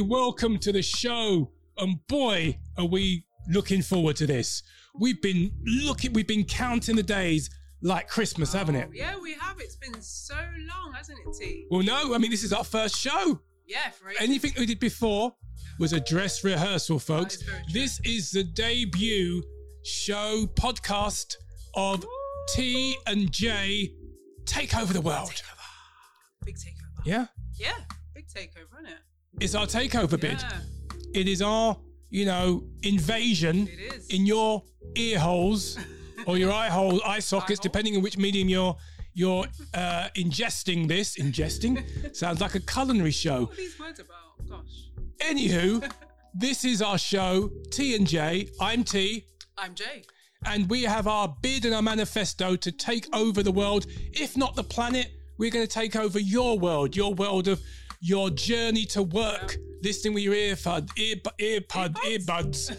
[0.00, 1.50] Welcome to the show.
[1.78, 4.62] And boy, are we looking forward to this.
[4.98, 7.50] We've been looking, we've been counting the days
[7.80, 8.88] like Christmas, haven't it?
[8.90, 9.58] Oh, yeah, we have.
[9.60, 11.66] It's been so long, hasn't it, T?
[11.70, 13.40] Well, no, I mean, this is our first show.
[13.66, 14.12] Yeah, for.
[14.20, 15.34] Anything we did before
[15.78, 17.36] was a dress rehearsal, folks.
[17.36, 17.50] is.
[17.72, 19.42] This is the debut
[19.84, 21.36] show podcast
[21.74, 22.04] of
[22.54, 23.94] T and J
[24.44, 25.42] take over the world.
[26.44, 27.00] Big takeover.
[27.04, 27.26] Yeah,
[27.58, 27.72] Yeah,
[28.14, 28.98] big takeover, isn't it?
[29.42, 30.40] It's our takeover bid.
[30.40, 30.50] Yeah,
[31.14, 31.76] It is our,
[32.10, 33.68] you know, invasion
[34.10, 34.62] in your
[34.96, 35.78] ear holes
[36.26, 37.62] or your eye hole, eye sockets, hole.
[37.62, 38.76] depending on which medium you're
[39.14, 41.16] you're uh, ingesting this.
[41.18, 43.42] Ingesting sounds like a culinary show.
[43.46, 44.48] what are these words about?
[44.48, 44.90] Gosh.
[45.18, 45.90] Anywho,
[46.34, 48.48] this is our show, T and J.
[48.60, 49.24] I'm T,
[49.58, 50.04] I'm Jay.
[50.46, 53.86] and we have our bid and our manifesto to take over the world.
[54.12, 57.60] If not the planet, we're going to take over your world, your world of
[58.02, 62.26] your journey to work, listening with your earpod, ear, earpod, Earbuds?
[62.26, 62.76] earbuds,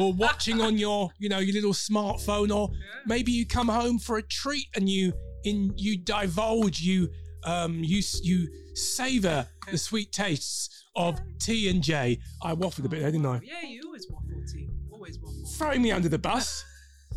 [0.00, 2.70] or watching on your, you know, your little smartphone, or
[3.06, 5.12] maybe you come home for a treat and you
[5.44, 7.08] in you divulge, you
[7.44, 12.18] um, you you savor the sweet tastes of T and J.
[12.42, 13.40] I waffled a bit there, didn't I?
[13.44, 14.68] Yeah, you always waffle, T.
[14.90, 15.46] Always waffle.
[15.56, 16.64] throwing me under the bus.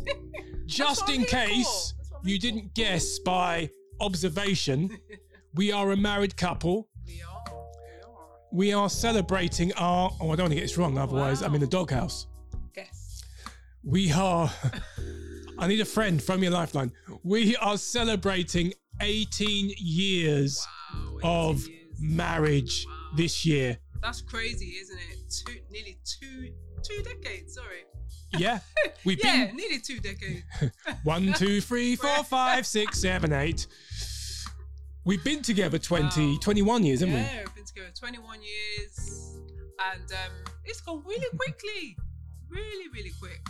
[0.66, 1.34] Just in I'm here for.
[1.34, 4.96] case That's what I'm you didn't guess by observation,
[5.54, 6.88] we are a married couple.
[8.52, 8.76] We are.
[8.76, 8.80] We are.
[8.80, 10.10] We are celebrating our.
[10.20, 12.26] Oh, I don't want to get this wrong, otherwise, I'm in the doghouse.
[12.74, 13.22] Guess.
[13.82, 14.50] We are.
[15.58, 16.22] I need a friend.
[16.22, 16.92] Throw me a lifeline.
[17.24, 20.64] We are celebrating 18 years
[21.22, 21.50] Wow.
[21.50, 21.80] of years.
[22.00, 22.94] marriage Wow.
[23.16, 23.78] this year.
[24.02, 25.30] That's crazy, isn't it?
[25.46, 27.54] Two, nearly two, two decades.
[27.54, 27.84] Sorry.
[28.36, 28.60] Yeah,
[29.04, 30.42] we've Yeah, been nearly two decades.
[31.02, 33.66] One, two, three, four, five, six, seven, eight.
[35.08, 36.38] We've been together 20, Wow.
[36.42, 37.20] 21 years, haven't we?
[37.22, 39.38] yeah, we've been together 21 years,
[39.94, 40.32] and um,
[40.66, 41.96] it's gone really quickly.
[42.50, 43.40] Really, really quick.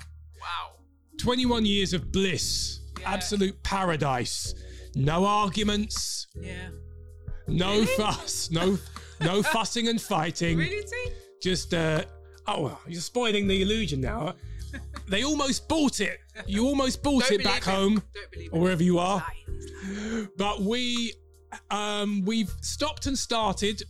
[0.41, 0.79] Wow.
[1.19, 3.13] 21 years of bliss, Yeah.
[3.13, 4.55] absolute paradise.
[4.95, 6.69] No arguments, Yeah.
[7.49, 7.87] no Really?
[7.87, 8.79] fuss, no
[9.21, 10.59] no fussing and fighting.
[10.59, 11.13] Really, T?
[11.43, 12.05] Just, uh,
[12.47, 14.37] oh, you're spoiling the illusion now.
[15.09, 16.21] They almost bought it.
[16.47, 18.03] You almost bought Don't it back believe home
[18.53, 18.61] or it.
[18.63, 19.27] wherever you are.
[20.37, 21.15] But we
[21.71, 23.83] um we've stopped and started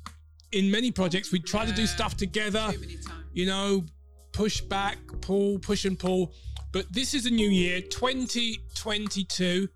[0.53, 1.31] in many projects.
[1.33, 3.25] We try to do stuff together Too many times.
[3.33, 3.85] you know
[4.33, 6.33] push back pull push and pull.
[6.73, 9.69] But this is a new year 2022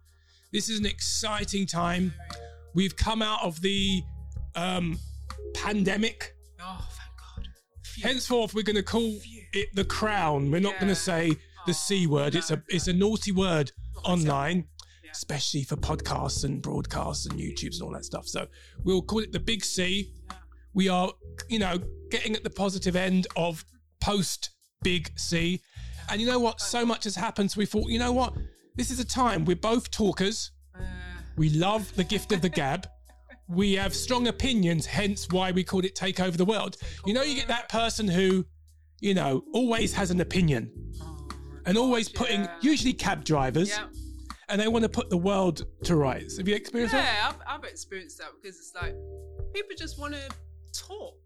[0.52, 2.12] this is an exciting time.
[2.74, 4.02] We've come out of the
[4.54, 4.98] um
[5.54, 6.34] pandemic.
[6.60, 7.48] Oh, thank God.
[7.84, 8.02] Phew.
[8.08, 9.42] henceforth we're going to call Phew.
[9.54, 10.50] it the crown.
[10.50, 11.32] We're not going to say
[11.66, 12.34] the c word.
[12.34, 14.56] It's a no, it's a naughty word Not online.
[14.58, 14.62] Yeah.
[15.12, 18.26] Especially for podcasts and broadcasts and YouTubes and all that stuff.
[18.26, 18.46] So
[18.82, 20.12] we'll call it the big C.
[20.74, 21.12] We are,
[21.48, 21.78] you know,
[22.10, 23.64] getting at the positive end of
[24.00, 24.50] post
[24.82, 25.60] big C.
[26.10, 26.60] And you know what?
[26.60, 27.50] So much has happened.
[27.50, 28.34] So we thought, you know what?
[28.74, 29.44] This is a time.
[29.44, 30.50] We're both talkers.
[30.74, 30.82] Uh,
[31.36, 32.88] We love the gift of the gab.
[33.48, 36.76] We have strong opinions, hence why we called it Take Over the World.
[37.04, 38.46] You know, you get that person who,
[39.00, 40.72] you know, always has an opinion
[41.66, 43.78] and always putting, usually cab drivers.
[44.52, 46.36] And they want to put the world to rights.
[46.36, 47.04] Have you experienced that?
[47.04, 48.94] Yeah, I've, I've experienced that because it's like
[49.54, 50.28] people just want to
[50.78, 51.16] talk.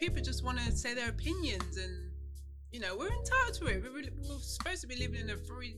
[0.00, 2.10] People just want to say their opinions, and
[2.72, 3.82] you know we're entitled to it.
[3.84, 5.76] We're, really, we're supposed to be living in a free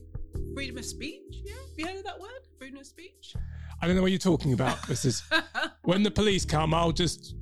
[0.55, 1.21] freedom of speech.
[1.45, 2.31] Yeah, have you heard of that word?
[2.57, 3.35] Freedom of speech.
[3.81, 4.81] I don't know what you're talking about.
[4.87, 5.21] This is
[5.83, 7.35] when the police come, I'll just,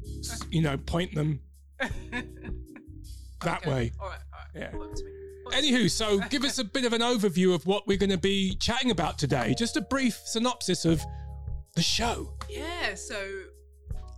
[0.50, 1.40] you know, point them
[1.80, 2.26] that
[3.62, 3.70] Okay.
[3.70, 3.92] way.
[4.02, 4.72] All right, all right.
[4.74, 4.78] Yeah.
[5.52, 8.56] Anywho, so give us a bit of an overview of what we're going to be
[8.56, 9.54] chatting about today.
[9.58, 11.02] Just a brief synopsis of
[11.76, 12.34] the show.
[12.50, 13.16] Yeah, so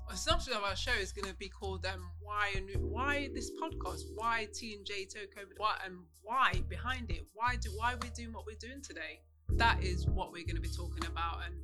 [0.09, 3.51] a synopsis of our show is going to be called um, "Why and Why this
[3.61, 4.03] podcast?
[4.15, 5.51] Why T and J over?
[5.57, 7.25] Why and why behind it?
[7.33, 9.21] Why do why we're doing what we're doing today?
[9.49, 11.55] That is what we're going to be talking about, and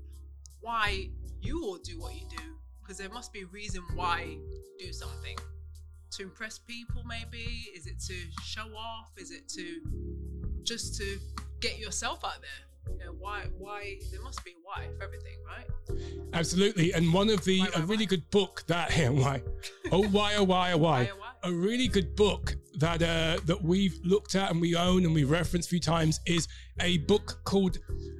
[0.59, 1.09] why
[1.41, 2.43] you all do what you do.
[2.81, 4.37] Because there must be a reason why
[4.79, 5.37] you do something
[6.11, 7.03] to impress people.
[7.05, 9.11] Maybe is it to show off?
[9.17, 9.81] Is it to
[10.63, 11.17] just to
[11.59, 12.95] get yourself out there?
[12.99, 13.45] You know, why?
[13.57, 13.97] Why?
[14.11, 15.67] There must be a why for everything, right?
[16.33, 16.93] Absolutely.
[16.93, 18.09] And one of the, Why, why, a really why?
[18.09, 19.41] good book that, yeah, why?
[19.91, 21.03] Oh, why, oh, why, oh, why?
[21.05, 21.27] Why, why?
[21.43, 25.29] A really good book that uh, that we've looked at and we own and we've
[25.29, 26.47] referenced a few times is
[26.79, 27.79] a book called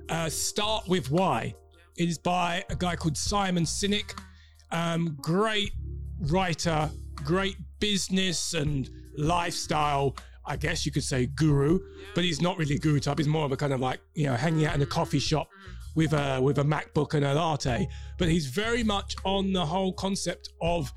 [0.10, 1.54] uh, Start With Why.
[1.98, 4.20] It is by a guy called Simon Sinek.
[4.72, 5.72] Um, great
[6.20, 6.90] writer,
[7.24, 11.80] great business and lifestyle, I guess you could say guru,
[12.16, 13.18] but he's not really a guru type.
[13.18, 15.50] He's more of a kind of like, you know, hanging out in a coffee shop
[15.94, 17.90] with a with a MacBook and a latte.
[18.18, 20.94] But he's very much on the whole concept of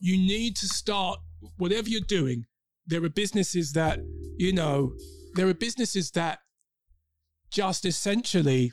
[0.00, 1.18] you need to start
[1.56, 2.44] whatever you're doing,
[2.86, 4.00] there are businesses that,
[4.36, 4.92] you know,
[5.34, 6.40] there are businesses that
[7.50, 8.72] just essentially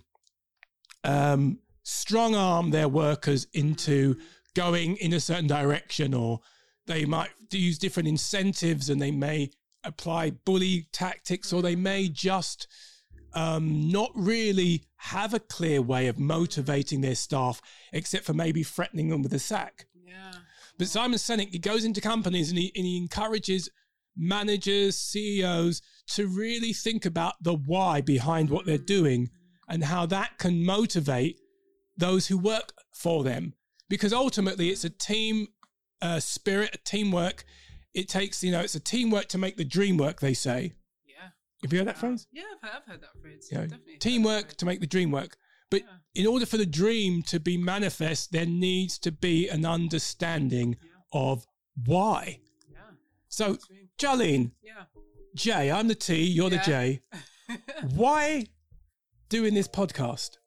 [1.03, 4.17] um, strong arm their workers into
[4.55, 6.39] going in a certain direction, or
[6.87, 9.51] they might use different incentives and they may
[9.83, 12.67] apply bully tactics, or they may just
[13.33, 17.61] um, not really have a clear way of motivating their staff,
[17.93, 19.87] except for maybe threatening them with a sack.
[20.05, 20.33] Yeah.
[20.77, 23.69] But Simon Sinek, he goes into companies and he, and he encourages
[24.15, 29.29] managers, CEOs to really think about the why behind what they're doing
[29.67, 31.39] and how that can motivate
[31.97, 33.53] those who work for them.
[33.89, 35.47] Because ultimately, it's a team
[36.01, 37.43] uh, spirit, a teamwork.
[37.93, 40.73] It takes, you know, it's a teamwork to make the dream work, they say.
[41.05, 41.29] Yeah.
[41.63, 42.27] Have you heard that phrase?
[42.31, 43.47] Yeah, I've heard, I've heard that phrase.
[43.51, 43.97] You know, Definitely.
[43.97, 45.37] teamwork to make the dream work.
[45.69, 46.21] But Yeah.
[46.23, 50.89] in order for the dream to be manifest, there needs to be an understanding Yeah.
[51.13, 51.45] of
[51.85, 52.39] why.
[52.69, 52.79] Yeah.
[53.27, 53.57] So,
[53.97, 54.85] Jolene, Yeah.
[55.35, 56.57] Jay, I'm the T, you're the.
[56.59, 57.01] J.
[57.95, 58.45] Why
[59.29, 60.37] doing this podcast?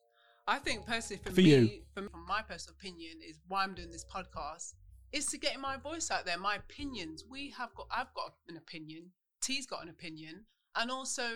[0.47, 1.83] I think personally for, For me, you.
[1.95, 4.75] From my personal opinion, is why I'm doing this podcast
[5.15, 7.25] is to get my voice out there, my opinions.
[7.31, 9.13] We have got, I've got an opinion.
[9.41, 10.45] T's got an opinion,
[10.75, 11.29] and also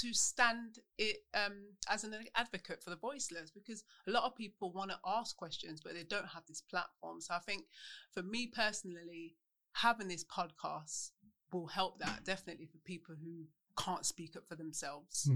[0.00, 4.72] to stand it um, as an advocate for the voiceless, because a lot of people
[4.72, 7.20] want to ask questions, but they don't have this platform.
[7.20, 7.64] So I think
[8.12, 9.36] for me personally,
[9.74, 11.10] having this podcast
[11.52, 13.44] will help that definitely for people who
[13.76, 15.24] can't speak up for themselves.
[15.24, 15.32] Do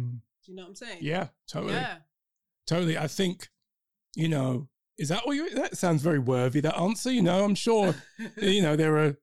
[0.47, 0.99] you know what I'm saying?
[1.01, 1.75] Yeah, totally.
[1.75, 1.97] Yeah.
[2.67, 2.97] Totally.
[2.97, 3.49] I think,
[4.15, 4.69] you know,
[4.99, 7.11] is that what you, that sounds very worthy, that answer.
[7.11, 7.95] You know, I'm sure,
[8.37, 9.17] you know, there are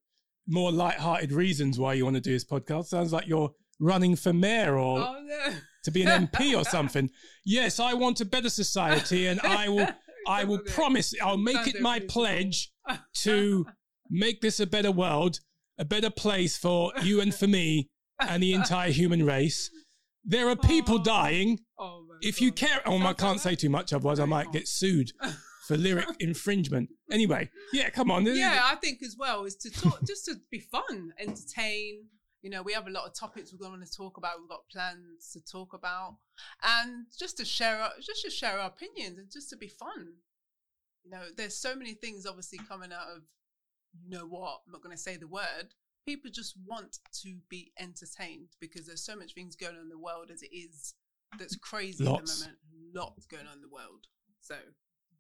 [0.48, 2.86] more light-hearted reasons why you want to do this podcast.
[2.86, 5.54] Sounds like you're running for mayor or Oh no.
[5.84, 7.10] to be an MP or something.
[7.46, 9.88] Yes, I want a better society and I will
[10.28, 12.72] I will promise I'll make it my pledge
[13.24, 13.66] to
[14.12, 15.40] make this a better world,
[15.80, 17.90] a better place for you and for me
[18.20, 19.72] and the entire human race.
[20.24, 21.62] There are people dying.
[21.80, 25.12] Oh If you care, oh, I can't say too much, otherwise I might get sued
[25.72, 26.90] for lyric infringement.
[27.10, 28.26] Anyway, yeah, come on.
[28.26, 32.06] Yeah, I think as well is to talk, just to be fun, entertain.
[32.42, 34.40] You know, we have a lot of topics we're going to talk about.
[34.40, 36.18] We've got plans to talk about,
[36.64, 40.14] and just to share, our, just to share our opinions and just to be fun.
[41.04, 43.24] You know, there's so many things obviously coming out of,
[44.04, 44.62] you know what?
[44.66, 45.74] I'm not going to say the word.
[46.06, 49.98] People just want to be entertained because there's so much things going on in the
[49.98, 50.96] world as it is.
[51.40, 52.20] That's crazy Lots.
[52.20, 52.60] at the moment.
[52.94, 54.08] Lots going on in the world.
[54.42, 54.56] So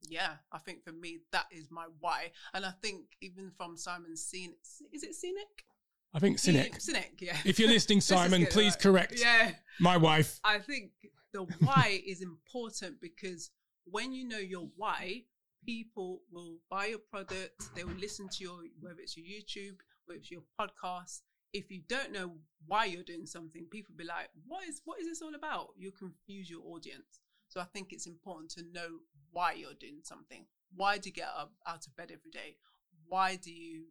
[0.09, 4.13] yeah, I think for me that is my why, and I think even from Simon
[4.15, 5.65] Sinek, is it Scenic?
[6.13, 6.73] I think cynic.
[6.79, 7.37] Sinek, yeah.
[7.45, 8.81] If you're listening, Simon, it please right.
[8.81, 10.39] correct Yeah, my wife.
[10.43, 10.91] I think
[11.31, 13.51] the why is important because
[13.85, 15.23] when you know your why,
[15.65, 20.19] people will buy your product, they will listen to your whether it's your YouTube, whether
[20.19, 21.21] it's your podcast.
[21.53, 22.31] If you don't know
[22.65, 25.91] why you're doing something, people be like, "What is what is this all about?" You
[25.91, 27.19] confuse your audience.
[27.47, 28.99] So I think it's important to know
[29.31, 30.45] why you're doing something.
[30.75, 32.57] Why do you get up out of bed every day?
[33.07, 33.85] Why do you,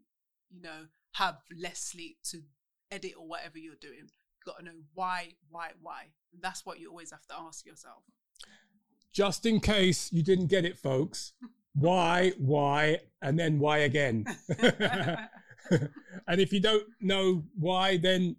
[0.51, 2.43] you know, have less sleep to
[2.91, 3.99] edit or whatever you're doing?
[3.99, 6.07] You've got to know why, why, why.
[6.33, 8.03] And that's what you always have to ask yourself.
[9.13, 11.33] Just in case you didn't get it, folks.
[11.75, 14.27] Why, why, and then why again?
[15.71, 18.35] and if you don't know why, then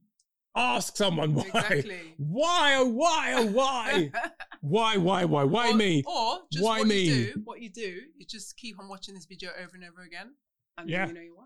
[0.55, 1.43] ask someone why.
[1.45, 2.15] Exactly.
[2.17, 4.11] Why, oh, why, oh, why?
[4.63, 5.43] Why, why, why?
[5.43, 6.03] Why or, me?
[6.05, 7.01] Or just Why what me?
[7.01, 10.03] you do, what you do, you just keep on watching this video over and over
[10.03, 10.35] again,
[10.77, 11.07] and Yeah.
[11.07, 11.45] then you know you why.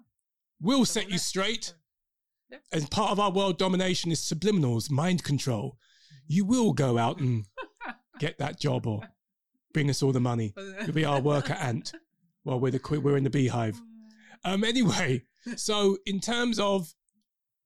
[0.60, 1.74] We'll So set you straight.
[2.52, 2.58] Yeah.
[2.74, 5.78] As part of our world domination is subliminals, mind control.
[6.28, 7.46] You will go out and
[8.20, 9.02] get that job or
[9.74, 10.54] bring us all the money.
[10.82, 11.94] You'll be our worker ant
[12.44, 13.82] while we're the we're in the beehive.
[14.44, 14.66] Um.
[14.66, 15.24] Anyway,
[15.56, 16.94] so in terms of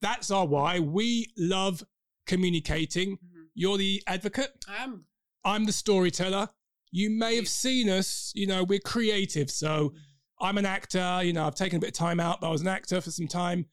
[0.01, 0.79] that's our why.
[0.79, 1.83] We love
[2.27, 3.17] communicating.
[3.17, 3.47] Mhm.
[3.53, 4.51] You're the advocate.
[4.67, 5.05] I am.
[5.43, 6.49] I'm the storyteller.
[6.91, 8.31] You may have seen us.
[8.35, 9.49] You know, we're creative.
[9.49, 9.93] So
[10.39, 11.21] I'm an actor.
[11.23, 13.11] You know, I've taken a bit of time out, but I was an actor for
[13.11, 13.65] some time.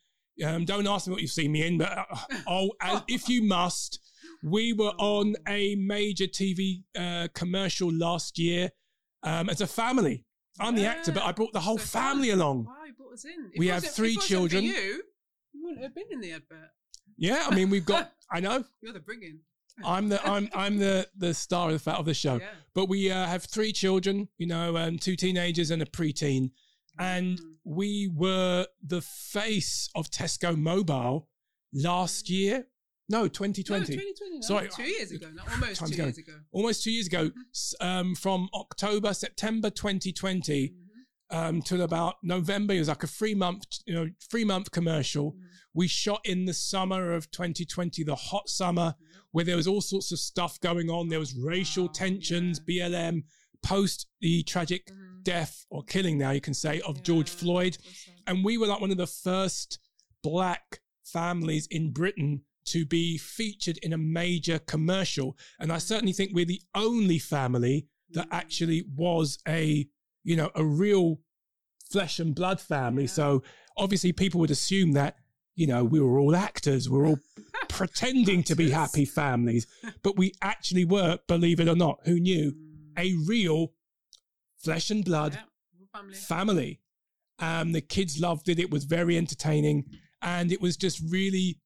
[0.44, 2.04] Um, don't ask me what you've seen me in, but uh,
[2.46, 2.70] oh,
[3.08, 4.00] if you must,
[4.42, 8.70] we were on a major TV uh, commercial last year
[9.22, 10.24] um, as a family.
[10.58, 12.64] I'm the actor, but I brought the whole So family along.
[12.64, 13.50] Wow, you brought us in.
[13.58, 14.64] We have three if children.
[14.64, 15.02] You
[15.76, 16.70] wouldn't have been in the advert.
[17.16, 18.12] Yeah, I mean, we've got.
[18.30, 19.40] I know You're the bringing.
[19.84, 22.36] I'm the I'm I'm the the star of the of the show.
[22.36, 22.48] Yeah.
[22.74, 26.50] But we uh, have three children, you know, um, two teenagers and a preteen.
[26.98, 27.42] And Mm.
[27.64, 31.28] we were the face of Tesco Mobile
[31.74, 32.66] last year.
[33.10, 33.80] No, 2020.
[33.96, 34.34] No, 2020.
[34.36, 34.68] No, Sorry.
[34.74, 35.28] two years ago.
[35.34, 36.08] Not almost two going.
[36.08, 36.32] years ago.
[36.52, 37.86] Almost two years ago, Mm-hmm.
[37.86, 41.36] um, from October, September 2020 Mhm.
[41.36, 42.72] um, till about November.
[42.74, 45.32] It was like a three month, you know, three month commercial.
[45.32, 45.40] Mhm.
[45.76, 48.94] We shot in the summer of 2020, the hot summer,
[49.32, 51.08] where there was all sorts of stuff going on.
[51.10, 52.88] There was racial Wow, tensions, yeah.
[52.88, 53.24] BLM,
[53.62, 55.22] post the tragic Mhm.
[55.22, 57.76] death or killing now you can say of George Floyd.
[58.26, 59.78] And we were like one of the first
[60.22, 65.36] black families in Britain to be featured in a major commercial.
[65.60, 68.32] And I certainly think we're the only family that Mm.
[68.34, 69.86] actually was a,
[70.24, 71.20] you know, a real
[71.90, 73.02] flesh and blood family.
[73.04, 73.10] Yeah.
[73.10, 73.42] So
[73.76, 75.18] obviously people would assume that,
[75.56, 77.18] you know, we were all actors, we're all
[77.68, 79.66] pretending to be happy families,
[80.02, 82.98] but we actually were, believe it or not, who knew, Mm.
[82.98, 83.72] a real
[84.58, 86.14] flesh and blood Yeah, family.
[86.14, 86.80] family.
[87.38, 88.58] Um, the kids loved it.
[88.58, 89.84] It was very entertaining.
[90.22, 91.60] And it was just really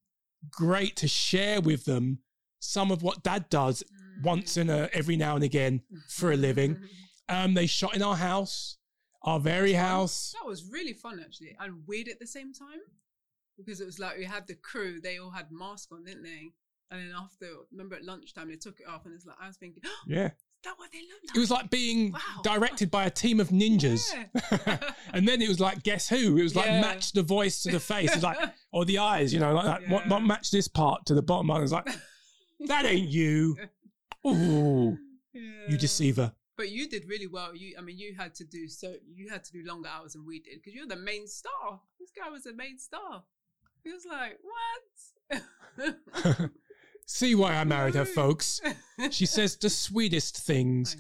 [0.51, 2.19] great to share with them
[2.59, 4.23] some of what dad does Mm.
[4.25, 6.77] once in a every now and again for a living.
[7.29, 8.77] Um, they shot in our house,
[9.23, 10.35] our very house.
[10.41, 12.81] That was really fun actually, and weird at the same time
[13.65, 16.53] because it was like we had the crew; they all had masks on, didn't they?
[16.91, 19.57] And then after, remember at lunchtime they took it off, and it's like I was
[19.57, 20.27] thinking, "Oh, Yeah.
[20.27, 20.33] is
[20.65, 22.19] that what they look like?" It was like being Wow.
[22.43, 24.03] directed by a team of ninjas.
[24.67, 24.79] Yeah.
[25.15, 26.37] and then it was like, guess who?
[26.37, 26.81] It was like Yeah.
[26.81, 28.11] match the voice to the face.
[28.11, 28.39] It was like,
[28.73, 29.89] or the eyes, you know, like that.
[29.89, 30.11] What, Yeah.
[30.11, 31.51] what match this part to the bottom?
[31.51, 31.89] I was like,
[32.67, 33.57] that ain't you.
[34.27, 34.99] Ooh,
[35.33, 36.33] you deceiver.
[36.57, 37.55] But you did really well.
[37.55, 38.95] You, I mean, you had to do so.
[39.15, 41.81] You had to do longer hours than we did because you're the main star.
[41.99, 43.23] This guy was the main star.
[43.85, 44.39] He was like,
[45.31, 45.43] "What?"
[47.07, 48.61] See why I married her, folks.
[49.11, 50.97] She says the sweetest things.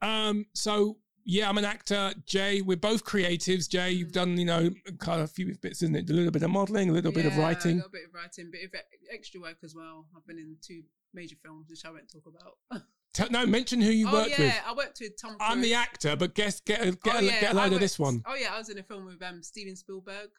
[0.00, 2.12] Um, so yeah, I'm an actor.
[2.26, 3.68] Jay, we're both creatives.
[3.68, 4.12] Jay, you've Mm.
[4.12, 6.10] done, you know, kind of a few bits, isn't it?
[6.10, 7.72] A little bit of modeling, a little bit of writing.
[7.72, 8.72] A little bit of writing, bit of
[9.12, 10.06] extra work as well.
[10.16, 10.82] I've been in two
[11.14, 12.82] major films, which I won't talk about.
[13.14, 14.62] Tell- no, mention who you oh worked yeah, with.
[14.66, 15.36] I worked with Tom.
[15.38, 17.78] I'm the actor, but guess get a, get, Oh, a, yeah, get a load of
[17.80, 18.22] this one.
[18.26, 20.30] Oh yeah, I was in a film with um, Steven Spielberg.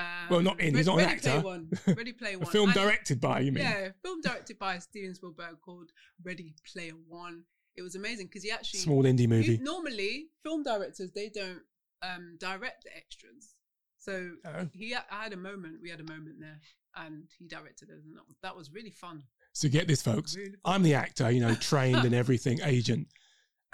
[0.00, 1.46] Um, Well, not in, he's not an Ready Player actor.
[1.46, 1.70] One.
[1.96, 2.50] Ready Player A One.
[2.52, 3.64] film And- directed by you mean?
[3.64, 5.90] Yeah, film directed by Steven Spielberg called
[6.22, 7.44] Ready Player One.
[7.76, 9.58] It was amazing because he actually Small indie you- movie.
[9.58, 11.60] normally film directors they don't
[12.02, 13.54] um, direct the extras.
[13.98, 14.68] So Oh.
[14.72, 15.80] he, I had a moment.
[15.82, 16.58] We had a moment there,
[16.96, 19.22] and he directed it, and that was, that was really fun.
[19.52, 20.34] So get this, folks.
[20.36, 20.54] Really.
[20.64, 23.08] I'm the actor, you know, trained and everything, agent,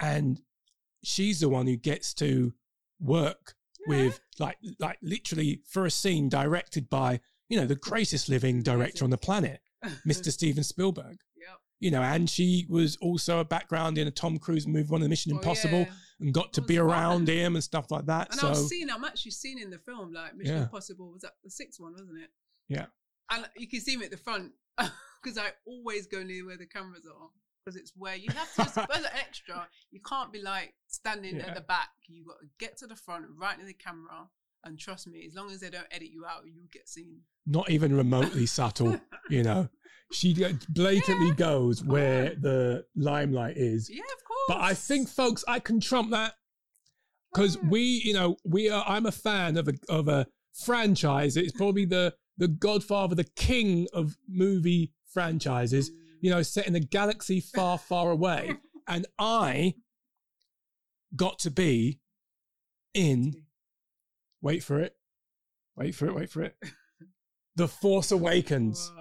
[0.01, 0.41] and
[1.03, 2.53] she's the one who gets to
[2.99, 3.55] work
[3.85, 7.19] with like like literally for a scene directed by
[7.49, 9.61] you know the greatest living director on the planet,
[10.05, 10.31] Mr.
[10.31, 11.17] Steven Spielberg.
[11.37, 11.57] Yep.
[11.79, 15.03] You know, and she was also a background in a Tom Cruise movie, one of
[15.05, 15.91] the Mission Oh, Impossible, yeah.
[16.19, 18.31] and got to be around him and stuff like that.
[18.31, 20.61] And so I've seen, I'm actually seen in the film, like Mission Yeah.
[20.63, 22.29] Impossible was that the sixth one, wasn't it?
[22.67, 22.87] Yeah.
[23.31, 26.65] And you can see me at the front because I always go near where the
[26.65, 27.29] cameras are
[27.67, 28.61] because it's where you have to,
[28.95, 31.47] as an extra, you can't be like standing Yeah.
[31.47, 31.89] at the back.
[32.07, 34.29] You got to get to the front, right in the camera.
[34.63, 37.19] And trust me, as long as they don't edit you out, you'll get seen.
[37.45, 38.99] not even remotely subtle.
[39.29, 39.67] You know,
[40.13, 41.33] she uh, blatantly Yeah.
[41.33, 43.89] goes where the limelight is.
[43.89, 44.39] Yeah, of course.
[44.47, 46.35] But I think, folks, I can trump that
[47.33, 48.83] because we, you know, we are.
[48.87, 50.25] I'm a fan of a of a
[50.65, 51.35] franchise.
[51.37, 55.89] It's probably the the Godfather, the king of movie franchises.
[55.91, 55.95] Mm.
[56.21, 58.53] You know, set in a galaxy far, far away,
[58.87, 59.75] and I
[61.15, 61.99] got to be
[62.93, 63.45] in.
[64.41, 64.95] Wait for it.
[65.75, 66.15] Wait for it.
[66.15, 66.55] Wait for it.
[67.55, 68.91] The Force Awakens.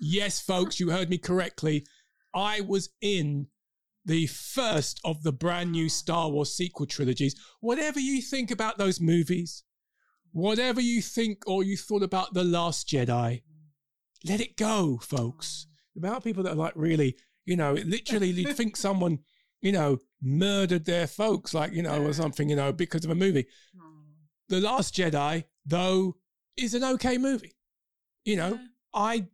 [0.00, 1.86] Yes, folks, you heard me correctly.
[2.34, 3.48] I was in
[4.04, 5.88] the first of the brand new ah.
[5.88, 7.34] Star Wars sequel trilogies.
[7.60, 9.64] Whatever you think about those movies,
[10.32, 13.42] whatever you think or you thought about The Last Jedi,
[14.24, 15.66] let it go, folks.
[15.96, 19.20] About people that are like really, you know, literally you'd think someone,
[19.60, 23.14] you know, murdered their folks, like, you know, or something, you know, because of a
[23.14, 23.46] movie.
[23.78, 23.82] Oh.
[24.48, 26.16] The Last Jedi, though,
[26.56, 27.54] is an okay movie.
[28.24, 28.66] You know, Yeah.
[28.94, 29.26] I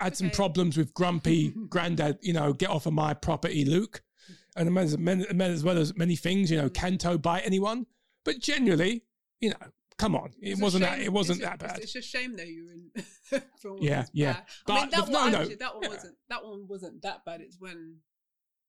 [0.00, 4.02] had some problems with grumpy granddad, you know, get off of my property, Luke,
[4.56, 6.72] and as, as well as many things, you know, hmm.
[6.72, 7.86] Canto Bight anyone.
[8.24, 9.04] But generally,
[9.40, 9.56] you know,
[9.98, 11.78] come on, it It's wasn't that it wasn't it's that bad.
[11.78, 13.42] It's, a shame that you were in.
[13.80, 14.40] Yeah, yeah.
[14.66, 14.76] bad.
[14.76, 15.88] I mean, that the- one, no, no, actually, that one yeah.
[15.88, 16.14] wasn't.
[16.28, 17.40] That one wasn't that bad.
[17.40, 17.96] It's when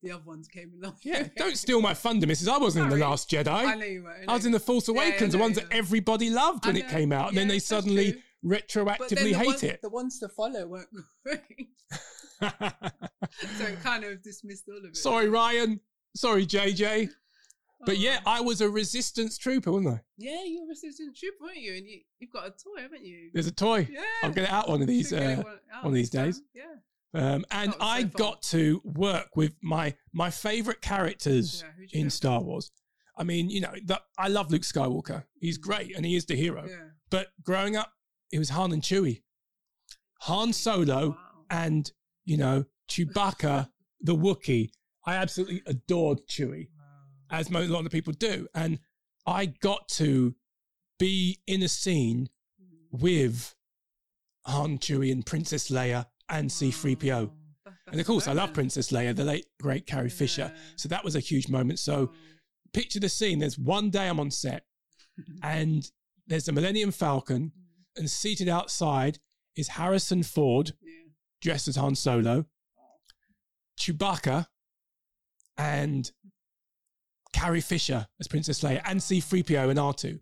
[0.01, 0.95] the other ones came along.
[1.03, 2.47] Yeah, don't steal my thunder, Mrs.
[2.47, 3.47] I wasn't in the Last Jedi.
[3.47, 4.15] I know you were.
[4.27, 6.87] I was in the Force Yeah, yeah, Awakens, the ones that everybody loved when it
[6.89, 8.21] came out, and then they suddenly true.
[8.45, 9.81] retroactively the hate ones, it.
[9.81, 10.87] The ones to follow weren't
[11.25, 11.69] great,
[12.41, 14.97] so it kind of dismissed all of it.
[14.97, 15.79] Sorry, Rian.
[16.15, 17.09] Sorry, JJ.
[17.85, 18.31] But yeah, Oh.
[18.31, 20.01] I was a resistance trooper, wasn't I?
[20.17, 21.75] yeah, you were resistance trooper, weren't you?
[21.75, 23.29] And you, you've got a toy, haven't you?
[23.33, 23.87] There's a toy.
[23.89, 25.09] Yeah, I'll get it out one of these.
[25.09, 26.39] Should get it Uh, one- one of these days.
[26.39, 26.47] time.
[26.53, 27.33] Yeah.
[27.35, 28.11] um, and so I fun.
[28.17, 32.71] got to work with my my favorite characters Yeah, in Star Wars.
[33.17, 35.23] I mean, you know, the, I love Luke Skywalker.
[35.39, 36.65] He's great and he is the hero.
[36.67, 36.89] Yeah.
[37.09, 37.91] But growing up,
[38.31, 39.23] it was Han and Chewie.
[40.21, 41.17] Han Solo Wow.
[41.49, 41.91] and,
[42.25, 43.69] you know, Chewbacca,
[44.01, 44.69] the Wookiee.
[45.05, 46.67] I absolutely adored Chewie,
[47.29, 48.47] as a lot of people do.
[48.53, 48.79] And
[49.25, 50.35] I got to
[50.97, 52.29] be in a scene
[52.61, 53.01] mm.
[53.01, 53.55] with
[54.45, 57.27] Han, Chewie, and Princess Leia and C3PO.
[57.27, 57.31] Wow.
[57.65, 58.53] That- And of course, I love.
[58.53, 60.51] Princess Leia, the late, great Carrie Fisher.
[60.53, 60.61] Yeah.
[60.75, 61.79] So that was a huge moment.
[61.79, 62.13] So mm.
[62.73, 63.39] picture the scene.
[63.39, 64.63] There's one day I'm on set
[65.43, 65.89] and
[66.27, 67.99] there's a Millennium Falcon, mm.
[67.99, 69.19] and seated outside
[69.55, 70.91] is Harrison Ford, Yeah.
[71.41, 72.45] dressed as Han Solo,
[73.79, 74.47] Chewbacca,
[75.57, 76.11] and
[77.33, 80.19] Carrie Fisher as Princess Leia, and C3PO and R2.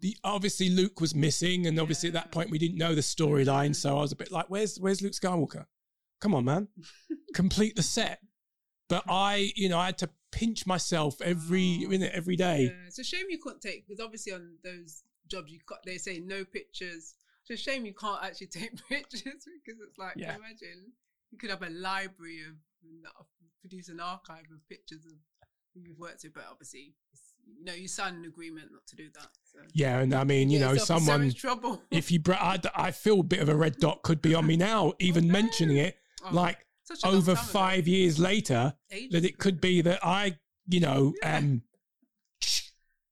[0.00, 3.74] The obviously Luke was missing, and obviously at that point we didn't know the storyline,
[3.74, 5.66] so I was a bit like, "Where's Where's Luke Skywalker?
[6.20, 6.68] Come on, man,
[7.34, 8.20] complete the set."
[8.88, 11.88] But I, you know, I had to pinch myself every Oh.
[11.88, 12.62] minute, every day.
[12.64, 15.98] Yeah, it's a shame you couldn't take because obviously on those jobs you got they
[15.98, 17.14] say no pictures.
[17.48, 19.22] It's a shame you can't actually take pictures
[19.64, 20.34] because it's like Yeah.
[20.34, 20.92] imagine
[21.30, 22.54] you could have a library of
[23.18, 23.26] of-
[23.60, 25.12] produce an archive of pictures of
[25.74, 26.94] who you've worked with, but obviously
[27.58, 29.28] you know you signed an agreement not to do that.
[29.52, 31.82] So Yeah, and I mean, you know, someone trouble.
[31.90, 34.46] if you, br- I, I feel a bit of a red dot could be on
[34.46, 35.32] me now, even no.
[35.32, 37.52] mentioning it, Oh, like such a long over time ago.
[37.52, 40.38] five years later, Ages that it could be that I,
[40.68, 41.38] you know, Yeah.
[41.38, 41.62] um,
[42.40, 42.68] shh,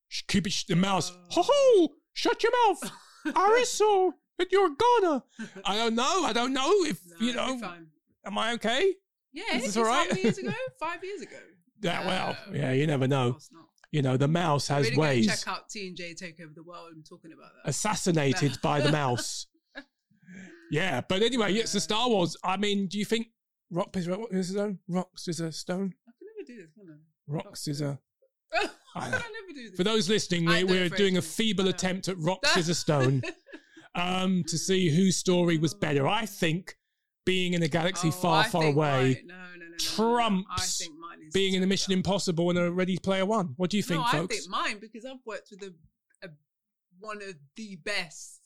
[0.09, 1.49] shh, keep it, sh- the mouse, ho Oh.
[1.89, 2.91] ho, shut your mouth,
[3.37, 5.25] Aristo, But you're gonna.
[5.65, 6.25] I don't know.
[6.25, 7.61] I don't know if No, you know.
[8.25, 8.95] Am I okay?
[9.33, 10.53] Yeah, Is this it's all how years ago?
[10.79, 11.37] Five years ago.
[11.83, 12.07] Yeah.
[12.07, 12.59] Well, No.
[12.59, 12.73] yeah.
[12.73, 13.39] You never know.
[13.93, 15.27] You know, the mouse has really ways.
[15.27, 16.91] Check out T and J take over the world.
[16.95, 17.69] I'm talking about that.
[17.71, 19.47] assassinated by the mouse.
[20.71, 22.37] Yeah, but anyway, it's the Star um, Wars.
[22.45, 23.29] I mean, do you think
[23.71, 24.79] rock paper rock scissors stone?
[24.89, 25.95] Rock scissor stone.
[26.07, 27.99] I can never do this, can Rock scissor.
[28.53, 28.69] I?
[28.95, 29.77] I I can never do this.
[29.77, 33.23] For those listening, we, we're doing a feeble uh, attempt at rock scissor stone
[33.97, 35.79] um, to see whose story was oh.
[35.79, 36.07] better.
[36.07, 36.77] I think
[37.27, 39.71] being in a galaxy Oh, far, I far away, mine- no, no, no, no, no,
[39.71, 39.77] no.
[39.79, 40.89] trumps
[41.31, 41.93] I think mine is being in a Mission.
[41.93, 43.55] Impossible and a Ready Player One.
[43.57, 45.75] What do you think, no, I think mine because I've worked with a,
[46.27, 46.31] a
[46.99, 48.41] one of the best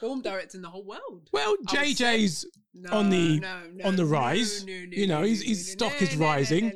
[0.00, 1.28] film directors in the whole world.
[1.32, 4.64] well, I JJ's No, On the- no, no, on the rise.
[4.64, 6.72] You know, his- his stock is rising,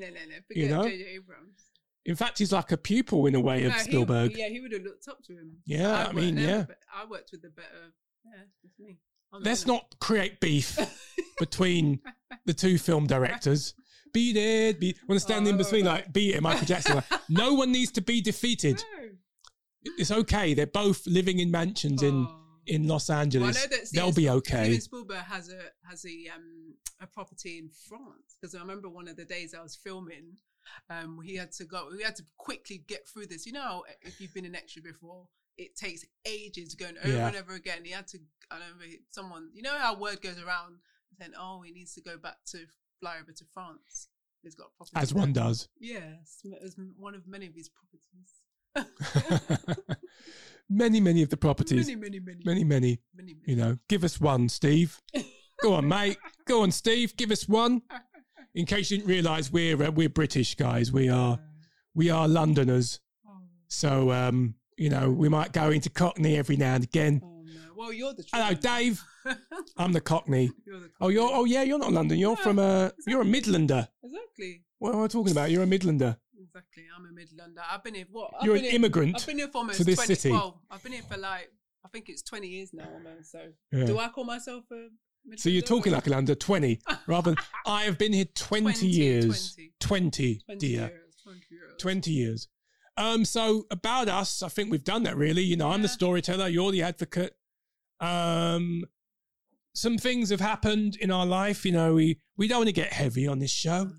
[0.50, 0.90] you know?
[2.04, 4.36] In fact, he's like a pupil in a way of No, he- Spielberg.
[4.36, 5.58] yeah, he would have looked up to him.
[5.64, 6.66] Yeah, I worked- mean, yeah.
[6.92, 7.92] I worked with the better.
[8.24, 8.98] Yeah, that's me.
[9.32, 10.76] I'm Let's not create beef
[11.38, 12.00] between
[12.44, 13.74] the two film directors.
[14.12, 14.80] Beat it.
[14.80, 16.04] Be, want to stand in Oh, between, right.
[16.04, 16.96] like, beat it, Michael Jackson.
[16.96, 18.82] Like, no one needs to be defeated.
[18.98, 19.08] No.
[19.98, 20.54] It's okay.
[20.54, 22.38] They're both living in mansions in, Oh.
[22.66, 23.56] in Los Well, I Angeles.
[23.56, 24.64] know that They'll be okay.
[24.64, 29.08] Steven Spielberg has a has a um a property in France because I remember one
[29.08, 30.36] of the days I was filming,
[30.88, 31.88] um, he had to go.
[31.96, 33.44] We had to quickly get through this.
[33.46, 35.26] You know, if you've been an extra before,
[35.58, 37.26] it takes ages going over Yeah.
[37.28, 37.84] and over again.
[37.84, 38.18] He had to.
[38.52, 39.48] I remember he- someone.
[39.52, 40.76] You know how word goes around
[41.18, 42.58] saying, "Oh, he needs to go back to
[43.02, 44.08] fly over to France."
[44.42, 44.96] He's got property.
[44.96, 45.20] As there.
[45.20, 45.68] one does.
[45.80, 48.42] Yes, as one of many of his properties.
[50.70, 51.86] many, many of the properties.
[51.88, 53.00] Many, many, many, Many, many.
[53.14, 53.38] many, many.
[53.46, 55.00] You know, give us one, Steve.
[55.62, 56.18] Go on, mate.
[56.46, 57.16] Go on, Steve.
[57.16, 57.82] Give us one.
[58.54, 60.90] In case you didn't realise, we're uh, we're British guys.
[60.92, 61.38] We are
[61.94, 63.00] we are Londoners.
[63.26, 63.32] Oh.
[63.68, 67.20] So um, you know, we might go into Cockney every now and again.
[67.24, 67.31] Oh!
[67.82, 68.24] Well, you're the.
[68.32, 68.54] Hello.
[68.54, 69.02] Dave.
[69.76, 70.52] I'm the Cockney.
[70.64, 70.90] you're the.
[71.00, 72.16] Oh, you're oh yeah, you're not London.
[72.16, 73.88] You're from uh, you're a Midlander.
[74.04, 74.62] Exactly.
[74.78, 75.50] What am I talking about?
[75.50, 76.16] You're a Midlander.
[76.40, 76.84] Exactly.
[76.96, 77.60] I'm a Midlander.
[77.68, 78.04] I've been here.
[78.12, 78.34] What?
[78.38, 79.16] I've You're been an here, immigrant.
[79.16, 80.32] I've been here for almost to this 20, city.
[80.32, 81.50] Well, I've been here for like
[81.84, 83.32] I think it's 20 years now almost.
[83.32, 83.40] So
[83.72, 83.86] Yeah.
[83.86, 84.74] do I call myself a?
[85.28, 88.62] Midlander So you're talking like an under 20 rather than I have been here 20,
[88.62, 89.54] 20, years.
[89.54, 89.72] 20.
[89.80, 90.80] 20, 20 dear.
[90.80, 91.16] years.
[91.24, 91.72] 20 years.
[91.78, 92.48] 20 years.
[92.96, 95.42] Um, so about us, I think we've done that really.
[95.42, 95.92] You know, I'm the Yeah.
[95.94, 97.34] storyteller, you're the advocate.
[98.02, 98.84] Um,
[99.74, 101.64] some things have happened in our life.
[101.64, 103.90] You know, we, we don't want to get heavy on this show.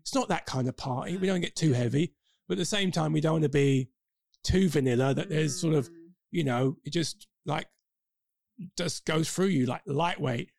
[0.00, 1.16] It's not that kind of party.
[1.16, 2.14] We don't get too heavy,
[2.48, 3.88] but at the same time, we don't want to be
[4.42, 5.94] too vanilla that there's sort of, Mm.
[6.32, 7.68] you know, it just like
[8.76, 10.50] just goes through you like lightweight.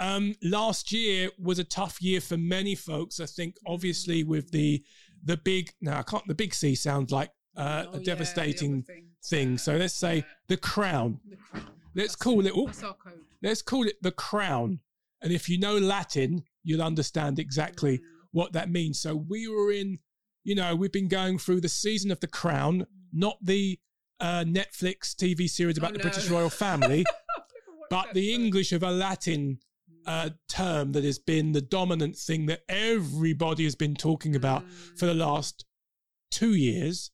[0.00, 3.20] Um, last year was a tough year for many folks.
[3.20, 4.82] I think, obviously, with the
[5.24, 9.08] the big now I can't the big C sounds like uh, Oh, a devastating thing.
[9.24, 9.58] thing.
[9.58, 10.22] So let's say Yeah.
[10.48, 11.20] the crown.
[11.28, 11.66] The crown.
[11.94, 12.52] Let's That's call it.
[12.54, 13.20] Oh, That's our code.
[13.42, 14.80] let's call it the crown.
[15.20, 18.02] And if you know Latin, you'll understand exactly Mm.
[18.30, 19.00] what that means.
[19.00, 19.98] So we were in,
[20.44, 23.78] you know, we've been going through the season of The Crown, not the
[24.20, 26.02] uh, Netflix TV series about Oh, the no.
[26.02, 27.04] British royal family,
[27.90, 29.58] but the English of a Latin
[30.06, 34.98] uh, term that has been the dominant thing that everybody has been talking about Mm.
[34.98, 35.64] for the last
[36.30, 37.10] two years.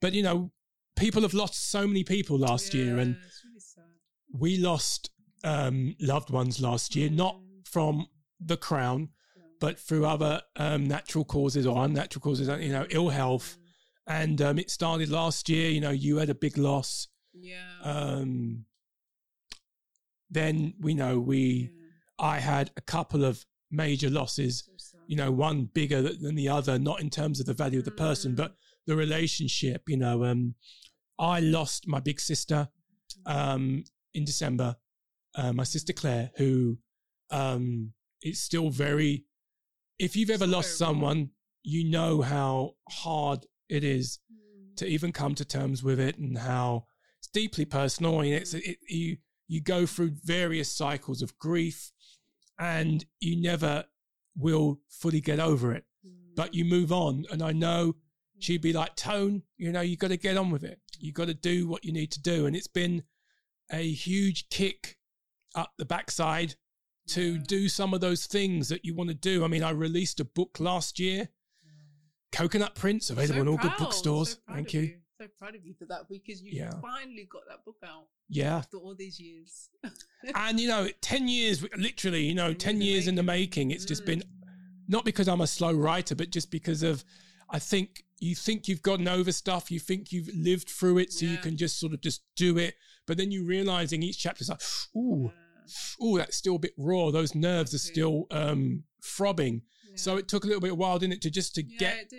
[0.00, 0.52] But you know,
[0.96, 3.20] people have lost so many people last year, and really
[4.32, 5.10] we lost
[5.44, 7.68] um, loved ones last year, not Mm.
[7.68, 8.06] from
[8.40, 9.42] the crown, Yeah.
[9.60, 13.56] but through other um, natural causes or unnatural causes, you know, ill health.
[13.58, 13.62] Mm.
[14.06, 15.70] And um, it started last year.
[15.70, 17.08] You know, you had a big loss.
[17.32, 17.62] Yeah.
[17.82, 18.64] Um,
[20.30, 21.80] then we know we, yeah.
[22.18, 24.68] I had a couple of major losses.
[24.76, 24.98] So.
[25.06, 27.90] You know, one bigger than the other, not in terms of the value of the
[27.90, 28.36] person, Mm.
[28.36, 29.82] but the relationship.
[29.88, 30.54] You know, um,
[31.18, 32.68] I lost my big sister
[33.26, 34.76] um, in December.
[35.34, 36.78] Uh, my sister Claire, who
[37.30, 39.24] um, is still very.
[39.98, 41.30] If you've ever lost someone,
[41.62, 44.76] you know how hard it is Mm.
[44.76, 46.86] to even come to terms with it and how
[47.18, 51.92] it's deeply personal and it's it, you you go through various cycles of grief
[52.58, 53.84] and you never
[54.36, 56.34] will fully get over it Mm.
[56.34, 57.94] but you move on and i know
[58.40, 61.26] she'd be like tone you know you got to get on with it you got
[61.28, 62.46] to do what you need to do.
[62.46, 63.02] And it's been
[63.70, 64.98] a huge kick
[65.54, 66.56] up the backside
[67.08, 67.42] to Yeah.
[67.46, 69.44] do some of those things that you want to do.
[69.44, 71.28] I mean i released a book last year
[72.32, 74.30] coconut prints available So in all good bookstores.
[74.32, 74.96] so thank of you.
[75.20, 76.72] So proud of you for that because you Yeah.
[76.80, 78.56] finally got that book out yeah.
[78.56, 79.68] after all these years.
[80.34, 83.14] and you know 10 years literally you know 10 Ten years in the years in
[83.14, 83.70] the making.
[83.70, 84.28] it's just been mm.
[84.88, 87.04] not because i'm a slow writer but just because of
[87.50, 91.26] i think you think you've gotten over stuff you think you've lived through it so
[91.26, 92.74] you can just sort of just do it.
[93.06, 94.62] But then you realizing each chapter's like
[94.96, 95.30] ooh
[96.02, 97.10] ooh that's still a bit raw.
[97.10, 99.62] Those nerves are still um throbbing.
[99.90, 99.96] Yeah.
[99.96, 102.12] so it took a little bit of while didn't it to just to yeah, get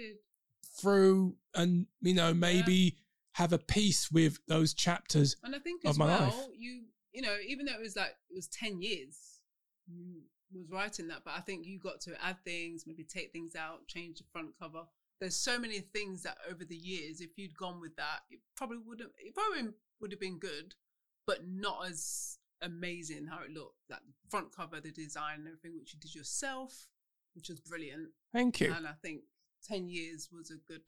[0.79, 2.97] through and you know maybe
[3.33, 6.35] have a peace with those chapters And I think of as my well, life.
[6.57, 9.39] you you know, even though it was like it was ten years,
[9.87, 10.21] you
[10.53, 13.87] was writing that, but I think you got to add things, maybe take things out,
[13.87, 14.83] change the front cover.
[15.21, 18.77] There's so many things that over the years, if you'd gone with that, it probably
[18.85, 19.11] wouldn't.
[19.17, 20.75] It probably would have been good,
[21.25, 23.77] but not as amazing how it looked.
[23.89, 26.87] That front cover, the design, and everything, which you did yourself,
[27.33, 28.09] which was brilliant.
[28.33, 29.21] thank you And I think
[29.67, 30.81] 10 years was a good.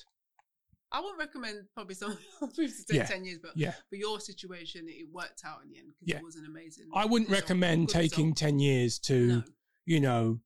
[0.91, 3.05] I wouldn't recommend probably someone else to take Yeah.
[3.05, 6.17] 10 years, but yeah for your situation, it worked out in the end because Yeah.
[6.19, 6.85] it was an amazing.
[6.93, 8.37] i wouldn't result, recommend taking result.
[8.37, 9.43] 10 years to No,
[9.85, 10.39] you know,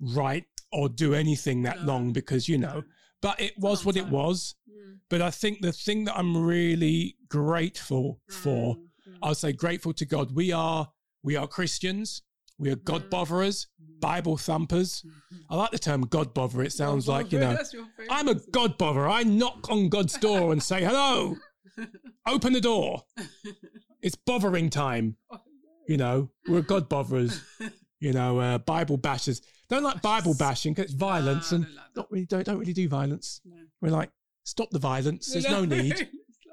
[0.00, 1.86] write or do anything that No.
[1.86, 2.84] long because, you know, no.
[3.20, 4.54] But it was what it was.
[4.68, 9.52] Mm, But I think the thing that I'm really grateful for, mm, mm, I'll say
[9.52, 10.32] grateful to God.
[10.34, 10.90] We are,
[11.22, 12.22] we are Christians.
[12.58, 13.10] We are God Mm.
[13.10, 15.02] botherers, mm, Bible thumpers.
[15.06, 15.12] mm.
[15.48, 16.62] I like the term God bother.
[16.62, 17.56] It sounds Your like, you know,
[18.10, 18.34] I'm a?
[18.34, 19.08] God bother.
[19.08, 21.36] I knock on God's door and say, hello,
[22.26, 23.04] open the door.
[24.00, 25.16] It's bothering time.
[25.88, 27.40] You know, we're God botherers.
[27.98, 29.40] you know, uh, Bible bashers.
[29.68, 32.58] Don't like Bible bashing because it's violence I and don't like not really don't don't
[32.58, 33.40] really do violence.
[33.44, 33.56] No.
[33.80, 34.10] We're like,
[34.44, 35.30] stop the violence.
[35.32, 36.08] There's no need.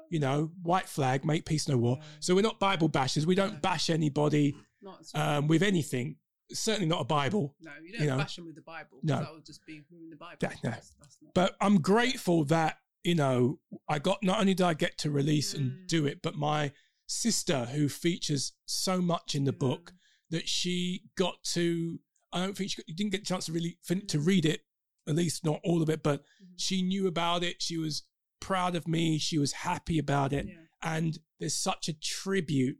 [0.08, 1.96] You know, white flag, make peace, no war.
[1.98, 2.04] No.
[2.20, 3.26] So we're not Bible bashers.
[3.26, 3.58] We don't No.
[3.60, 5.38] bash anybody Not at all.
[5.38, 6.16] um, with anything.
[6.52, 7.56] Certainly not a Bible.
[7.60, 8.98] no, you don't you know, bash them with the Bible.
[9.02, 9.18] no.
[9.18, 10.36] that would just be ruining the Bible.
[10.42, 10.48] No.
[10.62, 11.18] That's, that's.
[11.34, 14.22] But I'm grateful that you know I got.
[14.22, 15.86] Not only did I get to release and Mm.
[15.88, 16.70] do it, but my
[17.08, 19.58] sister, who features so much in the Yeah.
[19.58, 19.92] book,
[20.30, 21.98] that she got to.
[22.36, 24.60] I don't think she got, didn't get a chance to really fin- to read it,
[25.08, 26.54] at least not all of it, but Mhm.
[26.56, 27.62] she knew about it.
[27.62, 28.02] She was
[28.40, 29.18] proud of me.
[29.18, 30.46] She was happy about it.
[30.46, 30.54] Yeah.
[30.82, 32.78] And there's such a tribute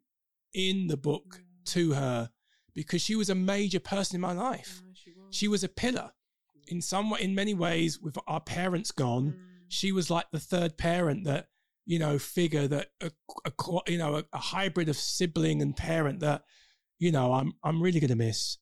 [0.52, 1.46] in the book Yeah.
[1.72, 2.30] to her
[2.74, 4.82] because she was a major person in my life.
[4.84, 5.34] No, she was.
[5.34, 6.12] She was a pillar
[6.68, 9.32] in some way, in many ways, with our parents gone.
[9.32, 9.38] Mm.
[9.68, 11.48] She was like the third parent that,
[11.86, 13.10] you know, figure that, a,
[13.44, 13.52] a,
[13.88, 16.42] you know, a, a hybrid of sibling and parent that,
[16.98, 18.58] you know, I'm, I'm really going to miss.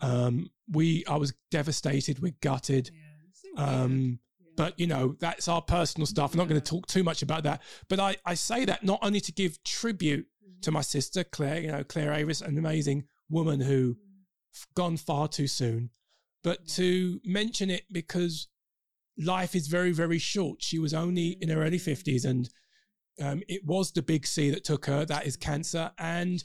[0.00, 2.20] Um, we, I was devastated.
[2.20, 2.90] We're gutted.
[2.92, 3.68] Yeah, it's so weird.
[3.68, 4.46] Um, Yeah.
[4.56, 6.32] but you know that's our personal stuff.
[6.32, 7.62] I'm not going to talk too much about that.
[7.88, 10.62] But I, I say that not only to give tribute Mm.
[10.62, 13.98] to my sister Claire, you know Claire Avis, an amazing woman who Mm.
[14.54, 15.90] f- gone far too soon,
[16.42, 18.48] but to mention it because
[19.18, 20.62] life is very very short.
[20.62, 21.82] She was only in her early Mm.
[21.82, 22.48] fifties, and
[23.20, 25.04] um, it was the big C that took her.
[25.04, 26.42] That is cancer, and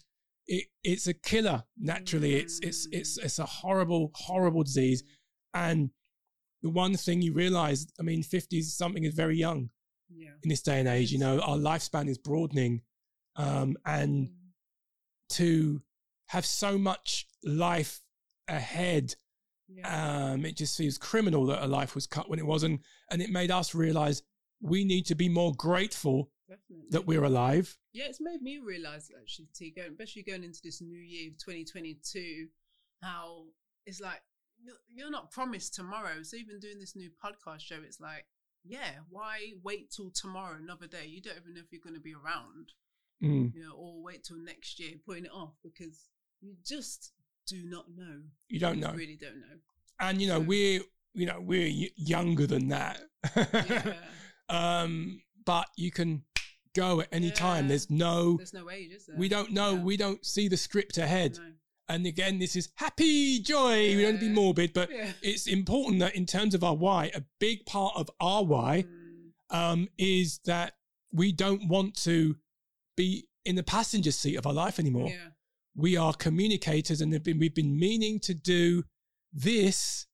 [0.48, 1.64] it, it's a killer.
[1.78, 5.04] Naturally, it's it's it's it's a horrible horrible disease,
[5.54, 5.90] and
[6.62, 9.70] the one thing you realize, I mean, 50s something is very young
[10.10, 10.32] Yeah.
[10.44, 11.12] in this day and age.
[11.12, 12.82] You know, our lifespan is broadening.
[13.38, 14.34] Um, and Mm.
[15.32, 15.82] to
[16.28, 18.02] have so much life
[18.48, 19.16] ahead,
[19.68, 20.32] Yeah.
[20.32, 22.82] um, it just seems criminal that a life was cut when it wasn't.
[23.12, 24.24] And it made us realize
[24.62, 26.88] we need to be more grateful Definitely.
[26.92, 27.78] that we're alive.
[27.96, 32.48] Yeah, it's made me realize actually, T, going, especially going into this new year, 2022,
[33.02, 33.44] how
[33.86, 34.22] it's like
[34.94, 36.22] you're, not promised tomorrow.
[36.24, 38.26] So even doing this new podcast show, it's like
[38.68, 41.06] yeah, why wait till tomorrow, another day?
[41.06, 42.74] You don't even know if you're going to be around,
[43.24, 43.54] Mm.
[43.56, 46.10] you know, or wait till next year, putting it off because
[46.42, 47.14] you just
[47.48, 48.24] do not know.
[48.50, 48.94] You don't You know.
[48.94, 49.58] really don't know.
[50.02, 50.82] And you know, So- we're
[51.14, 53.00] you know we're y- younger than that.
[53.70, 53.94] Yeah.
[54.50, 56.24] um, but you can
[56.76, 57.68] go at any time.
[57.68, 58.38] There's no.
[58.38, 59.18] There's no age, is there?
[59.18, 59.74] We don't know.
[59.76, 59.82] Yeah.
[59.82, 61.38] We don't see the script ahead.
[61.38, 61.52] No.
[61.88, 63.96] And again, this is happy joy.
[63.96, 65.12] We don't be morbid, but Yeah.
[65.22, 69.32] it's important that in terms of our why, a big part of our why Mm,
[69.56, 70.74] um, is that
[71.12, 72.36] we don't want to
[72.98, 75.10] be in the passenger seat of our life anymore.
[75.10, 75.30] yeah.
[75.76, 78.84] We are communicators, and been, we've been meaning to do
[79.34, 80.08] this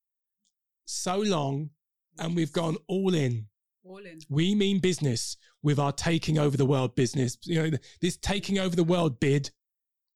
[0.85, 1.69] so long,
[2.17, 3.47] and we've gone all in.
[3.83, 4.19] All in.
[4.29, 7.37] We mean business with our taking over the world business.
[7.43, 9.51] You know, this taking over the world bid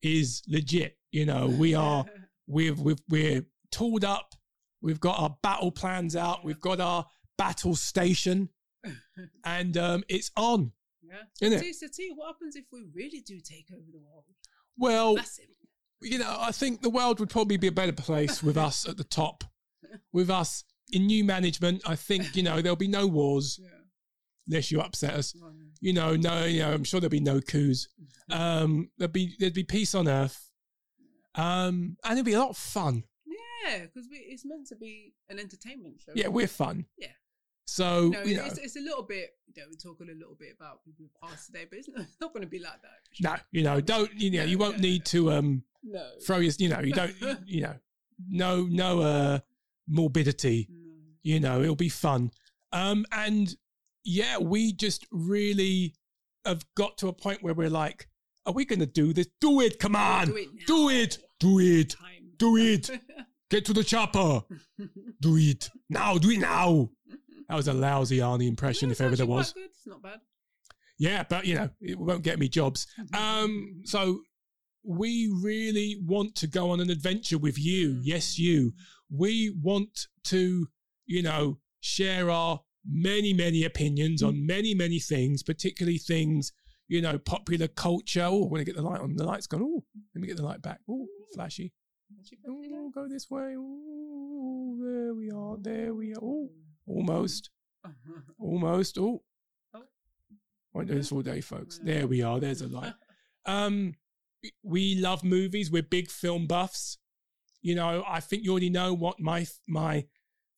[0.01, 0.97] is legit.
[1.11, 2.05] You know, we are
[2.47, 4.35] we've we've we're tooled up.
[4.81, 6.45] We've got our battle plans out.
[6.45, 7.05] We've got our
[7.37, 8.49] battle station,
[9.45, 10.71] and um, it's on.
[11.01, 11.15] yeah.
[11.41, 11.75] Isn't it?
[11.75, 14.25] So T, what happens if we really do take over the world?
[14.77, 15.17] Well,
[16.01, 18.97] you know, I think the world would probably be a better place with us at
[18.97, 19.43] the top,
[20.13, 21.81] with us in new management.
[21.85, 23.69] I think you know there'll be no wars Yeah.
[24.47, 25.33] unless you upset us.
[25.39, 27.87] Well, You know, no, you know, I'm sure there'll be no coups.
[28.29, 30.51] Um, there'll be there'd be peace on earth,
[31.35, 33.03] um, and it'd be a lot of fun.
[33.25, 36.11] Yeah, because it's meant to be an entertainment show.
[36.15, 36.85] Yeah, we're fun.
[36.97, 37.09] Yeah.
[37.67, 39.31] So No, you know, it's, it's a little bit.
[39.47, 42.01] You know, we're talking a little bit about people who passed today, but it's not,
[42.01, 42.99] it's not going to be like that.
[43.21, 46.07] no, you know, don't you know, you won't need to um No.
[46.25, 47.13] throw your, you know, you don't,
[47.47, 47.75] you know,
[48.29, 49.39] no, no, uh,
[49.87, 50.67] morbidity.
[50.69, 50.75] No.
[51.23, 52.31] You know, it'll be fun.
[52.71, 53.53] Um, and
[54.03, 55.95] yeah, we just really
[56.45, 58.07] have got to a point where we're like,
[58.45, 59.27] are we going to do this?
[59.41, 59.79] Do it!
[59.79, 60.65] Come on, Do it now.
[60.67, 61.95] do it, do it,
[62.37, 62.89] do it.
[63.49, 64.41] Get to the chopper.
[65.21, 66.17] Do it now.
[66.17, 66.89] Do it now.
[67.47, 69.53] That was a lousy Arnie impression, No, if ever there was.
[69.53, 69.63] Good.
[69.65, 70.19] It's not bad.
[70.97, 72.87] Yeah, but you know, it won't get me jobs.
[73.13, 74.19] Um, so
[74.87, 77.99] we really want to go on an adventure with you.
[78.03, 78.73] Yes, you.
[79.09, 80.67] We want to,
[81.05, 86.51] you know, share our many, many opinions on many, many things, particularly things,
[86.87, 88.23] you know, popular culture.
[88.23, 89.15] Oh, I want to get the light on.
[89.15, 89.63] The light's gone.
[89.63, 90.79] Oh, let me get the light back.
[90.89, 91.73] Oh, flashy.
[92.47, 93.55] Oh, go this way.
[93.57, 95.57] Oh, there we are.
[95.59, 96.19] There we are.
[96.21, 96.49] Oh,
[96.87, 97.49] almost.
[98.39, 98.97] Almost.
[98.97, 99.21] Oh.
[99.73, 99.83] Oh.
[100.73, 101.79] Won't do this all day, folks.
[101.83, 102.39] There we are.
[102.39, 102.93] There's a light.
[103.47, 103.93] Um,
[104.63, 105.71] we love movies.
[105.71, 106.97] We're big film buffs.
[107.61, 110.05] You know, I think you already know what my my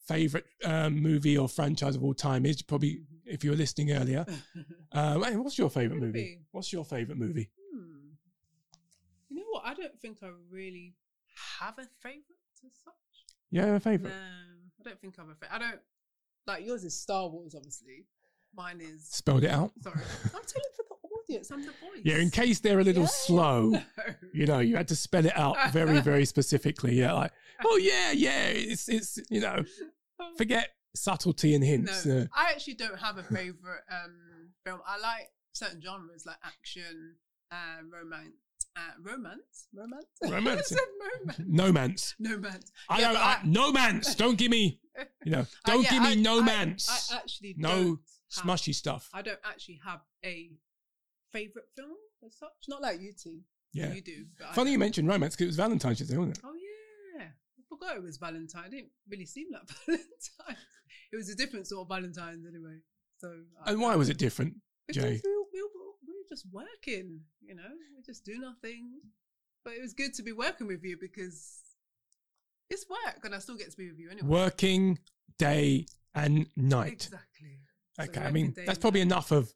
[0.07, 2.61] favorite um, movie or franchise of all time is.
[2.61, 4.25] Probably, if you were listening earlier.
[4.89, 6.19] Uh, hey, what's your favorite movie?
[6.19, 6.39] Movie?
[6.51, 7.51] What's your favorite movie?
[7.75, 8.07] Hmm.
[9.29, 9.63] You know what?
[9.65, 10.95] I don't think I really
[11.59, 12.23] have a favorite
[12.65, 12.93] as such.
[13.51, 14.09] Yeah, a favorite.
[14.09, 14.15] No.
[14.79, 15.55] I don't think I have a favorite.
[15.55, 15.81] I don't
[16.47, 18.05] like yours is Star Wars, obviously.
[18.55, 19.71] Mine is Spelled it out.
[19.83, 19.99] sorry.
[20.23, 20.95] I'm telling for the
[21.29, 21.51] audience.
[21.51, 22.01] I'm the voice.
[22.03, 23.09] Yeah, in case they're a little Yeah.
[23.09, 23.69] slow.
[23.69, 23.81] No.
[24.33, 26.93] You know, you had to spell it out very, very specifically.
[26.95, 27.31] Yeah, like,
[27.65, 29.63] oh yeah, yeah, it's it's you know,
[30.37, 32.05] forget subtlety and hints.
[32.05, 34.79] No, uh, I actually don't have a favorite um, film.
[34.85, 37.15] I like certain genres like action,
[37.51, 38.35] uh, romance,
[38.75, 40.71] uh, romance, romance, Romance.
[40.71, 41.39] Romance.
[41.47, 42.15] no man's.
[42.19, 42.59] No man.
[42.89, 43.17] I Yeah, don't.
[43.21, 44.13] I, I- no man's.
[44.15, 44.79] Don't give me.
[45.25, 47.09] You know, Uh, don't yeah, give me I- no I- man's.
[47.11, 47.99] I actually No
[48.31, 49.09] Smushy stuff.
[49.13, 50.51] I don't actually have a
[51.31, 52.49] favorite film as such.
[52.67, 53.39] Not like you two.
[53.73, 53.93] Yeah.
[53.93, 54.25] you do.
[54.39, 56.43] But Funny you mentioned romance because it was Valentine's Day, wasn't it?
[56.43, 58.65] Oh yeah, I forgot it was Valentine.
[58.67, 60.63] It didn't really seem like Valentine.
[61.11, 62.77] It was a different sort of Valentine's anyway.
[63.19, 63.33] So
[63.65, 63.97] I And why know.
[63.99, 64.55] was it different,
[64.87, 65.21] Because Jay?
[65.23, 65.61] we, were- we,
[66.07, 67.63] we were just working, you know,
[67.95, 68.99] we just do nothing.
[69.63, 71.59] But it was good to be working with you because
[72.69, 74.27] it's work and I still get to be with you anyway.
[74.27, 74.99] Working
[75.37, 75.85] day
[76.15, 76.93] and night.
[76.93, 77.59] Exactly.
[77.93, 79.07] So Okay, I mean that's probably night.
[79.07, 79.51] enough of,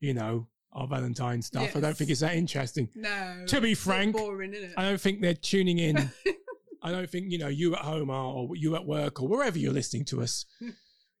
[0.00, 1.76] you know, our Valentine stuff.
[1.76, 2.88] I don't think it's that interesting.
[2.94, 3.10] No.
[3.10, 4.74] To be it's a bit frank, boring, isn't it?
[4.76, 6.10] I don't think they're tuning in.
[6.82, 9.58] I don't think you know you at home are, or you at work, or wherever
[9.58, 10.46] you're listening to us.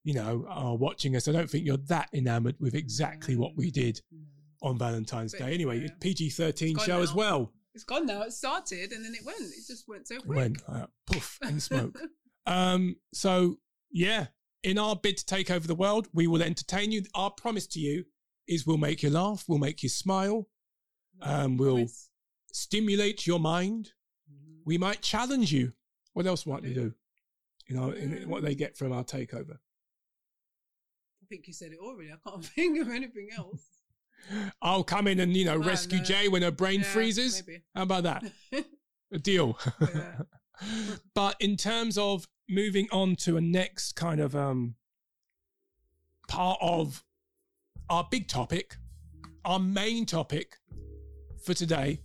[0.04, 1.28] You know, are watching us.
[1.28, 4.00] I don't think you're that enamored with exactly what we did
[4.60, 5.54] on Valentine's But, Day.
[5.54, 5.88] Anyway.
[6.00, 7.52] PG thirteen show gone as well.
[7.74, 8.22] It's gone now.
[8.22, 9.40] It started and then it went.
[9.40, 10.36] It just went so quick.
[10.36, 11.98] When uh, poof and smoke.
[12.44, 13.58] Um, so
[13.92, 14.26] yeah,
[14.64, 17.04] in our bid to take over the world, we will entertain you.
[17.14, 18.04] Our promise to you
[18.48, 20.48] is we'll make you laugh, we'll make you smile,
[21.20, 22.10] um, we'll Promise.
[22.52, 23.92] stimulate your mind.
[24.30, 24.60] Mhm.
[24.64, 25.72] We might challenge you.
[26.12, 26.74] What else might we do.
[26.74, 26.94] do?
[27.68, 29.58] You know, in what they get from our takeover.
[31.22, 32.10] I think you said it already.
[32.12, 33.62] I can't think of anything else.
[34.62, 36.04] I'll come in and you know Oh, rescue no.
[36.04, 37.42] Jay when her brain Yeah, freezes.
[37.46, 37.62] Maybe.
[37.74, 38.24] How about that?
[39.12, 39.58] A deal.
[39.80, 40.22] Yeah.
[41.14, 44.74] but in terms of moving on to a next kind of um
[46.28, 47.04] part of
[47.90, 48.76] our big topic,
[49.44, 50.56] our main topic
[51.44, 52.00] for today,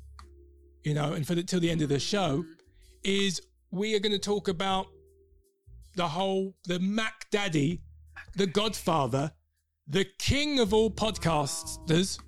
[0.83, 2.43] you know, and for the, till the end of the show,
[3.03, 4.87] is we are going to talk about
[5.95, 7.81] the whole the Mac Daddy,
[8.35, 9.31] the Godfather,
[9.87, 12.19] the king of all podcasters,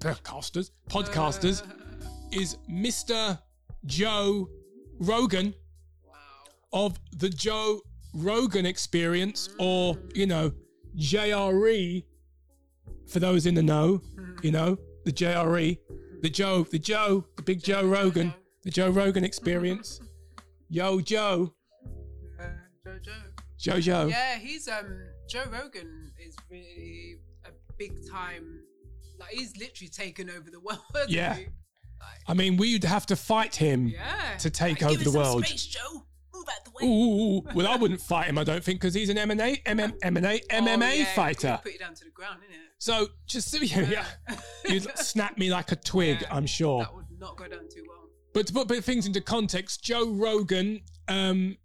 [0.00, 1.62] podcasters, podcasters,
[2.32, 3.38] is Mr.
[3.84, 4.48] Joe
[4.98, 5.54] Rogan
[6.04, 6.14] Wow.
[6.72, 7.80] of the Joe
[8.14, 10.52] Rogan experience, or, you know,
[10.96, 12.04] JRE,
[13.08, 14.02] for those in the know,
[14.42, 15.78] you know, the JRE,
[16.22, 18.32] the Joe, the Joe, the big Joe Rogan,
[18.64, 20.00] the Joe Rogan experience.
[20.68, 21.54] Yo, Joe,
[22.40, 22.44] Uh,
[22.84, 23.12] Jojo.
[23.58, 24.06] Joe, Joe.
[24.08, 28.60] Yeah, he's um Joe Rogan is really a big time.
[29.18, 30.80] Like he's literally taken over the world.
[31.08, 31.34] Yeah.
[31.36, 31.48] Like,
[32.28, 33.88] I mean, we'd have to fight him.
[33.88, 34.36] yeah.
[34.38, 35.46] To take Like, over the world.
[35.46, 36.05] Space, Joe.
[36.48, 36.88] Out the way.
[36.88, 40.40] Ooh, well, I wouldn't fight him, I don't think, because he's an M&A, MM, M&A,
[40.50, 41.60] MMA Oh, yeah, fighter.
[41.62, 42.66] Put you down to the ground, innit?
[42.78, 44.04] So just yeah,
[44.68, 46.80] you'd snap me like a twig, Yeah, I'm sure.
[46.80, 48.08] That would not go down too well.
[48.32, 51.56] But to put, put things into context, Joe Rogan um,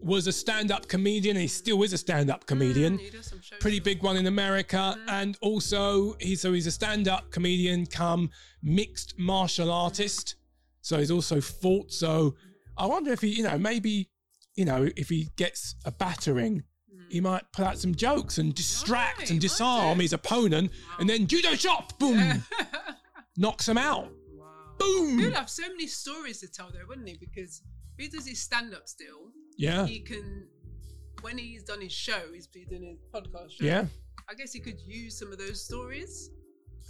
[0.00, 1.36] was a stand-up comedian.
[1.36, 2.98] He still is a stand-up comedian.
[2.98, 7.30] Mm, some shows Pretty big one in America, and also he's so he's a stand-up
[7.30, 8.30] comedian, come
[8.62, 10.36] mixed martial artist.
[10.80, 11.92] So he's also fought.
[11.92, 12.36] So
[12.78, 14.10] I wonder if he, you know, maybe,
[14.54, 16.64] you know, if he gets a battering,
[17.08, 17.24] he hmm.
[17.24, 21.54] might put out some jokes and distract Right, and disarm his opponent, and then judo
[21.54, 22.42] chop, boom,
[23.36, 24.46] knocks him out, Wow.
[24.78, 25.18] boom.
[25.18, 27.16] He'd have so many stories to tell though, wouldn't he?
[27.18, 27.62] Because
[27.96, 30.48] if he does his stand up still, Yeah, he can
[31.22, 33.64] when he's done his show, he's been doing his podcast show.
[33.64, 33.86] yeah.
[34.28, 36.30] I guess he could use some of those stories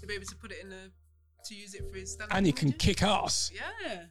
[0.01, 0.90] to be able to put it in a
[1.46, 2.37] to use it for his stand up.
[2.37, 3.53] and he can kick ass.
[3.55, 4.07] Yeah.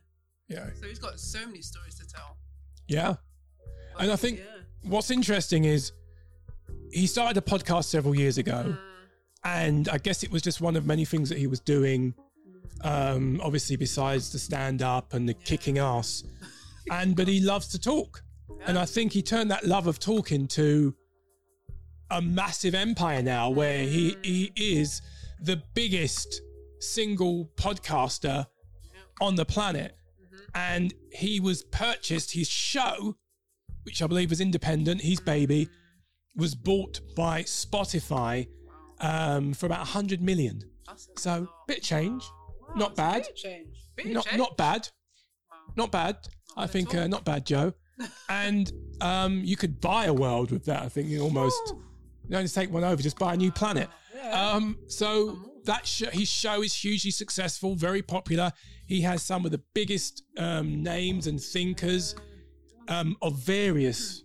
[0.47, 2.37] Yeah, So he's got so many stories to tell.
[2.87, 3.15] yeah.
[3.93, 4.45] But, And I think- yeah.
[4.83, 5.91] What's interesting is
[6.91, 8.79] he started a podcast several years ago, Mm,
[9.43, 12.13] and I guess it was just one of many things that he was doing.
[12.81, 16.23] Um, obviously, besides the stand up and the kicking ass,
[16.91, 18.21] and but he loves to talk,
[18.67, 20.93] and I think he turned that love of talking to
[22.11, 25.01] a massive empire now, where he he is
[25.41, 26.41] the biggest
[26.79, 28.45] single podcaster
[29.19, 29.95] on the planet,
[30.55, 33.17] and he was purchased his show,
[33.83, 35.69] which I believe was independent, his baby,
[36.35, 38.47] was bought by Spotify
[38.99, 40.61] um, for about 100 million.
[41.17, 42.23] So, bit of change.
[42.69, 43.27] Wow, Not bad.
[43.35, 43.75] Change.
[43.95, 44.37] Bit Not change.
[44.37, 44.87] not bad.
[45.51, 45.57] Wow.
[45.75, 46.17] Not bad.
[46.57, 47.73] I think uh, not bad, Joe.
[48.29, 50.83] And um, you could buy a world with that.
[50.83, 51.61] I think you almost
[52.25, 53.87] you don't just take one over, just buy a new planet.
[54.13, 54.51] Yeah.
[54.51, 58.51] Um, so that sh- his show is hugely successful, very popular.
[58.87, 62.15] He has some of the biggest um, names and thinkers
[62.87, 64.23] um, of various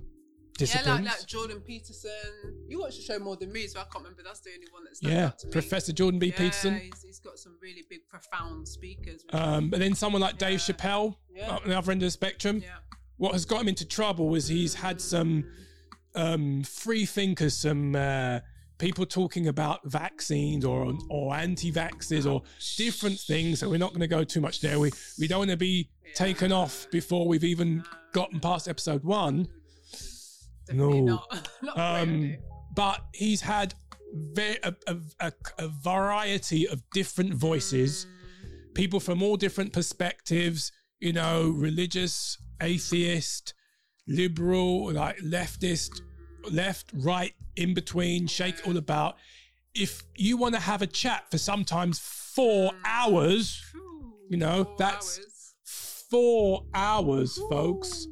[0.59, 0.87] disciplines.
[0.87, 2.11] yeah, like, like Jordan Peterson.
[2.68, 4.23] You watch the show more than me, so I can't remember.
[4.23, 5.53] That's the only one that stands Yeah, out to me.
[5.53, 6.27] Professor Jordan B.
[6.27, 6.75] Yeah, Peterson.
[6.81, 9.25] He's, he's got some really big, profound speakers.
[9.33, 10.75] Um, and then someone like Dave Yeah.
[10.75, 11.57] Chappelle, Yeah.
[11.57, 12.59] on the other end of the spectrum.
[12.62, 12.77] yeah.
[13.16, 15.44] What has got him into trouble is he's had some
[16.14, 18.40] um, free thinkers, some uh,
[18.80, 22.42] people talking about vaccines or or anti-vaxxers or
[22.76, 23.60] different things.
[23.60, 24.80] So we're not going to go too much there.
[24.80, 24.90] We
[25.20, 29.46] we don't want to be taken off before we've even gotten past episode one.
[30.66, 31.14] Definitely No.
[31.30, 31.48] not.
[31.62, 32.36] not Um,
[32.74, 33.74] but he's had
[34.34, 38.06] ve- a, a, a, a variety of different voices,
[38.74, 43.54] people from all different perspectives, you know, religious, atheist,
[44.08, 46.00] liberal, like leftist,
[46.50, 49.16] left, right, in between, shake all about.
[49.74, 52.79] If you want to have a chat for sometimes four hmm.
[52.85, 53.62] hours,
[54.29, 55.55] you know, four that's- hours.
[56.11, 58.07] four hours, folks,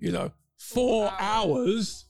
[0.00, 2.06] you know, four Four hours,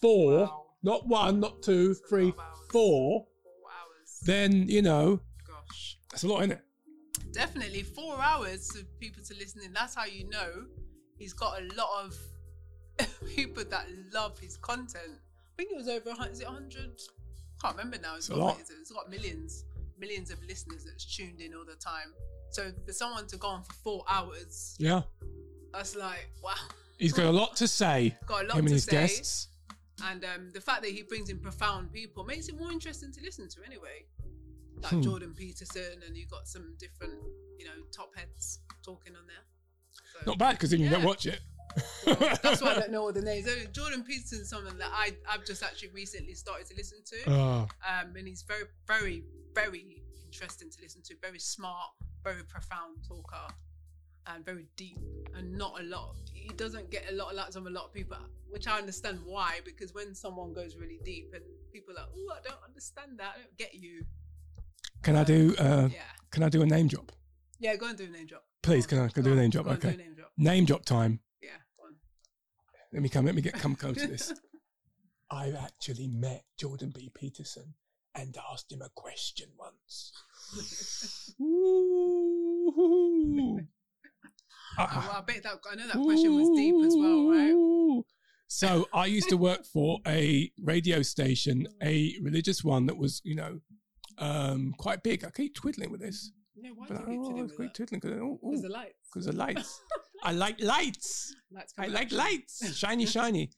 [0.00, 0.66] four, Wow.
[0.82, 2.58] not one, not two, That's three, hours.
[2.70, 3.26] four,
[3.70, 4.20] hours.
[4.22, 5.98] then, you know, Gosh.
[6.10, 6.64] that's a lot, isn't it?
[7.32, 9.72] Definitely four hours for people to listen in.
[9.72, 10.66] That's how you know
[11.18, 12.16] he's got a lot of
[13.34, 15.12] people that love his content.
[15.12, 17.00] I think it was over, is it 100?
[17.62, 18.16] Can't remember now.
[18.16, 19.64] It's It's got, it's- got millions,
[19.98, 22.12] millions of listeners that's tuned in all the time.
[22.50, 25.02] So for someone to go on for four hours, Yeah.
[25.72, 26.54] that's like, wow.
[26.98, 28.92] He's got a lot to say, Got a lot him and to his say.
[28.92, 29.48] guests.
[30.04, 33.20] And um, the fact that he brings in profound people makes it more interesting to
[33.22, 34.04] listen to anyway.
[34.80, 35.02] Like Hmm.
[35.02, 37.14] Jordan Peterson, and you got some different,
[37.58, 39.42] you know, top heads talking on there.
[40.12, 41.40] So, Not bad because then you don't watch it.
[42.42, 43.46] That's why I don't know all the names.
[43.72, 47.30] Jordan Peterson is someone that I, I've just actually recently started to listen to.
[47.30, 49.24] Oh, Um, and he's very, very,
[49.54, 51.14] very interesting to listen to.
[51.22, 51.90] Very smart,
[52.24, 53.52] very profound talker,
[54.26, 54.98] and very deep.
[55.36, 56.16] And not a lot.
[56.32, 58.16] He doesn't get a lot of likes from a lot of people,
[58.48, 59.60] which I understand why.
[59.64, 63.34] Because when someone goes really deep and people are like, oh, I don't understand that.
[63.36, 64.04] I don't get you.
[65.02, 65.54] Can I do?
[65.58, 66.00] Uh, Yeah.
[66.30, 67.12] can I do a name drop?
[67.60, 68.44] Yeah, go and do a name drop.
[68.62, 69.64] Please, can I- can do a name drop?
[69.66, 69.96] Go on, do Okay.
[69.96, 70.32] name drop.
[70.36, 71.20] Name drop time.
[72.92, 73.00] Yeah, go on.
[73.00, 73.26] Let me come.
[73.26, 74.32] Let me get come close to this.
[75.30, 77.10] I've actually met Jordan B.
[77.14, 77.74] Peterson
[78.14, 80.12] and asked him a question once.
[81.40, 82.72] Ooh.
[84.80, 88.04] Oh, well, I bet that I know that question was deep as well, right?
[88.46, 93.34] So I used to work for a radio station, a religious one that was, you
[93.34, 93.60] know,
[94.18, 95.24] um, quite big.
[95.24, 96.32] I keep twiddling with this.
[96.54, 98.94] Yeah, why But do you oh, keep twiddling because the lights.
[99.12, 99.80] because of lights.
[100.22, 101.34] I like lights.
[101.50, 103.50] lights I like lights, shiny, shiny.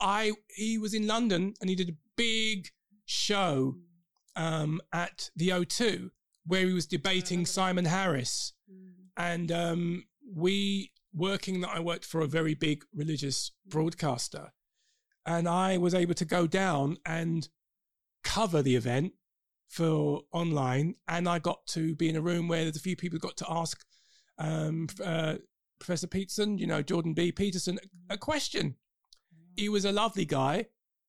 [0.00, 2.68] I he was in London and he did a big
[3.04, 3.76] show
[4.36, 6.10] um, at the O2
[6.46, 8.92] where he was debating Sam Harris, Mm.
[9.16, 10.04] and um,
[10.34, 14.52] we working that I worked for a very big religious broadcaster,
[15.26, 17.48] and I was able to go down and
[18.24, 19.12] cover the event
[19.68, 23.16] for online, and I got to be in a room where there's a few people
[23.16, 23.84] who got to ask
[24.38, 25.36] um, uh,
[25.78, 27.32] Professor Peterson, you know Jordan B.
[27.32, 27.78] Peterson,
[28.10, 28.76] a question.
[29.56, 30.66] He was a lovely guy,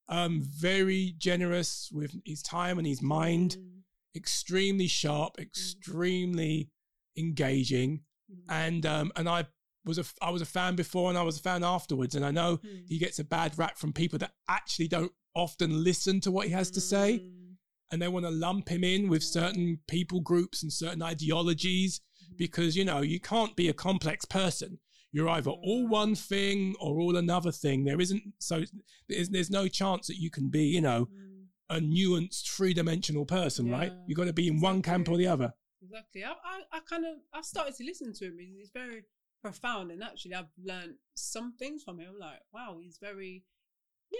[0.07, 3.83] um, very generous with his time and his mind, Mm.
[4.15, 6.69] extremely sharp, extremely
[7.17, 8.01] engaging,
[8.31, 8.43] Mm.
[8.49, 9.47] and um, and I
[9.85, 12.31] was a I was a fan before and I was a fan afterwards, and I
[12.31, 12.87] know Mm.
[12.87, 16.53] he gets a bad rap from people that actually don't often listen to what he
[16.53, 17.57] has to say, Mm.
[17.91, 22.01] and they want to lump him in with certain people groups and certain ideologies.
[22.39, 24.79] Because you know you can't be a complex person.
[25.11, 27.83] You're either all one thing or all another thing.
[27.83, 28.63] There isn't so
[29.07, 31.45] there's there's no chance that you can be you know Mm.
[31.77, 33.91] a nuanced three dimensional person, right?
[34.07, 35.53] You've got to be in one camp or the other.
[35.83, 36.23] Exactly.
[36.25, 38.37] I, I, I kind of, I started to listen to him.
[38.39, 39.03] He's, he's very
[39.43, 42.07] profound, and actually, I've learned some things from him.
[42.13, 43.43] I'm like, wow, he's very,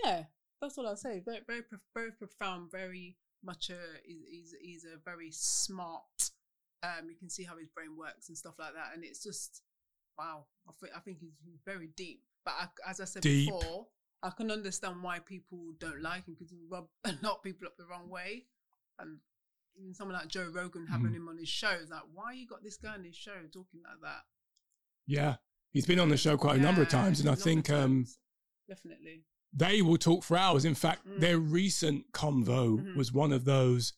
[0.04, 0.24] yeah,
[0.62, 1.22] that's all I'll say.
[1.26, 1.62] Very, very,
[1.96, 2.72] very profound.
[2.72, 6.32] Very much a, he's, he's, he's a very smart.
[6.84, 9.62] Um, you can see how his brain works and stuff like that, and it's just,
[10.18, 10.46] wow.
[10.68, 11.34] I think, I think he's
[11.66, 12.22] very deep.
[12.46, 13.50] But I, as I said Deep.
[13.52, 13.88] before,
[14.24, 17.68] I can understand why people don't like him because he rub a lot of people
[17.68, 18.46] up the wrong way,
[18.98, 19.18] and
[19.78, 21.16] even someone like Joe Rogan having Mhm.
[21.16, 23.82] him on his show is like, why you got this guy on his show talking
[23.84, 24.22] like that?
[25.06, 25.36] Yeah,
[25.72, 28.06] he's been on the show quite a number of times, and I think um,
[28.70, 29.24] definitely.
[29.54, 30.64] they will talk for hours.
[30.66, 31.20] In fact, Mm.
[31.20, 32.96] their recent convo Mhm.
[32.96, 33.94] was one of those,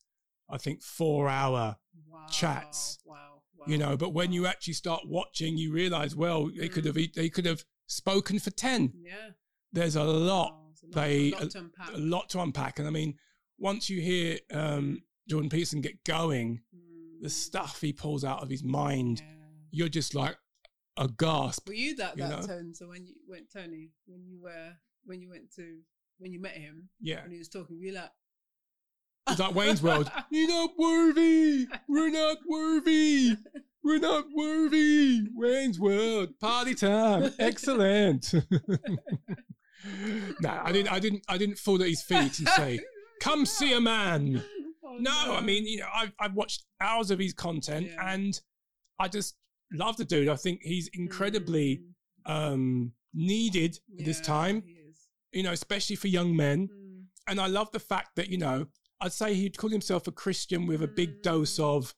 [0.51, 1.77] I think, four-hour.
[2.07, 2.25] Wow.
[2.29, 2.99] Chats.
[3.05, 3.41] Wow.
[3.57, 6.87] wow You know, but when you actually start watching, you realize, well, they could Mm.
[6.87, 8.93] have e- they could have spoken for ten.
[8.95, 9.31] yeah,
[9.73, 11.93] There's a lot, Wow, a lot, they- a lot to unpack.
[11.93, 13.17] a lot to unpack, and I mean,
[13.57, 16.61] once you hear um, Jordan Peterson get going,
[17.21, 19.35] the Mm, stuff he pulls out of his mind, yeah.
[19.71, 20.35] you're just like
[20.97, 21.67] a gasp.
[21.67, 22.47] Were you that you that know?
[22.47, 22.73] tone?
[22.73, 24.75] So when you went Tony, when you were
[25.05, 25.81] when you went to
[26.17, 27.21] when you met him, Yeah.
[27.23, 28.11] when he was talking, you like,
[29.31, 30.11] It's like Wayne's World.
[30.29, 31.67] You're not worthy.
[31.87, 33.35] We're not worthy.
[33.83, 35.21] We're not worthy.
[35.33, 36.39] Wayne's World.
[36.39, 37.33] Party time.
[37.39, 38.33] Excellent.
[40.39, 40.91] no, I didn't.
[40.91, 41.23] I didn't.
[41.27, 42.79] I didn't fall at his feet and say,
[43.19, 44.43] "Come see a man."
[44.85, 48.13] Oh, No, I mean, you know, I've I've watched hours of his content, Yeah.
[48.13, 48.39] and
[48.99, 49.35] I just
[49.71, 50.29] love the dude.
[50.29, 51.81] I think he's incredibly
[52.27, 54.63] Mm, um, needed at this time.
[55.31, 56.67] You know, especially for young men.
[56.67, 58.67] Mm, and I love the fact that you know
[59.01, 61.21] I'd say he'd call himself a Christian with a big Mm.
[61.23, 61.93] dose of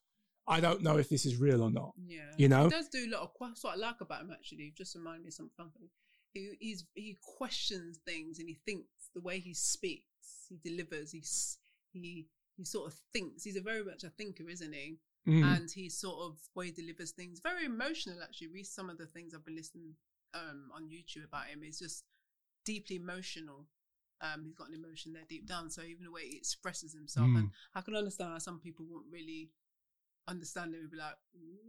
[0.45, 1.93] I don't know if this is real or not.
[2.06, 2.66] Yeah, You know?
[2.66, 3.30] he does do a lot of.
[3.39, 4.32] That's what I like about him.
[4.32, 5.89] Actually, just remind me of something.
[6.34, 11.12] He he's, he questions things and he thinks the way he speaks, he delivers.
[11.12, 11.58] He's
[11.93, 12.28] he
[12.58, 13.43] he sort of thinks.
[13.43, 14.97] He's a very much a thinker, isn't he?
[15.28, 15.43] Mm.
[15.56, 18.22] And he sort of way he delivers things very emotional.
[18.22, 19.95] Actually, read some of the things I've been listening
[20.34, 21.62] um, on YouTube about him.
[21.64, 22.04] It's just
[22.66, 23.68] deeply emotional.
[24.22, 25.70] Um, he's got an emotion there deep down.
[25.70, 27.39] So even the way he expresses himself, Mm.
[27.39, 29.51] and I can understand how some people won't really
[30.28, 30.80] understand it.
[30.82, 31.16] Would be like,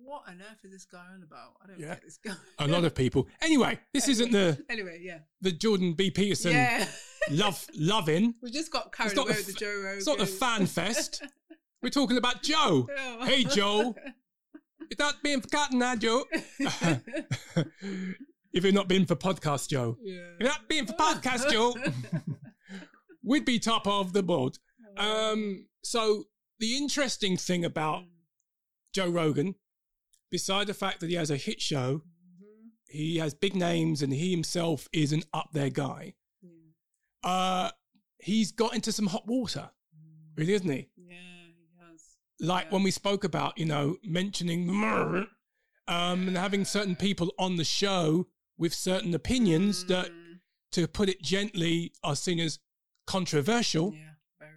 [0.04, 1.54] "What on earth is this guy on about?
[1.62, 1.94] I don't Yeah.
[1.94, 3.28] get this guy." a lot of people.
[3.40, 6.10] Anyway, this isn't the Anyway, yeah, the Jordan B.
[6.12, 6.88] Peterson yeah.
[7.30, 8.34] love loving.
[8.42, 9.98] we just got carried away the with the Joe Rogan.
[9.98, 11.24] It's not the fan fest.
[11.82, 12.88] We're talking about Joe.
[12.96, 13.24] Oh.
[13.26, 13.94] Hey, Joe.
[14.90, 16.24] Is that being forgotten now, Joe?
[18.54, 19.96] If you've not been for podcast, Joe.
[20.02, 20.20] yeah.
[20.40, 21.74] If not being for podcast, Joe,
[23.22, 24.58] we'd be top of the board.
[24.96, 26.24] Um, so
[26.60, 28.04] the interesting thing about
[28.92, 29.54] Joe Rogan,
[30.30, 32.02] beside the fact that he has a hit show,
[32.42, 32.70] Mhm.
[32.88, 36.14] he has big names and he himself is an up there guy.
[36.42, 37.28] Yeah.
[37.30, 37.70] Uh,
[38.18, 39.70] he's got into some hot water,
[40.36, 40.88] really, isn't he?
[40.96, 41.14] Yeah,
[41.56, 42.02] he has.
[42.40, 42.70] Like Yeah.
[42.74, 44.68] when we spoke about, you know, mentioning
[45.88, 48.28] um, and having certain people on the show
[48.58, 50.40] with certain opinions that, Mm,
[50.72, 52.58] to put it gently, are seen as
[53.06, 53.92] controversial.
[53.94, 54.52] yeah, very.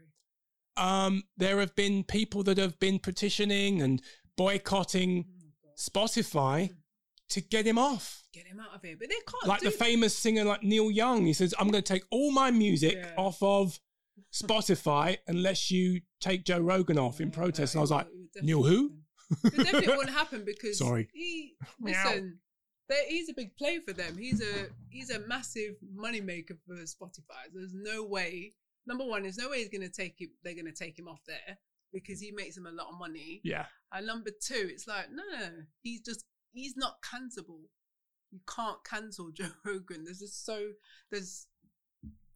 [0.75, 4.01] Um, there have been people that have been petitioning and
[4.35, 5.77] boycotting Oh my God.
[5.77, 6.75] Spotify
[7.29, 8.23] to get him off.
[8.33, 8.95] Get him out of here.
[8.99, 11.83] But they can't Like do the famous singer like Neil Young, he says, "I'm going
[11.83, 13.13] to take all my music Yeah.
[13.17, 13.79] off of
[14.33, 18.13] Spotify unless you take Joe Rogan off in protest." no, And I was like, would-
[18.15, 18.89] it would Neil who?
[18.89, 19.03] happen.
[19.43, 21.09] It definitely won't happen because Sorry.
[21.13, 22.39] he listen.
[23.09, 24.17] He's a big play for them.
[24.17, 27.45] He's a he's a massive moneymaker for Spotify.
[27.53, 28.53] There's no way.
[28.85, 30.29] Number one, there's no way he's gonna take it.
[30.43, 31.57] They're gonna take him off there
[31.91, 33.41] because he makes them a lot of money.
[33.43, 35.51] "Yeah, And number two, it's like no, no, no.
[35.81, 36.23] he's just
[36.53, 37.63] he's not cancelable.
[38.31, 40.05] You can't cancel Joe Rogan.
[40.05, 40.69] There's just so
[41.11, 41.47] there's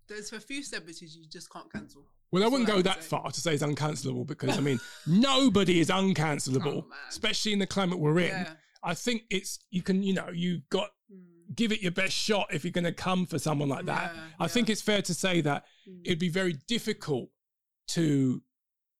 [0.08, 2.06] there's a few celebrities you just can't cancel.
[2.32, 5.90] Well, I wouldn't go that far to say it's uncancelable because I mean, nobody is
[5.90, 8.28] uncancelable, Oh, especially in the climate we're in.
[8.30, 8.54] Yeah.
[8.84, 11.54] I think it's you can, you know, you got Mm.
[11.56, 14.16] give it your best shot if you're going to come for someone like that.
[14.16, 14.48] Yeah, I yeah.
[14.48, 16.02] think it's fair to say that Mm.
[16.06, 17.30] it'd be very difficult
[17.88, 18.42] to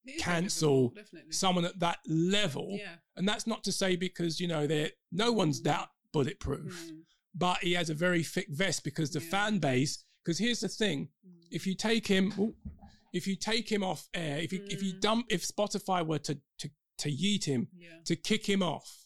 [0.06, 1.32] It is very cancel difficult, definitely.
[1.34, 2.96] someone at that level, Yeah.
[3.16, 7.60] and that's not to say because you know they no one's that bulletproof, Mm, but
[7.60, 10.04] he has a very thick vest because the fan base.
[10.24, 11.48] Because here's the thing: mm.
[11.50, 12.56] if you take him, ooh,
[13.14, 15.00] if you take him off air, if you if you Mm.
[15.02, 18.02] dump, if Spotify were to to to yeet him, Yeah.
[18.06, 19.01] to kick him off,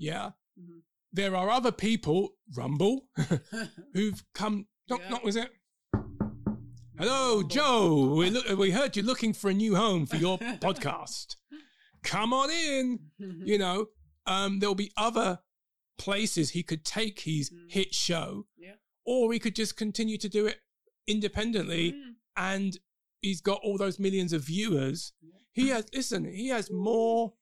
[0.00, 0.80] yeah, Mhm.
[1.12, 3.08] there are other people, Rumble,
[3.94, 4.66] who've come.
[4.88, 5.08] Knock, Yeah.
[5.10, 5.50] knock, was it?
[6.98, 8.14] Hello, Joe.
[8.16, 11.36] We look, we heard you're looking for a new home for your podcast.
[12.02, 12.98] Come on in.
[13.46, 13.86] You know,
[14.26, 15.40] um, there'll be other
[15.98, 17.70] places he could take his Mm.
[17.70, 18.76] hit show, Yeah.
[19.04, 20.60] or he could just continue to do it
[21.06, 21.92] independently.
[21.92, 22.14] Mm.
[22.36, 22.78] And
[23.22, 25.12] he's got all those millions of viewers.
[25.20, 25.38] Yeah.
[25.52, 26.24] He has listen.
[26.24, 27.34] He has more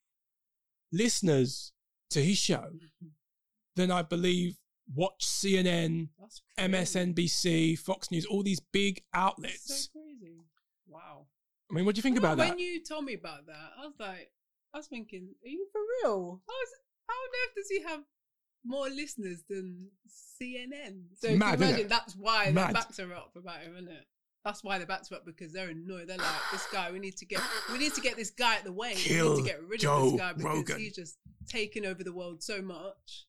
[0.92, 1.72] listeners
[2.10, 3.08] to his show mm-hmm.
[3.76, 4.56] than I believe
[4.94, 6.08] watch CNN,
[6.58, 9.88] MSNBC, Fox News, all these big outlets.
[9.92, 10.36] so crazy.
[10.86, 11.26] Wow.
[11.70, 12.56] I mean, what do you think No, about when that?
[12.56, 14.30] When you told me about that, I was like,
[14.74, 16.42] I was thinking, are you for real?
[16.46, 16.70] How, is,
[17.06, 18.00] how on earth does he have
[18.64, 19.88] more listeners than
[20.42, 21.04] CNN?
[21.18, 21.68] So Mad, can you innit?
[21.70, 22.66] imagine that's why Mad.
[22.68, 24.06] their backs are up about him, isn't it?
[24.48, 26.08] That's why backs are up because they're annoyed.
[26.08, 27.40] They're like, this guy, we need to get,
[27.70, 28.94] we need to get this guy at the way.
[29.06, 30.78] we need to get rid of this guy because Rogan.
[30.78, 33.26] he's just taking over the world so much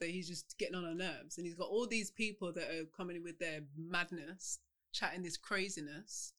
[0.00, 1.38] that he's just getting on our nerves.
[1.38, 4.58] And he's got all these people that are coming in with their madness,
[4.92, 6.34] chatting this craziness.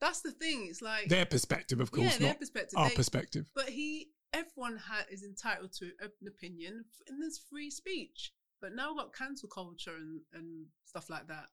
[0.00, 0.66] That's the thing.
[0.68, 2.76] It's like Their perspective, of course, yeah, their not perspective.
[2.76, 3.52] our They- perspective.
[3.54, 8.32] But he, everyone ha- is entitled to an opinion, and there's free speech.
[8.60, 11.46] But now we've got cancel culture and, and stuff like that.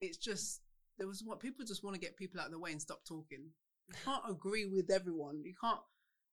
[0.00, 0.60] It's just
[0.98, 3.04] there was what people just want to get people out of the way and stop
[3.04, 3.50] talking.
[3.88, 5.42] You can't agree with everyone.
[5.44, 5.80] You can't.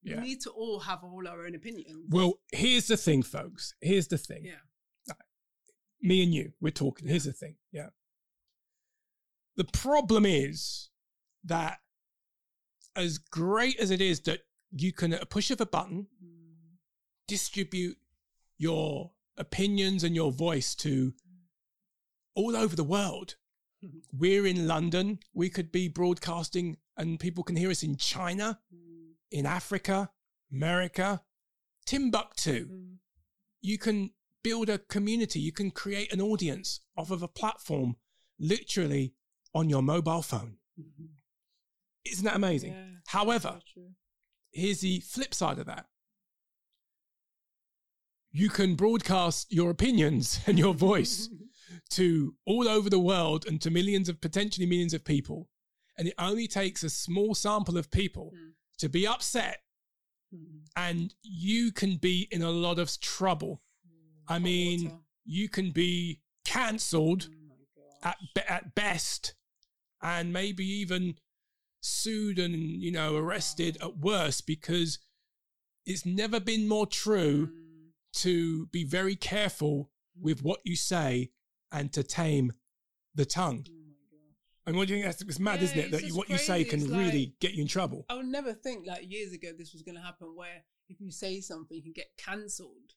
[0.03, 0.18] Yeah.
[0.18, 2.05] We need to all have all our own opinions.
[2.09, 3.74] Well, here's the thing, folks.
[3.82, 4.45] Here's the thing.
[4.45, 5.13] yeah.
[6.01, 7.07] Me and you, we're talking.
[7.07, 7.55] Here's the thing.
[7.72, 7.88] Yeah.
[9.55, 10.89] The problem is
[11.45, 11.80] that
[12.95, 14.41] as great as it is that
[14.72, 16.78] you can, at a push of a button, Mm,
[17.28, 17.97] distribute
[18.57, 21.13] your opinions and your voice to
[22.36, 23.36] all over the world.
[24.14, 25.20] We're in London.
[25.34, 30.12] We could be broadcasting and people can hear us in China, mm, in Africa,
[30.52, 31.24] America,
[31.86, 32.68] Timbuktu.
[32.68, 32.98] mm.
[33.62, 34.12] You can
[34.44, 35.40] build a community.
[35.40, 37.96] You can create an audience off of a platform
[38.40, 39.14] literally
[39.54, 40.58] on your mobile phone.
[40.80, 41.10] Mhm.
[42.06, 42.74] Isn't that amazing?
[42.74, 43.60] Yeah, However,
[44.52, 45.90] here's the flip side of that.
[48.32, 51.30] You can broadcast your opinions and your voice
[51.91, 55.49] to all over the world and to millions of potentially millions of people.
[55.97, 58.53] And it only takes a small sample of people Mm.
[58.80, 59.61] to be upset,
[60.34, 63.61] Mm, and you can be in a lot of trouble.
[63.88, 63.91] mm.
[64.28, 64.97] I Hot mean, water.
[65.26, 69.34] You can be cancelled Oh at, be- at best
[70.01, 71.17] and maybe even
[71.82, 74.99] sued and you know arrested at worst because
[75.86, 81.32] it's never been more true Mm, to be very careful with what you say
[81.76, 82.53] and to tame
[83.13, 83.65] the tongue.
[83.67, 84.65] oh my gosh.
[84.65, 85.11] And what do you think?
[85.11, 85.91] That's it's mad, Yeah, isn't it?
[85.91, 88.05] That you, what you say can really get you in trouble.
[88.09, 91.11] I would never think like years ago this was going to happen where if you
[91.11, 92.93] say something you can get cancelled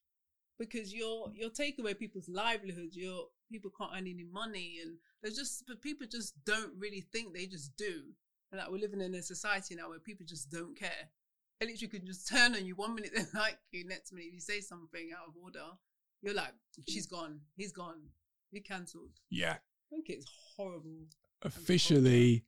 [0.58, 2.96] because you're you're taking away people's livelihoods.
[2.96, 7.34] You're people can't earn any money and there's just but people just don't really think
[7.34, 8.02] they just do.
[8.50, 11.10] And like we're living in a society now where people just don't care.
[11.60, 14.40] They literally can just turn on you one minute they like you, next minute you
[14.40, 15.66] say something out of order,
[16.22, 16.54] you're like
[16.88, 18.00] she's gone, he's gone,
[18.51, 19.11] you're cancelled.
[19.30, 19.59] Yeah, I
[19.90, 20.26] think it's
[20.57, 21.07] horrible.
[21.42, 22.44] officially,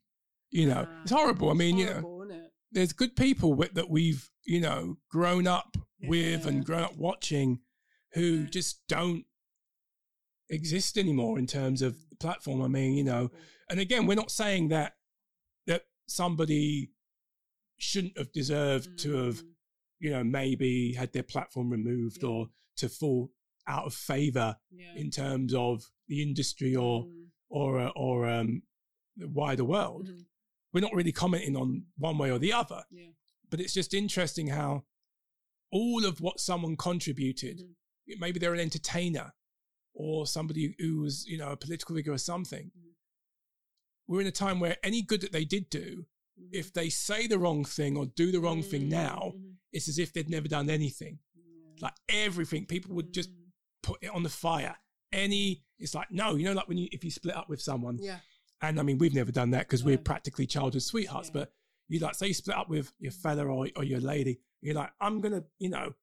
[0.51, 1.51] you know, Ah, it's horrible.
[1.51, 2.29] I mean, you know,
[2.73, 7.61] there's good people with, that we've you know grown up with and grown up watching
[8.15, 8.47] who Yeah.
[8.51, 9.25] just don't
[10.49, 12.63] exist anymore in terms of the platform.
[12.63, 13.31] I mean, you know,
[13.69, 14.97] and again, we're not saying that
[15.67, 16.91] that somebody
[17.79, 19.55] shouldn't have deserved to have, Mm.
[20.01, 22.29] you know, maybe had their platform removed Yeah.
[22.29, 23.33] or to fall
[23.67, 24.95] out of favor Yeah.
[24.97, 27.27] in terms of the industry or Mm.
[27.49, 28.63] or uh, or um,
[29.17, 30.09] the wider world.
[30.09, 30.27] Mhm.
[30.73, 33.11] We're not really commenting on one way or the other, Yeah.
[33.49, 34.87] but it's just interesting how
[35.73, 38.19] all of what someone contributed, Mhm.
[38.21, 39.35] maybe they're an entertainer
[39.93, 42.71] or somebody who was, you know, a political figure or something.
[42.71, 42.95] Mhm.
[44.07, 46.07] We're in a time where any good that they did do,
[46.53, 49.35] if they say the wrong thing or do the wrong thing now,
[49.73, 51.19] it's as if they'd never done anything.
[51.35, 51.43] Yeah.
[51.81, 53.40] Like everything, people would just Mm.
[53.83, 54.77] Put it on the fire.
[55.13, 57.99] Any, it's like no, you know, like when you if you split up with someone,
[58.01, 58.19] Yeah.
[58.63, 61.29] and I mean we've never done that because we're practically childhood sweethearts.
[61.29, 61.41] Yeah.
[61.41, 61.53] But
[61.89, 64.91] you like say you split up with your fella or, or your lady, you're like
[65.01, 65.95] I'm gonna, you know,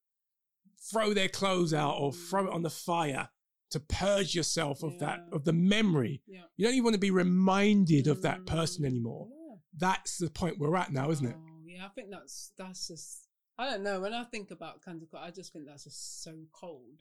[0.92, 3.30] throw their clothes out or throw it on the fire
[3.72, 6.22] to purge yourself of that of the memory.
[6.28, 6.42] Yeah.
[6.58, 8.88] You don't even want to be reminded of that person Mm.
[8.88, 9.28] anymore.
[9.32, 9.56] Yeah.
[9.78, 11.36] That's the point we're at now, isn't it?
[11.38, 14.02] Oh, yeah, I think that's that's just I don't know.
[14.02, 16.98] When I think about culture, I just think that's just so cold.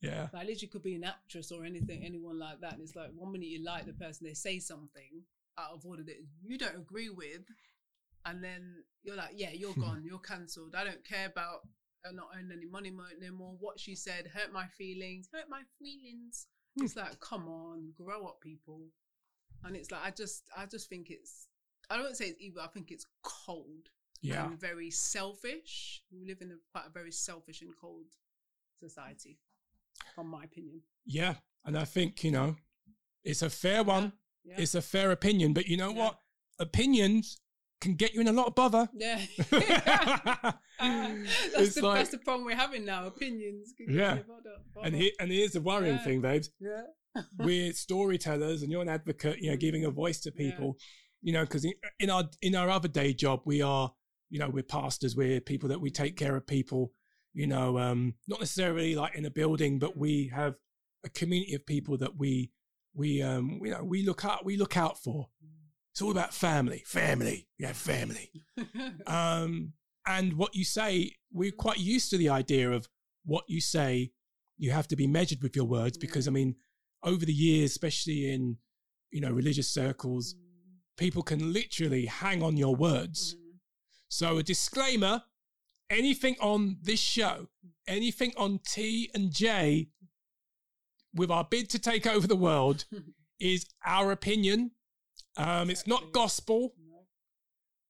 [0.00, 0.28] Yeah.
[0.32, 2.74] Like literally could be an actress or anything, anyone like that.
[2.74, 5.24] And it's like one minute you like the person, they say something
[5.58, 7.42] out of order that you don't agree with,
[8.24, 10.74] and then you're like, yeah, you're gone, you're cancelled.
[10.76, 11.60] I don't care about
[12.06, 13.56] uh, not earning any money mo- no more.
[13.58, 16.46] What she said hurt my feelings, hurt my feelings.
[16.78, 16.84] Hmm.
[16.84, 18.82] It's like, come on, grow up, people.
[19.64, 21.48] And it's like I just, I just think it's.
[21.90, 22.62] I don't say it's evil.
[22.62, 23.88] I think it's cold
[24.20, 24.46] Yeah.
[24.46, 26.02] and very selfish.
[26.12, 28.04] We live in a quite a very selfish and cold
[28.78, 29.38] society,
[30.18, 30.80] from my opinion.
[31.06, 31.34] Yeah.
[31.64, 32.56] And I think, you know,
[33.22, 34.12] it's a fair one.
[34.44, 34.56] Yeah.
[34.58, 35.52] It's a fair opinion.
[35.52, 35.98] But you know Yeah.
[36.06, 36.18] what?
[36.58, 37.40] Opinions
[37.80, 38.88] can get you in a lot of bother.
[38.92, 39.20] Yeah.
[40.80, 43.06] It's that's, the, like- that's the problem we're having now.
[43.06, 43.74] Opinions.
[43.76, 44.18] can get Yeah.
[44.22, 46.04] bother- and here, and here's the worrying Yeah.
[46.04, 46.50] thing, babes.
[46.60, 46.82] yeah.
[47.38, 49.38] We're storytellers, and you're an advocate.
[49.40, 49.94] You know, giving a mm.
[49.94, 50.76] voice to people.
[51.20, 51.64] You know, because
[51.98, 53.92] in our in our other day job, we are,
[54.30, 55.16] you know, we're pastors.
[55.16, 56.92] We're people that we take care of people.
[57.38, 60.56] You know, um, not necessarily like in a building, but we have
[61.04, 62.50] a community of people that we
[62.94, 65.28] we um you know we look out we look out for.
[65.92, 67.46] It's all about family, family.
[67.56, 68.32] Yeah, family.
[69.06, 69.74] Um,
[70.04, 72.88] and what you say, we're quite used to the idea of
[73.24, 74.10] what you say.
[74.56, 76.56] You have to be measured with your words because, I mean,
[77.04, 78.56] over the years, especially in
[79.12, 80.34] you know religious circles,
[80.96, 83.36] people can literally hang on your words.
[83.36, 83.58] Mhm.
[84.08, 85.22] So, a disclaimer:
[85.90, 87.48] anything on this show,
[87.86, 89.88] anything on T and J,
[91.14, 92.84] with our bid to take over the world,
[93.40, 94.72] is our opinion.
[95.36, 96.74] Um, it's not gospel.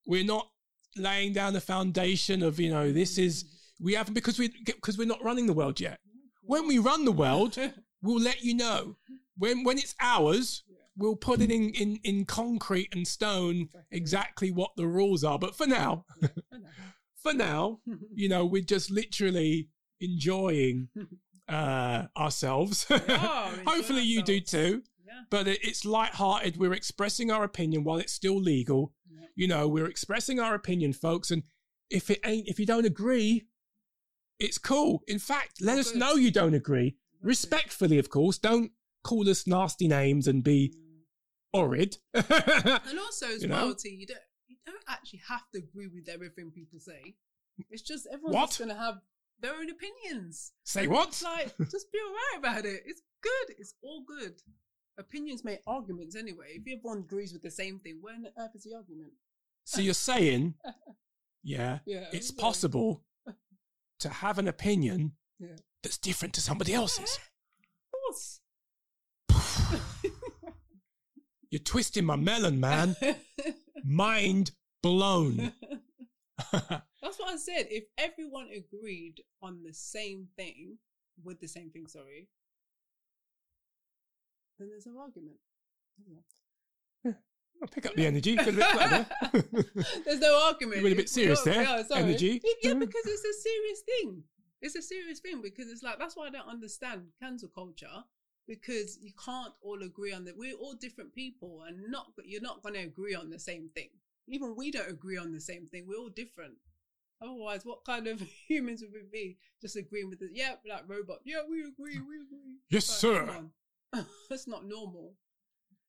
[0.06, 0.48] We're not
[0.96, 3.44] laying down the foundation of you know this is
[3.80, 5.98] we haven't because we because we're not running the world yet.
[6.42, 7.58] When we run the world
[8.02, 8.96] we'll let you know.
[9.36, 10.62] When when it's ours
[10.96, 14.50] we'll put it in in in concrete and stone exactly.
[14.50, 15.38] what the rules are.
[15.38, 16.04] But for now
[17.22, 17.80] for now
[18.14, 19.68] you know we're just literally
[20.00, 20.88] enjoying
[21.48, 22.86] uh ourselves.
[22.90, 24.82] Are hopefully you do too.
[25.06, 25.22] Yeah.
[25.30, 26.56] but it- it's light-hearted.
[26.58, 28.92] We're expressing our opinion while it's still legal.
[29.10, 29.26] Yeah.
[29.34, 31.42] you know we're expressing our opinion folks and
[31.90, 33.44] if it ain't if you don't agree
[34.38, 35.02] it's cool.
[35.08, 35.98] In fact let Oh, us good.
[36.00, 36.96] know you don't agree.
[37.22, 38.70] Respectfully of course don't
[39.02, 40.74] call us nasty names and be
[41.54, 41.96] horrid.
[42.14, 43.66] And also as You know?
[43.66, 44.20] well, T, you don't
[44.70, 47.14] don't actually have to agree with everything people say.
[47.70, 48.96] It's just everyone's gonna have
[49.40, 50.52] their own opinions.
[50.64, 52.82] say And what like just be alright about it.
[52.86, 53.56] It's good.
[53.58, 54.34] It's all good.
[54.98, 56.54] Opinions make arguments anyway.
[56.56, 59.12] If everyone agrees with the same thing, where on earth is the argument?
[59.64, 60.54] so you're saying
[61.42, 63.04] yeah Yeah, it's so- possible
[64.00, 65.56] to have an opinion Yeah.
[65.82, 68.40] that's different to somebody else's Of course.
[71.50, 72.96] you're twisting my melon man
[73.84, 74.52] mind
[74.82, 75.52] blown
[76.52, 77.66] That's what I said.
[77.70, 80.78] If everyone agreed on the same thing,
[81.24, 82.28] with the same thing, sorry,
[84.58, 85.36] then there's no argument.
[87.60, 88.36] I'll pick up the energy.
[88.36, 88.54] Bit.
[90.04, 90.78] There's no argument.
[90.78, 91.62] You went a bit serious there.
[91.62, 92.02] yeah, sorry.
[92.02, 92.40] Energy.
[92.62, 92.80] Yeah, Mhm.
[92.80, 94.22] because it's a serious thing.
[94.60, 98.04] It's a serious thing because it's like that's why I don't understand cancel culture
[98.46, 100.36] because you can't all agree on that.
[100.36, 103.90] We're all different people, and not you're not going to agree on the same thing.
[104.28, 105.86] Even we don't agree on the same thing.
[105.86, 106.54] We're all different.
[107.20, 109.38] Otherwise, what kind of humans would we be?
[109.60, 111.18] Just agreeing with the yeah, like robot.
[111.24, 111.98] Yeah, we agree.
[111.98, 112.58] We agree.
[112.70, 113.44] Yes, Like, sir.
[114.30, 115.14] That's not normal.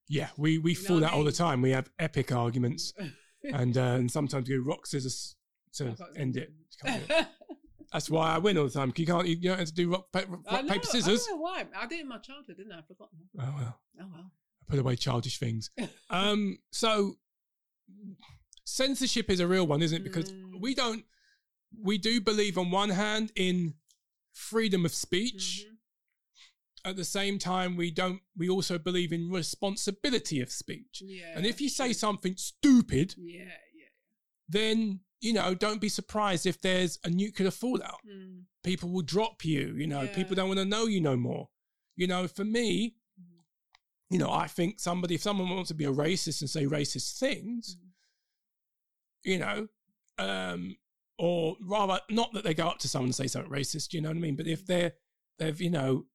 [0.07, 1.61] Yeah, we, we You fall out I all the time.
[1.61, 2.93] We have epic arguments,
[3.43, 5.35] and uh, and sometimes we go rock scissors
[5.73, 6.49] to end it.
[6.49, 7.27] You can't do it.
[7.93, 8.91] That's why I win all the time.
[8.95, 9.27] You can't.
[9.27, 11.25] You don't have to do rock, pa- rock know, paper, scissors.
[11.27, 11.65] I don't know why.
[11.77, 12.79] I did it in my childhood, didn't I?
[12.79, 13.09] I forgot.
[13.35, 13.43] now.
[13.47, 14.31] Oh well, Oh well.
[14.61, 15.69] I put away childish things.
[16.09, 16.57] Um.
[16.71, 17.15] So,
[18.65, 20.03] censorship is a real one, isn't it?
[20.03, 20.59] Because Mm.
[20.59, 21.05] we don't,
[21.81, 23.75] we do believe on one hand in
[24.31, 25.65] freedom of speech.
[25.65, 25.75] Mhm.
[26.85, 28.21] At the same time, we don't.
[28.37, 31.01] We also believe in responsibility of speech.
[31.05, 31.33] Yeah.
[31.37, 33.43] and if you say something stupid, Yeah,
[33.75, 33.87] yeah.
[34.47, 37.99] then you know, don't be surprised if there's a nuclear fallout.
[38.07, 38.45] Mm.
[38.63, 39.75] People will drop you.
[39.75, 41.49] You know, people don't want to know you no more.
[41.97, 42.95] You know, for me.
[44.09, 47.19] You know, I think somebody, if someone wants to be a racist and say racist
[47.19, 47.89] things, Mhm.
[49.23, 49.67] you know,
[50.17, 50.77] um,
[51.17, 54.09] or rather, not that they go up to someone and say something racist, you know
[54.09, 54.35] what I mean?
[54.35, 54.93] But if they're,
[55.37, 56.07] they've, you know,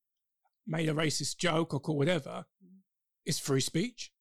[0.66, 2.80] made a racist joke or called whatever, Mhm.
[3.26, 4.12] it's free speech,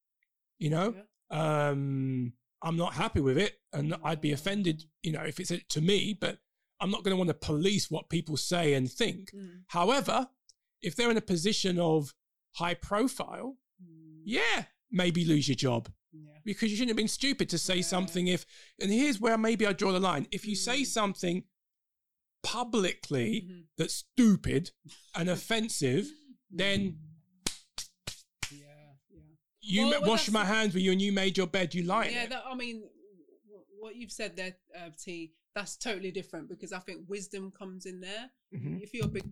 [0.59, 0.93] you know?
[1.31, 1.69] Yeah.
[1.69, 5.81] Um, I'm not happy with it and I'd be offended, you know, if it's to
[5.81, 6.39] me, but
[6.79, 9.31] I'm not going to want to police what people say and think.
[9.31, 9.63] Mm.
[9.67, 10.29] However,
[10.81, 12.13] if they're in a position of
[12.55, 13.57] high profile, Mm.
[14.25, 16.37] Yeah, maybe lose your job Yeah.
[16.43, 17.81] because you shouldn't have been stupid to say Yeah.
[17.83, 18.45] something if
[18.81, 20.27] and here's where maybe I draw the line.
[20.31, 20.85] If you say Mm.
[20.87, 21.43] something
[22.43, 23.63] publicly Mhm.
[23.77, 24.71] that's stupid
[25.15, 26.11] and offensive,
[26.49, 26.97] then Mm.
[28.51, 29.21] yeah, yeah.
[29.61, 32.05] you Well, ma- wash my hands with you and you made your bed, you lie
[32.05, 32.83] in Yeah, that, I mean,
[33.79, 37.99] what you've said there, uh, T, that's totally different because I think wisdom comes in
[38.01, 38.31] there.
[38.53, 38.81] Mhm.
[38.81, 39.25] If you're a big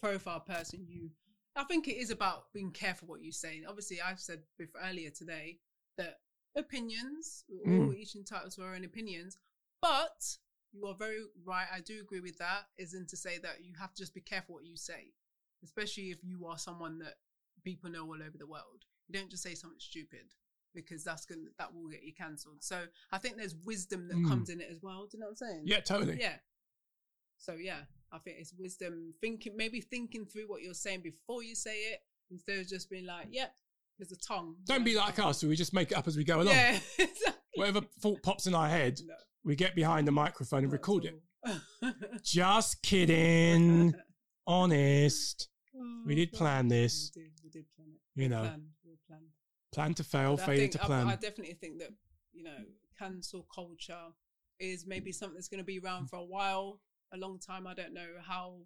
[0.00, 1.10] profile person, you,
[1.54, 3.62] I think it is about being careful what you say.
[3.68, 5.58] Obviously, I've said before, earlier today
[5.98, 6.20] that
[6.56, 7.86] opinions, we're Mm.
[7.86, 9.38] all each entitled to our own opinions,
[9.80, 10.38] but
[10.72, 11.68] you are very right.
[11.70, 12.70] I do agree with that.
[12.78, 15.12] Isn't to say that you have to just be careful what you say,
[15.62, 17.18] especially if you are someone that
[17.62, 18.84] people know all over the world.
[19.08, 20.34] You don't just say something stupid
[20.74, 22.64] because that's gonna that will get you cancelled.
[22.64, 24.28] So I think there's wisdom that Mm.
[24.28, 25.06] comes in it as well.
[25.06, 25.66] Do you know what I'm saying?
[25.66, 26.18] Yeah, totally.
[26.18, 26.38] Yeah.
[27.36, 31.54] So yeah, I think it's wisdom thinking, maybe thinking through what you're saying before you
[31.54, 32.00] say it
[32.30, 33.54] instead of just being like, "Yep,
[33.98, 36.36] there's a tongue." Don't be like us, we just make it up as we go
[36.42, 36.54] along.
[36.54, 37.32] Yeah, exactly.
[37.54, 41.14] Whatever thought pops in our head, No, we get behind the microphone and record it.
[42.22, 43.94] Just kidding.
[44.46, 45.48] Honest.
[45.76, 47.10] Oh, we did Oh, plan this.
[47.16, 47.30] We did.
[47.44, 48.20] We did plan it.
[48.22, 49.26] You know, Planned, we planned.
[49.72, 51.06] plan to fail, But I failure think- to I- plan.
[51.08, 51.90] I, definitely think that
[52.32, 52.56] you know
[52.98, 54.08] cancel culture
[54.60, 56.80] is maybe something that's going to be around for a while,
[57.12, 57.66] a long time.
[57.66, 58.58] I don't know how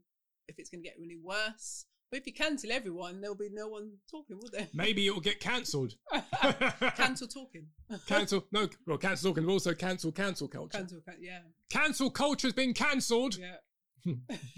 [0.48, 1.86] if it's going to get any worse.
[2.10, 4.68] But if you cancel everyone, there'll be no one talking, will there?
[4.72, 5.94] Maybe it will get cancelled.
[6.96, 7.66] cancel talking.
[8.06, 8.44] cancel.
[8.52, 10.78] No, well, cancel talking, but also cancel cancel culture.
[10.78, 11.00] cancel.
[11.00, 11.40] Can- yeah.
[11.68, 13.36] Cancel culture has been cancelled.
[13.38, 13.56] Yeah.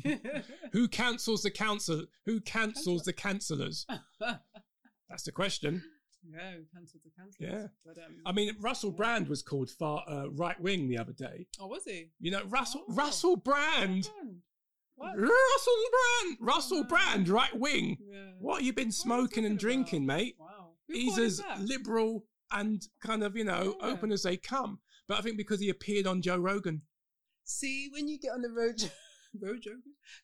[0.73, 2.05] Who cancels the council?
[2.27, 3.87] Who cancels the cancellers?
[5.09, 5.83] That's the question.
[6.23, 6.53] Yeah.
[6.75, 7.45] Cancel the cancel.
[7.47, 7.67] Yeah.
[7.85, 8.17] But um.
[8.27, 11.47] I mean, Russell Brand was called far uh, right wing the other day.
[11.61, 12.11] oh, was he?
[12.21, 12.95] You know, Russell Oh.
[12.95, 14.09] Russell Brand.
[14.97, 15.17] What?
[15.17, 16.37] Russell Brand.
[16.41, 16.85] Russell Oh.
[16.85, 17.97] Brand, right wing.
[18.01, 18.33] Yeah.
[18.41, 19.87] What have you been are you smoking and talking about?
[19.87, 20.35] drinking, mate?
[20.39, 20.71] Wow.
[20.89, 23.87] Who He's as liberal and kind of, you know, Yeah.
[23.89, 24.81] open as they come.
[25.07, 26.83] But I think because he appeared on Joe Rogan.
[27.45, 28.91] See, when you get on the road,
[29.41, 29.77] road Joe,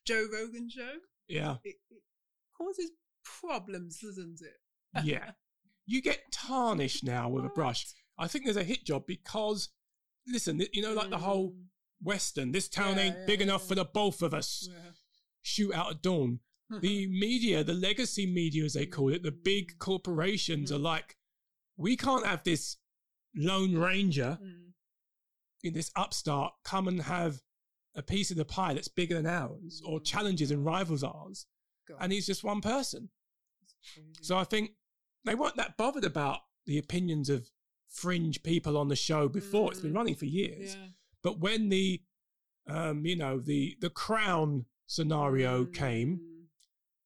[0.05, 0.93] Joe Rogan show,
[1.29, 1.57] Yeah.
[1.65, 2.03] it, it
[2.59, 2.91] causes
[3.25, 5.05] problems, doesn't it?
[5.05, 5.31] Yeah.
[5.87, 7.87] You get tarnished now with a brush.
[8.19, 9.71] I think there's a hit job because,
[10.27, 11.65] listen, you know, like the whole Mm,
[12.03, 13.45] Western, this town Yeah, ain't yeah, big yeah.
[13.47, 14.69] enough for the both of us.
[15.43, 16.41] Shoot out at dawn.
[16.81, 21.17] The media, the legacy media, as they call it, the big corporations are like,
[21.77, 22.79] we can't have this
[23.37, 24.73] lone ranger Mm,
[25.63, 27.43] in this upstart come and have
[27.95, 31.47] a piece of the pie that's bigger than ours or challenges and rivals ours.
[31.89, 33.11] God, And he's just one person.
[34.21, 34.71] So I think
[35.25, 37.51] they weren't that bothered about the opinions of
[37.89, 39.71] fringe people on the show before.
[39.71, 39.97] It's been Mm.
[39.97, 40.75] running for years.
[40.75, 40.89] yeah.
[41.23, 42.03] But when the,
[42.67, 46.47] um, you know, the the crown scenario came, Mm,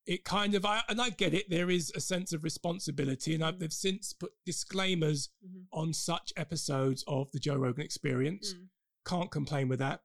[0.06, 1.50] it kind of, I, and I get it.
[1.50, 3.58] There is a sense of responsibility, and I've, Mm.
[3.60, 8.54] they've since put disclaimers mhm, on such episodes of the Joe Rogan Experience.
[8.54, 8.68] mm,
[9.04, 10.02] Can't complain with that.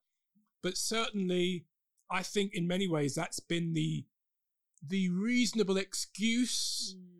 [0.62, 1.66] But certainly,
[2.10, 4.06] I think in many ways that's been the
[4.86, 7.13] the reasonable excuse mm.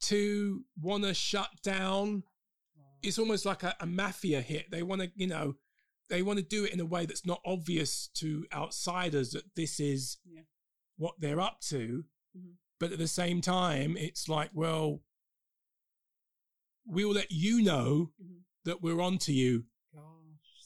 [0.00, 2.22] To want to shut down
[3.02, 4.70] it's almost like a, a mafia hit.
[4.70, 5.54] They want to, you know,
[6.08, 9.78] they want to do it in a way that's not obvious to outsiders that this
[9.78, 10.40] is Yeah.
[10.96, 12.04] what they're up to.
[12.36, 12.54] Mhm.
[12.80, 15.02] But at the same time, it's like, well,
[16.84, 18.40] we'll let you know Mhm.
[18.64, 20.02] that we're onto you, Gosh.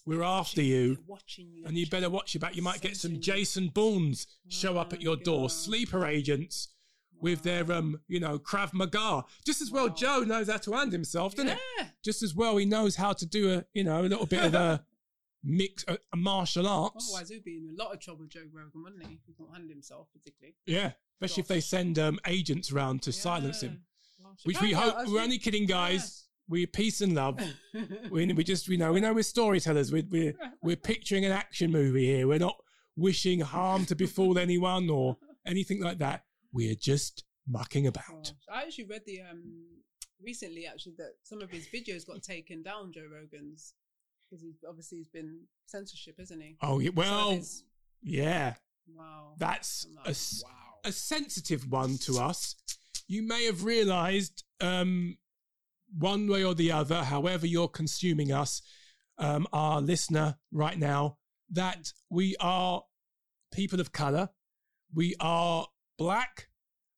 [0.07, 1.64] we're after you, watching you.
[1.66, 2.57] and you better watch your back.
[2.57, 6.68] You might get some Jason Bournes show up at your door, sleeper agents
[7.20, 9.24] with their, um, you know, Krav Maga.
[9.44, 9.94] Just as well, Wow.
[9.94, 11.58] Joe knows how to hand himself, doesn't it?
[12.02, 14.54] just as well he knows how to do a you know a little bit of
[14.54, 14.82] a
[15.44, 18.82] mix a, a martial arts Otherwise, he'd be in a lot of trouble, Joe Rogan,
[18.82, 19.14] wouldn't he?
[19.14, 20.54] If he can't handle himself, particularly.
[20.66, 20.92] yeah
[21.22, 23.82] especially if they send um, agents around to silence him
[24.22, 24.38] Gosh.
[24.44, 27.38] which we hope we're only kidding guys we're peace and love.
[28.10, 29.92] we, we just, you know, we know we're storytellers.
[29.92, 32.26] We're, we're, we're picturing an action movie here.
[32.26, 32.56] We're not
[32.96, 35.16] wishing harm to befall anyone or
[35.46, 36.24] anything like that.
[36.53, 38.32] We're just mucking about.
[38.53, 39.42] I actually read the um
[40.22, 43.74] recently actually that some of his videos got taken down Joe Rogan's
[44.30, 46.57] because he's obviously he's been censorship, isn't he?
[46.62, 47.64] Oh, yeah, well, his-
[48.03, 48.55] yeah,
[48.94, 49.34] wow.
[49.38, 50.74] that's I'm a, wow.
[50.84, 52.55] a sensitive one to us.
[53.09, 55.18] You may have realized, um,
[55.98, 58.62] one way or the other, however you're consuming us,
[59.18, 61.16] um, our listener right now,
[61.51, 62.84] that we are
[63.53, 64.28] people of color.
[64.94, 65.66] We are
[66.01, 66.48] black.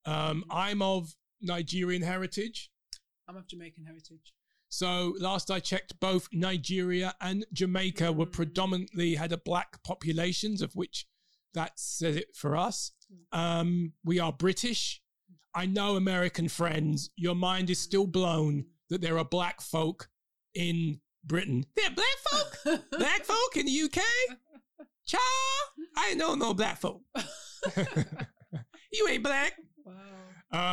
[0.06, 2.70] Um, I'm of Nigerian heritage.
[3.28, 4.32] I'm of Jamaican heritage.
[4.68, 8.32] So last I checked, both Nigeria and Jamaica were Mm.
[8.32, 11.06] predominantly had a black populations, of which
[11.52, 12.92] that says it for us.
[13.32, 15.02] Um, we are British.
[15.54, 17.10] I know American friends.
[17.16, 20.08] Your mind is still blown that there are black folk
[20.54, 21.66] in Britain.
[21.76, 24.00] There are black folk, black folk in the UK.
[25.04, 25.18] Cha,
[25.96, 27.02] I know no black folk.
[28.92, 29.54] you ain't black.
[29.84, 29.94] wow.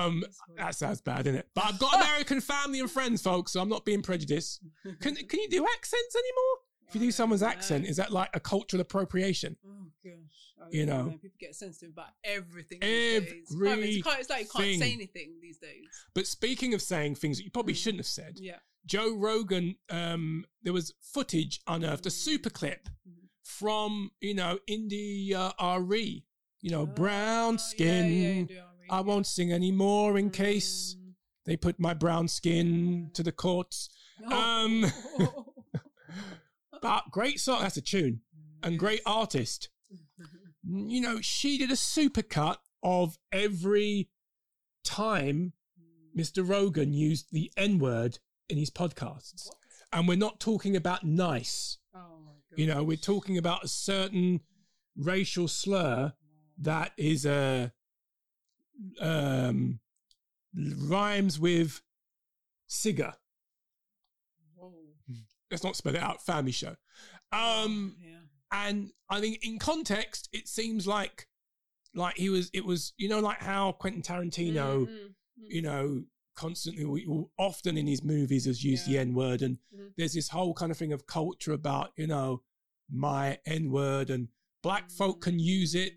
[0.07, 0.24] Um,
[0.57, 1.47] that sounds bad, isn't it?
[1.55, 4.61] But I've got American family and friends, folks, so I'm not being prejudiced.
[5.01, 6.57] Can can you do accents anymore?
[6.88, 9.55] If you do someone's accent, is that like a cultural appropriation?
[9.63, 10.13] Oh gosh,
[10.59, 11.05] I You know.
[11.22, 12.80] people get sensitive about everything.
[12.82, 13.47] these days.
[13.51, 15.86] You can't- you can't- it's like you can't say anything these days.
[16.15, 17.84] But speaking of saying things that you probably Mm.
[17.84, 18.57] shouldn't have said, Yeah.
[18.88, 23.28] Joe Rogan, um, there was footage unearthed, a super clip Mhm.
[23.43, 26.26] from you know India.Arie,
[26.62, 28.47] you know, Oh, brown skin.
[28.49, 31.14] yeah, do, I won't sing anymore in case Mm.
[31.45, 33.89] they put my brown skin to the courts.
[34.32, 34.86] Um,
[36.82, 38.22] But great song, that's a tune,
[38.64, 39.70] and great artist.
[40.64, 44.10] you know, she did a supercut of every
[44.86, 45.53] time
[46.18, 46.47] Mr.
[46.47, 49.47] Rogan used the N word in his podcasts.
[49.47, 49.57] What?
[49.91, 51.78] And we're not talking about nice.
[51.93, 52.32] Oh my.
[52.55, 54.39] You know, we're talking about a certain
[54.95, 56.14] racial slur
[56.62, 57.72] that is a
[59.01, 59.80] um
[60.55, 61.82] rhymes with
[62.70, 63.14] Sigger.
[64.55, 64.72] Whoa.
[65.51, 66.22] Let's not spell it out.
[66.24, 66.76] Family show.
[67.32, 68.18] Um, yeah.
[68.51, 71.28] and I think in context, it seems like
[71.95, 72.49] like he was.
[72.53, 75.14] It was you know like how Quentin Tarantino, Mm, mm, mm.
[75.38, 76.03] you know,
[76.36, 77.05] constantly,
[77.38, 79.91] often in his movies has used the N word, and Mhm.
[79.97, 82.43] there's this whole kind of thing of culture about you know
[82.89, 84.30] my N word, and
[84.64, 85.93] black folk can use it.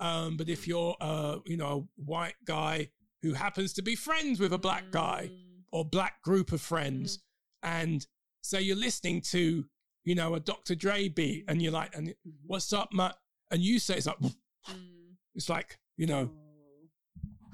[0.00, 2.88] Um, but if you're uh, you know, a white guy
[3.22, 5.38] who happens to be friends with a black guy mm,
[5.72, 7.20] or black group of friends,
[7.62, 8.06] and
[8.42, 9.64] say you're listening to,
[10.04, 10.74] you know, a Dr.
[10.74, 12.14] Dre beat, and you're like, and mm,
[12.46, 13.16] what's up, Matt?
[13.50, 14.34] And you say it's like, mm.
[15.34, 16.30] it's like, you know,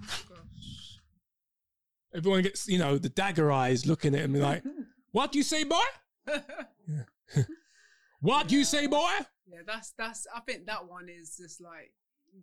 [0.03, 0.36] Oh,
[2.14, 4.64] everyone gets, you know, the dagger eyes looking at him like,
[5.12, 5.76] what do you say, boy?
[8.20, 9.09] What do you say, boy?
[9.47, 10.26] yeah, that's that's.
[10.34, 11.93] I think that one is just like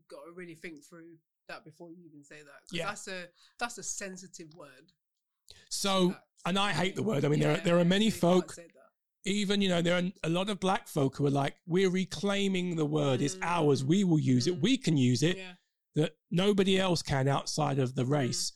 [0.09, 1.15] got to really think through
[1.47, 2.61] that before you even say that.
[2.71, 2.87] Yeah.
[2.87, 3.25] that's a
[3.59, 4.91] that's a sensitive word.
[5.69, 7.23] So, That's- and I hate the word.
[7.23, 8.65] I mean, there, are, there are many so you can't folk,
[9.25, 12.75] even, you know, there are a lot of black folk who are like, we're reclaiming
[12.75, 13.21] the word.
[13.21, 13.83] It's ours.
[13.83, 14.55] We will use it.
[14.57, 14.61] Mm.
[14.61, 15.53] We can use it Yeah,
[15.95, 18.51] that nobody else can outside of the race.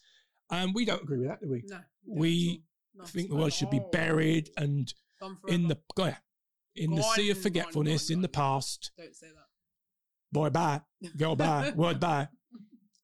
[0.49, 1.63] And we don't agree with that, do we?
[1.67, 1.79] no.
[2.05, 2.63] We.
[3.05, 4.93] Think the word should be buried and
[5.47, 6.13] in the go-
[6.75, 8.91] in the sea of forgetfulness in the past.
[8.97, 9.45] Don't say that.
[10.31, 10.81] Boy, bye.
[11.17, 11.73] girl bye.
[11.75, 12.27] Word bye.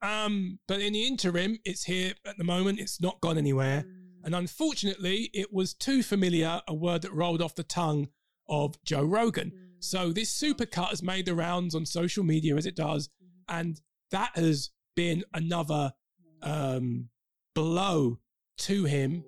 [0.01, 2.79] Um, but in the interim, it's here at the moment.
[2.79, 3.83] It's not gone anywhere.
[3.87, 4.25] Mm.
[4.25, 8.09] And unfortunately, it was too familiar a word that rolled off the tongue
[8.47, 9.51] of Joe Rogan.
[9.51, 9.67] Mm.
[9.79, 13.09] So this supercut has made the rounds on social media as it does,
[13.47, 13.79] and
[14.11, 15.93] that has been another
[16.41, 17.09] um,
[17.53, 18.19] blow
[18.59, 19.23] to him,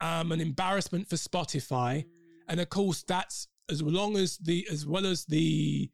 [0.00, 2.04] um, an embarrassment for Spotify,
[2.48, 5.90] and of course that's as long as the as well as the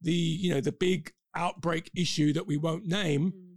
[0.00, 3.32] the you know the big outbreak issue that we won't name.
[3.32, 3.56] Mm.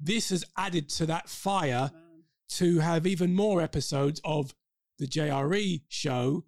[0.00, 2.24] This has added to that fire Man.
[2.50, 4.54] to have even more episodes of
[4.98, 6.44] the JRE show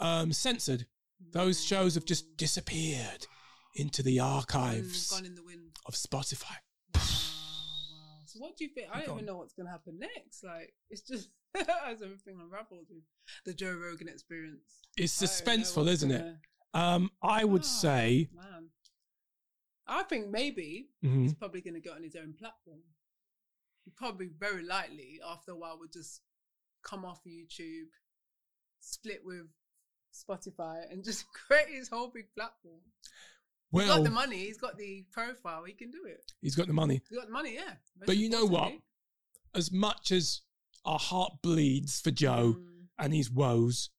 [0.00, 0.86] um, censored.
[1.32, 3.26] Those shows have just disappeared
[3.74, 5.70] into the Mm, archives gone in the wind.
[5.86, 6.56] of Spotify.
[6.94, 7.00] Wow, wow.
[8.26, 8.88] So what do you think?
[8.92, 10.42] I don't Go even know what's going to happen next.
[10.44, 13.02] Like it's just as everything unravels with
[13.44, 14.80] the Joe Rogan experience.
[14.96, 16.18] It's I don't know suspenseful, isn't it?
[16.74, 18.28] gonna- Um, I would Ah, say.
[19.98, 21.22] I think maybe Mhm.
[21.22, 22.82] he's probably going to get on his own platform.
[23.84, 26.22] He probably very likely after a while would just
[26.82, 27.88] come off YouTube,
[28.80, 29.46] split with
[30.12, 32.80] Spotify, and just create his whole big platform.
[33.72, 34.38] he's got the money.
[34.46, 35.64] He's got the profile.
[35.64, 36.30] He can do it.
[36.40, 37.00] he's got the money.
[37.08, 37.54] He's got the money.
[37.54, 37.74] Yeah.
[38.06, 38.72] But you know what?
[39.54, 40.42] As much as
[40.84, 42.88] our heart bleeds for Joe Mm.
[42.98, 43.90] and his woes.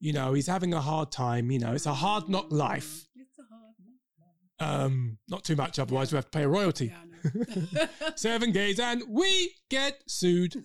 [0.00, 1.50] You know, he's having a hard time.
[1.52, 3.06] You know, it's a hard knock life.
[3.16, 3.22] Mm.
[3.22, 4.51] It's a hard knock life.
[4.62, 6.92] Um, not too much, otherwise we have to pay a royalty.
[7.24, 7.86] Yeah,
[8.16, 10.64] Seven gays and we get sued.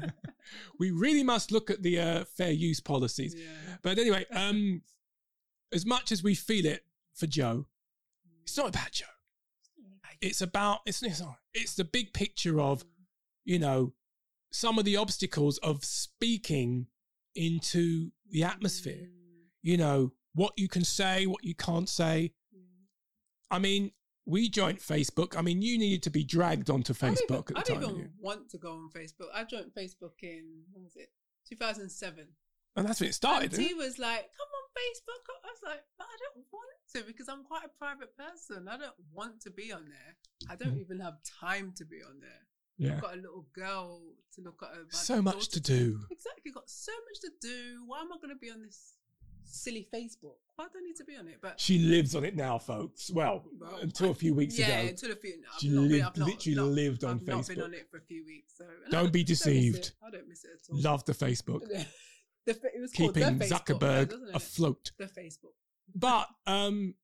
[0.78, 3.34] we really must look at the uh, fair use policies.
[3.36, 3.76] yeah.
[3.82, 4.82] But anyway, um,
[5.72, 7.66] as much as we feel it for Joe,
[8.42, 9.06] it's not about Joe.
[10.20, 11.22] It's about it's it's,
[11.54, 12.84] it's the big picture of
[13.44, 13.92] you know
[14.50, 16.86] some of the obstacles of speaking
[17.36, 19.06] into the atmosphere.
[19.06, 19.46] Mm.
[19.62, 22.32] You know what you can say, what you can't say.
[23.50, 23.92] I mean,
[24.26, 25.36] we joined Facebook.
[25.36, 27.88] I mean, you needed to be dragged onto I Facebook even, at I time, even
[27.88, 28.10] didn't you?
[28.20, 29.28] want to go on Facebook.
[29.34, 31.08] I joined Facebook in when was it?
[31.48, 32.26] 2007.
[32.76, 33.52] and that's when it started.
[33.52, 33.84] and didn't it?
[33.84, 37.42] was like, "Come on Facebook." I was like, "But I don't want to because I'm
[37.44, 38.68] quite a private person.
[38.68, 40.16] I don't want to be on there.
[40.48, 40.80] I don't Mhm.
[40.82, 42.46] even have time to be on there.
[42.76, 44.94] Yeah, I've got a little girl to look at.
[44.94, 46.04] So much to do.
[46.10, 47.82] Exactly, got so much to do.
[47.86, 48.97] Why am I going to be on this
[49.48, 50.36] silly Facebook?
[50.56, 51.38] Why do I need to be on it?
[51.40, 53.10] But She lives on it now, folks.
[53.10, 54.74] Well, Well, until a few weeks yeah, ago.
[54.82, 55.32] Yeah, until a few.
[55.54, 57.64] I've She not been- I've not- literally not- lived on I've not been Facebook.
[57.64, 58.54] on it for a few weeks.
[58.58, 59.76] So I Don't be deceived.
[59.78, 59.92] it.
[60.06, 60.80] I don't miss it at all.
[60.80, 61.60] Love the Facebook.
[62.46, 64.90] the, it was called Keeping the Facebook, Zuckerberg wasn't afloat.
[64.98, 65.54] The Facebook.
[65.94, 66.94] But um,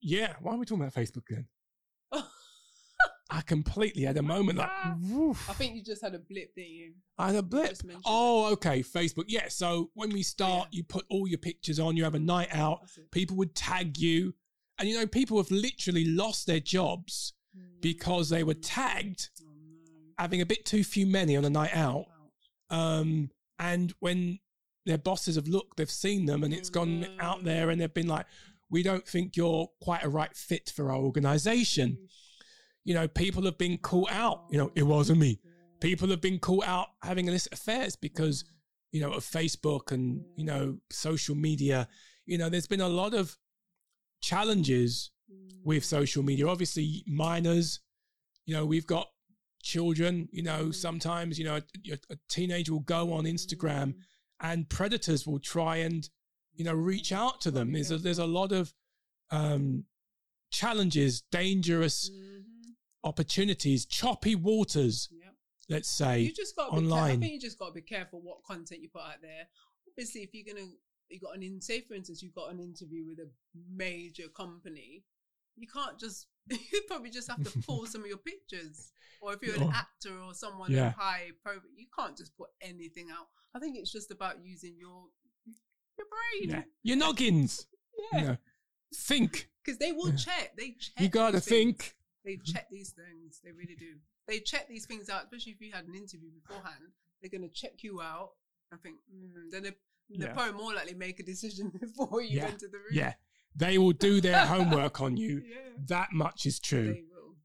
[0.00, 1.46] yeah, why are we talking about Facebook again?
[3.32, 4.70] I completely had a moment like,
[5.02, 5.48] woof.
[5.48, 6.92] I think you just had a blip, didn't you?
[7.16, 7.76] I had a blip.
[8.04, 9.24] Oh, okay, Facebook.
[9.28, 10.78] Yeah, so when we start, Yeah.
[10.78, 12.80] you put all your pictures on, you have a night out,
[13.12, 14.34] people would tag you.
[14.78, 17.34] And you know, people have literally lost their jobs
[17.80, 18.62] because they were Mm.
[18.62, 20.12] tagged Oh no.
[20.18, 22.06] having a bit too few many on a night out.
[22.70, 24.38] Um, and when
[24.86, 27.16] their bosses have looked, they've seen them and it's Oh, gone no.
[27.20, 28.26] out there and they've been like,
[28.70, 32.08] we don't think you're quite a right fit for our organization.
[32.84, 34.44] You know, people have been caught out.
[34.50, 35.40] You know, it wasn't me.
[35.80, 38.44] People have been caught out having illicit affairs because,
[38.92, 41.88] you know, of Facebook and, you know, social media.
[42.26, 43.36] You know, there's been a lot of
[44.20, 45.10] challenges
[45.64, 46.48] with social media.
[46.48, 47.80] Obviously, minors,
[48.46, 49.08] you know, we've got
[49.62, 53.94] children, you know, sometimes, you know, a, a teenager will go on Instagram
[54.40, 56.08] and predators will try and,
[56.54, 57.72] you know, reach out to them.
[57.72, 58.72] There's a, there's a lot of
[59.30, 59.84] um,
[60.50, 62.44] challenges, dangerous Mhm.
[63.04, 65.34] Opportunities, choppy waters, Yep.
[65.68, 66.20] let's say.
[66.20, 66.86] You just got to be.
[66.86, 67.20] I online.
[67.20, 69.48] think you just got to be careful what content you put out there.
[69.88, 70.68] Obviously, if you're gonna,
[71.08, 73.28] you got an in, say for instance, you got an interview with a
[73.74, 75.04] major company,
[75.56, 76.26] you can't just.
[76.72, 79.72] You probably just have to pull some of your pictures, or if you're an Oh.
[79.74, 80.92] actor or someone Yeah.
[80.98, 83.28] high pro, you can't just put anything out.
[83.54, 85.08] I think it's just about using your
[85.96, 86.50] your brain.
[86.50, 86.62] yeah.
[86.82, 87.66] Your noggins.
[88.12, 88.36] Yeah, You know,
[88.94, 89.50] think.
[89.62, 90.16] because they will Yeah.
[90.16, 90.56] check.
[90.56, 90.98] They check.
[91.00, 91.76] You got to these things.
[91.76, 91.96] think.
[92.24, 93.40] They check these things.
[93.44, 93.94] They really do.
[94.28, 96.84] They check these things out, especially if you had an interview beforehand.
[97.20, 98.30] They're going to check you out
[98.70, 99.70] and think, mm, then they,
[100.10, 100.34] they're Yeah.
[100.34, 102.46] probably more likely make a decision before you Yeah.
[102.46, 102.92] enter the room.
[102.92, 103.14] Yeah.
[103.56, 105.42] They will do their homework on you.
[105.50, 105.56] Yeah.
[105.86, 106.96] That much is true.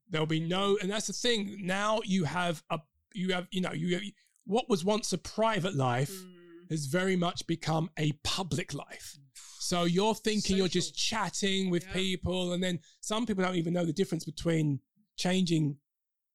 [0.09, 1.61] There'll be no, and that's the thing.
[1.65, 2.79] Now you have a,
[3.13, 3.99] you have, you know, you
[4.45, 6.69] what was once a private life Mm.
[6.69, 9.17] has very much become a public life.
[9.65, 11.93] So you're thinking you're just chatting with Yeah.
[11.93, 14.79] people, and then some people don't even know the difference between
[15.17, 15.77] changing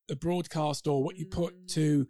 [0.09, 1.69] the broadcast or what you put Mm.
[1.75, 2.09] to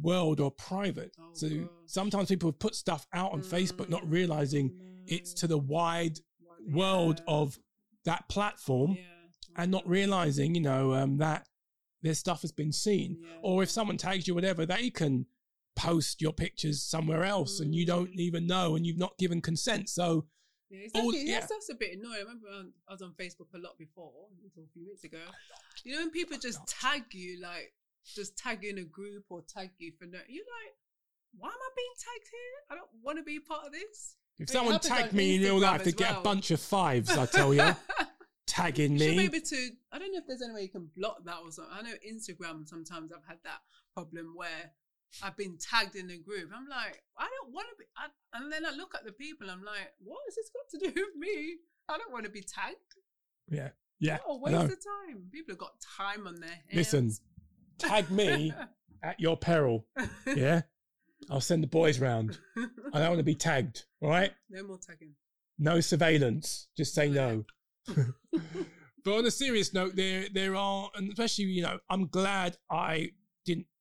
[0.00, 1.14] world or private.
[1.18, 1.68] Oh, so gosh.
[1.86, 4.12] sometimes people have put stuff out on Facebook, not Mm.
[4.12, 6.20] realizing it's to the wide
[6.72, 7.58] world of
[8.04, 9.02] that platform Yeah.
[9.56, 11.46] and not realizing, you know, um, that
[12.02, 13.18] their stuff has been seen.
[13.20, 13.40] Yeah.
[13.42, 15.26] Or if someone tags you, whatever, they can
[15.76, 18.18] post your pictures somewhere else and you don't Mm.
[18.20, 19.88] even know and you've not given consent.
[19.88, 20.26] So,
[20.68, 21.46] Yeah, all- yeah.
[21.70, 22.14] A bit annoying.
[22.16, 22.48] I remember
[22.88, 25.20] I was on Facebook a lot before, until a few weeks ago.
[25.84, 29.42] You know, when people just tag you, like, just tag you in a group or
[29.42, 30.74] tag you for no, you're like,
[31.38, 32.56] why am I being tagged here?
[32.70, 34.16] I don't want to be a part of this.
[34.38, 37.26] if It someone tagged me in real life, they get a bunch of fives, I
[37.26, 37.74] tell you,
[38.46, 39.18] tagging me.
[39.20, 39.70] able to.
[39.92, 41.72] I don't know if there's any way you can block that or something.
[41.76, 42.66] I know Instagram.
[42.68, 43.60] Sometimes I've had that
[43.94, 44.72] problem where
[45.22, 46.50] I've been tagged in a group.
[46.54, 47.84] I'm like, I don't want to be.
[47.96, 49.50] I, and then I look at the people.
[49.50, 51.56] I'm like, what has this got to do with me?
[51.88, 52.76] I don't want to be tagged.
[53.48, 53.70] Yeah.
[53.98, 54.18] Yeah.
[54.26, 55.24] Oh, I waste of time.
[55.32, 56.72] People have got time on their hands.
[56.72, 57.10] Listen,
[57.78, 58.54] tag me
[59.02, 59.86] at your peril.
[60.26, 60.62] Yeah.
[61.28, 62.38] I'll send the boys round.
[62.92, 63.84] I don't want to be tagged.
[64.00, 64.32] All right.
[64.48, 65.14] no more tagging.
[65.58, 66.68] No surveillance.
[66.76, 67.44] Just say no.
[67.86, 73.10] but on a serious note, there there are, and especially you know, I'm glad I.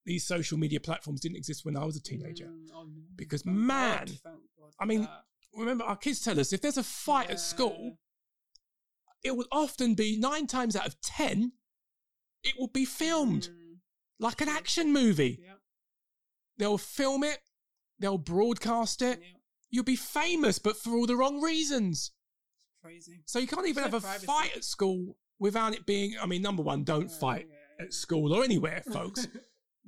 [0.06, 2.46] These social media platforms didn't exist when I was a teenager.
[2.46, 3.02] Mm, oh, no.
[3.16, 5.24] Because, Thank man, God, God I mean, that.
[5.56, 7.98] Remember, our kids tell us if there's a fight at school,
[9.24, 11.52] it will often be nine times out of ten,
[12.44, 13.78] it will be filmed Mm,
[14.20, 15.40] like an action movie.
[15.44, 15.54] yeah.
[16.58, 17.40] they'll film it,
[18.00, 19.20] they'll broadcast it.
[19.22, 19.28] Yeah,
[19.72, 22.12] You'll be famous, but for all the wrong reasons.
[22.72, 23.22] it's crazy.
[23.26, 24.26] So you can't even have a privacy.
[24.26, 26.16] fight at school without it being.
[26.22, 29.28] I mean, number one, don't fight Yeah, at school or anywhere, folks.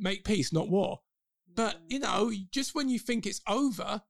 [0.01, 0.99] Make peace, not war.
[1.55, 4.01] But you know, just when you think it's over,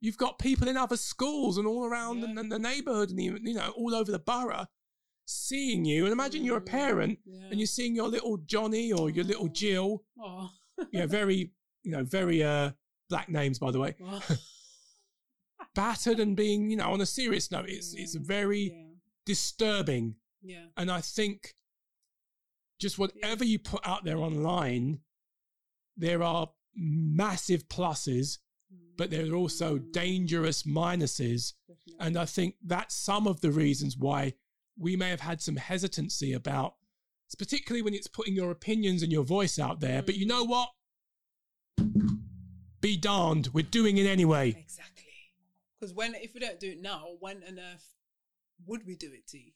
[0.00, 2.34] you've got people in other schools and all around Yeah.
[2.42, 4.66] the, the neighborhood and even, you know all over the borough
[5.26, 6.04] seeing you.
[6.04, 7.46] And imagine you're a Mm, parent yeah.
[7.50, 9.52] and you're seeing your little Johnny or your little Oh.
[9.52, 10.04] Jill.
[10.20, 10.50] Oh.
[10.90, 11.52] Yeah, very
[11.84, 12.72] you know very uh
[13.08, 14.22] black names by the way, Oh.
[15.74, 18.94] battered and being you know on a serious note, it's it's Mm, very yeah.
[19.26, 20.16] disturbing.
[20.42, 20.66] Yeah.
[20.76, 21.54] And I think
[22.80, 25.00] just whatever you put out there online,
[25.96, 28.38] there are massive pluses,
[28.72, 28.94] mm-hmm.
[28.96, 31.52] but there are also dangerous minuses.
[32.00, 34.34] And I think that's some of the reasons why
[34.78, 36.74] we may have had some hesitancy about,
[37.38, 40.02] particularly when it's putting your opinions and your voice out there.
[40.02, 40.38] But you mm-hmm.
[40.38, 40.70] know what?
[42.80, 44.50] Be darned, we're doing it anyway.
[44.50, 45.04] Exactly.
[45.78, 47.94] Because when if we don't do it now, when on earth
[48.66, 49.54] would we do it, T?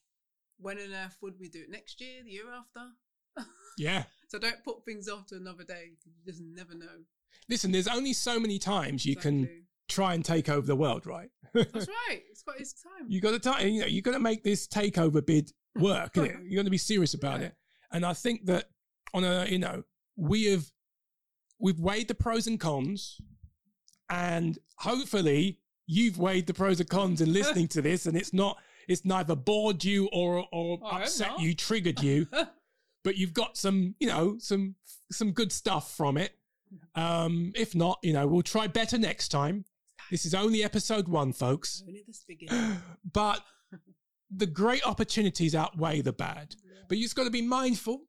[0.59, 1.71] When on earth would we do it?
[1.71, 2.91] Next year, the year after?
[3.79, 4.05] Yeah.
[4.29, 5.91] So don't put things off to another day.
[6.05, 7.05] You just never know.
[7.49, 9.49] Listen, there's only so many times you can
[9.89, 11.31] try and take over the world, right?
[11.55, 11.75] That's
[12.09, 12.23] right.
[12.31, 13.07] It's got its time.
[13.09, 16.17] you got to time, you know, you got to make this takeover bid work.
[16.17, 17.47] You got to be serious about Yeah.
[17.47, 17.55] it.
[17.93, 18.65] And I think that
[19.15, 19.85] on a, you know,
[20.17, 20.67] we have
[21.61, 23.21] we've weighed the pros and cons,
[24.11, 28.59] and hopefully you've weighed the pros and cons in listening to this, and it's not,
[28.89, 32.27] it's neither bored you or or oh, hope upset you, triggered you,
[33.07, 34.75] but you've got some, you know, some
[35.13, 36.33] some good stuff from it.
[36.97, 39.65] Um, if not, you know, we'll try better next time.
[40.11, 42.79] This is only episode one, folks Only this beginning.
[43.13, 43.45] but
[44.29, 46.57] the great opportunities outweigh the bad.
[46.89, 48.03] But you just got to be mindful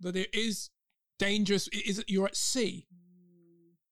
[0.00, 0.68] that it is
[1.18, 1.66] dangerous.
[1.68, 2.86] It is you're at sea.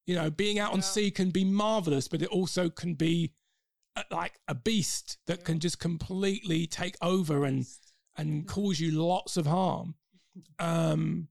[0.07, 3.32] You know, being out on sea can be marvelous, but it also can be
[3.97, 5.45] uh, like a beast that Yeah.
[5.45, 7.64] can just completely take over and
[8.16, 9.95] and cause you lots of harm.
[10.59, 11.28] Um,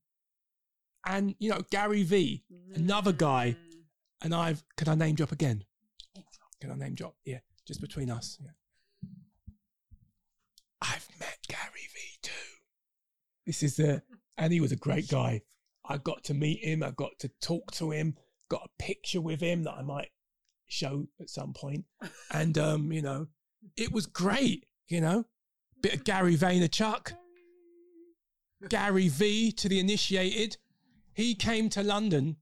[1.05, 2.43] and you know, Gary V,
[2.75, 3.83] another guy, Mm.
[4.21, 5.65] and I've can I name drop again?
[6.61, 7.15] Can I name drop?
[7.25, 8.37] Yeah, just between us.
[8.41, 8.51] Yeah.
[10.81, 12.31] I've met Gary V too.
[13.45, 14.01] This is the
[14.37, 15.41] and he was a great guy.
[15.85, 16.81] I got to meet him.
[16.83, 18.15] I got to talk to him.
[18.49, 20.09] Got a picture with him that I might
[20.67, 21.85] show at some point.
[22.31, 23.27] And um, you know,
[23.75, 24.65] it was great.
[24.87, 25.25] You know,
[25.81, 27.13] bit of Gary Vaynerchuk.
[28.69, 30.57] Gary V to the initiated.
[31.13, 32.37] He came to London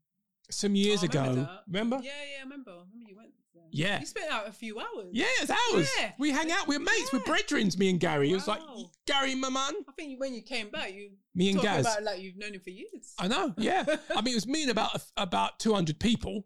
[0.50, 1.42] some years Oh, remember ago.
[1.42, 1.64] that.
[1.68, 1.96] Remember?
[1.98, 2.72] Yeah, yeah, I remember.
[2.72, 3.64] I remember you went there.
[3.72, 4.00] Yeah.
[4.00, 5.08] You spent out a few hours.
[5.12, 5.90] Yeah, it's ours.
[6.00, 6.12] Yeah.
[6.20, 6.68] We hang out.
[6.68, 7.12] We're mates.
[7.14, 8.32] We're brethrens, me and Gary.
[8.32, 8.90] It was like, Wow.
[9.08, 9.74] Gary, my man.
[9.88, 11.86] I think when you came back, you Me and talked Gaz.
[11.86, 13.14] about it like you've known him for years.
[13.20, 13.84] I know, yeah.
[14.16, 16.46] I mean, it was me and about about 200 people.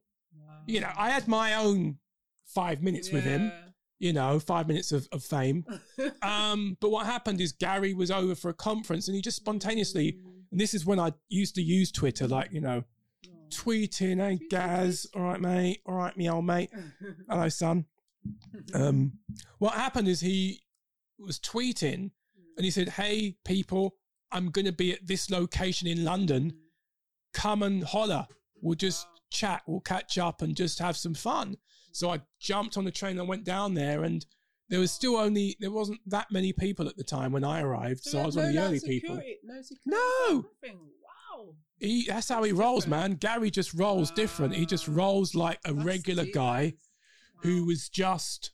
[0.67, 1.97] You know, I had my own
[2.47, 3.51] five minutes with him,
[3.99, 5.65] you know, five minutes of, of fame.
[6.21, 10.17] Um, but what happened is Gary was over for a conference and he just spontaneously,
[10.51, 12.83] and this is when I used to use Twitter, like, you know,
[13.49, 16.69] tweeting, hey, Gaz, all right, mate, all right, me old mate,
[17.29, 17.85] hello, son.
[18.73, 19.13] Um,
[19.59, 20.61] what happened is he
[21.19, 22.11] was tweeting
[22.57, 23.95] and he said, hey, people,
[24.31, 26.53] I'm going to be at this location in London.
[27.33, 28.27] Come and holler.
[28.61, 29.11] We'll just Wow.
[29.31, 31.57] chat, we'll catch up and just have some fun.
[31.95, 34.25] So I jumped on the train and went down there and
[34.67, 38.03] there was still only, there wasn't that many people at the time when I arrived.
[38.03, 39.15] So, I was one of the early people.
[39.43, 39.79] No security.
[39.85, 40.45] No.
[40.63, 41.53] Wow.
[41.77, 43.13] He, that's how he rolls, man.
[43.13, 44.55] Gary just rolls different.
[44.55, 46.73] He just rolls like a That's regular guy
[47.43, 48.51] who was just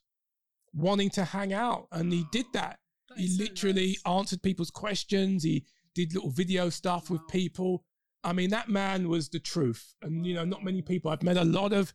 [0.74, 1.88] wanting to hang out.
[1.92, 2.78] And he did that.
[3.10, 4.20] That He is so literally nice.
[4.20, 5.44] answered people's questions.
[5.44, 5.66] He
[5.96, 7.86] did little video stuff with people.
[8.24, 9.96] I mean, that man was the truth.
[10.04, 11.10] And, you know, not many people.
[11.10, 11.92] I've met a lot of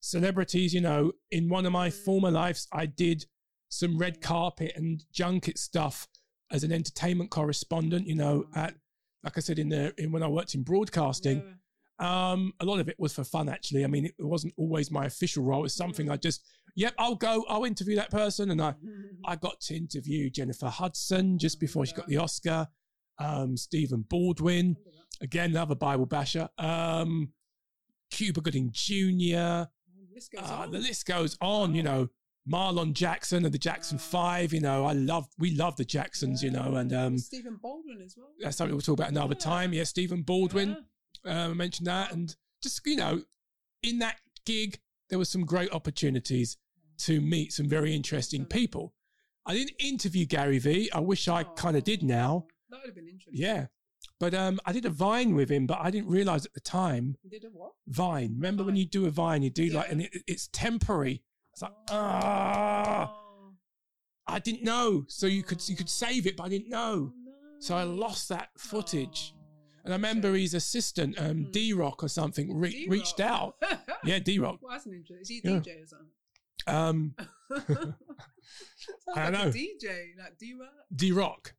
[0.00, 2.04] celebrities, you know, in one of my Mm.
[2.04, 3.26] former lives, I did
[3.68, 6.08] some red carpet and junket stuff
[6.50, 8.74] as an entertainment correspondent, you know, at,
[9.22, 11.38] like I said, in the, in when I worked in broadcasting.
[11.38, 11.52] Yeah.
[12.32, 13.84] Um, a lot of it was for fun, actually.
[13.84, 15.64] I mean, it wasn't always my official role.
[15.66, 16.42] It's something I just,
[16.74, 18.50] yep, I'll go, I'll interview that person.
[18.50, 18.74] And I,
[19.26, 22.66] I got to interview Jennifer Hudson just before she got the Oscar.
[23.18, 24.76] Um, Stephen Baldwin,
[25.20, 26.48] again, another Bible basher.
[26.56, 27.34] Um,
[28.10, 29.64] Cuba Gooding Jr.
[30.14, 30.70] This goes Uh, on.
[30.70, 32.08] the list goes on, you know,
[32.50, 34.02] Marlon Jackson of the Jackson Wow.
[34.04, 34.52] Five.
[34.52, 38.16] You know, I love, we love the Jacksons, you know, and um, Stephen Baldwin as
[38.16, 38.32] well.
[38.40, 39.44] that's something we'll talk about another Yeah.
[39.44, 39.72] time.
[39.72, 40.76] Yeah, Stephen Baldwin
[41.24, 41.44] Yeah.
[41.44, 43.24] um, I mentioned that, and just you know,
[43.82, 44.80] in that gig,
[45.10, 46.56] there were some great opportunities
[46.98, 48.94] to meet some very interesting people.
[49.46, 50.90] I didn't interview Gary V.
[50.92, 52.46] I wish I kind of did now.
[52.68, 53.34] That would have been interesting.
[53.42, 53.66] Yeah,
[54.18, 57.16] But um, I did a Vine with him, but I didn't realize at the time
[57.22, 57.72] You did a what?
[57.88, 58.34] Vine.
[58.34, 61.22] Remember when you do a Vine, you do like, and it, it's temporary.
[61.52, 63.52] It's like, ah, Oh,
[64.26, 65.04] I didn't know.
[65.08, 66.04] So you could you could Oh.
[66.04, 67.12] save it, but I didn't know.
[67.24, 67.32] no.
[67.60, 69.32] So I lost that footage.
[69.34, 71.50] Oh, And I remember his assistant, um, Hmm.
[71.50, 73.56] D Rock or something, re- reached out.
[74.04, 74.60] Yeah, D Rock.
[74.62, 75.20] Well, that's an interesting.
[75.22, 75.58] Is he Yeah.
[75.60, 76.08] DJ or something?
[76.66, 77.14] Um,
[79.14, 79.48] I like know.
[79.48, 80.70] A DJ, like D Rock.
[80.94, 81.54] D Rock.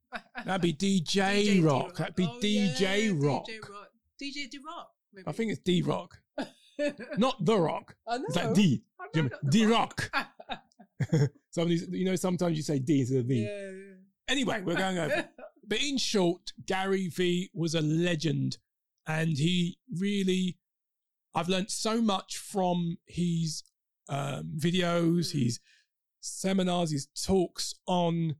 [0.45, 1.95] That'd be DJ, Rock.
[1.97, 3.45] That'd be Oh, DJ yeah, Rock.
[3.47, 3.87] DJ Rock.
[4.21, 4.89] DJ D Rock.
[5.13, 5.27] Maybe.
[5.27, 6.17] I think it's D Rock,
[7.17, 7.95] not The Rock.
[8.07, 8.23] know.
[8.27, 8.83] It's like D.
[8.99, 10.09] I know The D Rock.
[11.13, 11.27] yeah,
[11.91, 13.43] you know, sometimes you say D instead of V.
[13.43, 13.71] yeah.
[14.27, 15.27] Anyway, we're going over.
[15.67, 18.57] But in short, Gary Vee was a legend
[19.07, 20.57] and he really,
[21.35, 23.63] I've learned so much from his
[24.09, 25.43] um, videos, Mm.
[25.43, 25.59] his
[26.21, 28.35] seminars, his talks on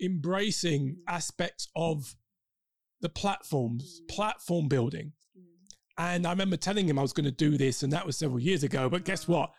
[0.00, 1.02] embracing Mm.
[1.08, 2.16] aspects of
[3.00, 4.08] the platforms, Mm.
[4.08, 5.12] platform building.
[5.36, 5.44] Mm.
[5.98, 8.40] And I remember telling him I was going to do this, and that was several
[8.40, 8.88] years ago.
[8.88, 9.52] But guess what?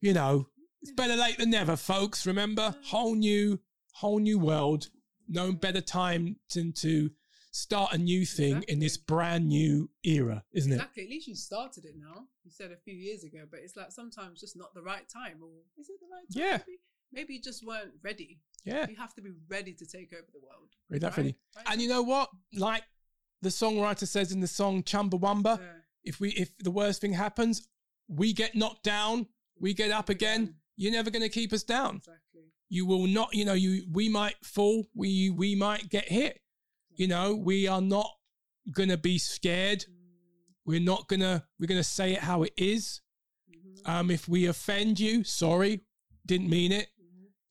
[0.00, 0.48] You know,
[0.80, 2.26] it's better late than never, folks.
[2.26, 3.60] Remember, whole new,
[3.94, 4.90] whole new world.
[5.28, 7.10] No better time than to
[7.52, 10.76] start a new thing in this brand new era, isn't it?
[10.76, 11.04] Exactly.
[11.04, 12.26] At least you started it now.
[12.44, 15.42] You said a few years ago, but it's like sometimes just not the right time.
[15.42, 16.50] Or is it the right time?
[16.50, 16.56] Yeah.
[16.66, 16.78] Maybe,
[17.12, 18.40] maybe you just weren't ready.
[18.64, 20.68] Yeah, You have to be ready to take over the world.
[20.88, 21.36] very definitely.
[21.56, 21.66] Right?
[21.70, 22.30] And you know what?
[22.54, 22.84] Like
[23.40, 25.66] the songwriter says in the song "Chumbawamba," Yeah.
[26.04, 27.66] if we, if the worst thing happens,
[28.08, 29.26] we get knocked down,
[29.58, 30.54] we get up again.
[30.76, 31.96] You're never going to keep us down.
[31.96, 32.42] Exactly.
[32.68, 36.40] you will not you know you we might fall we we might get hit
[36.96, 38.08] you know we are not
[38.70, 39.94] gonna be scared Mm,
[40.64, 43.02] we're not gonna we're gonna say it how it is
[43.50, 45.82] mhm, um if we offend you sorry
[46.24, 46.88] didn't mean it.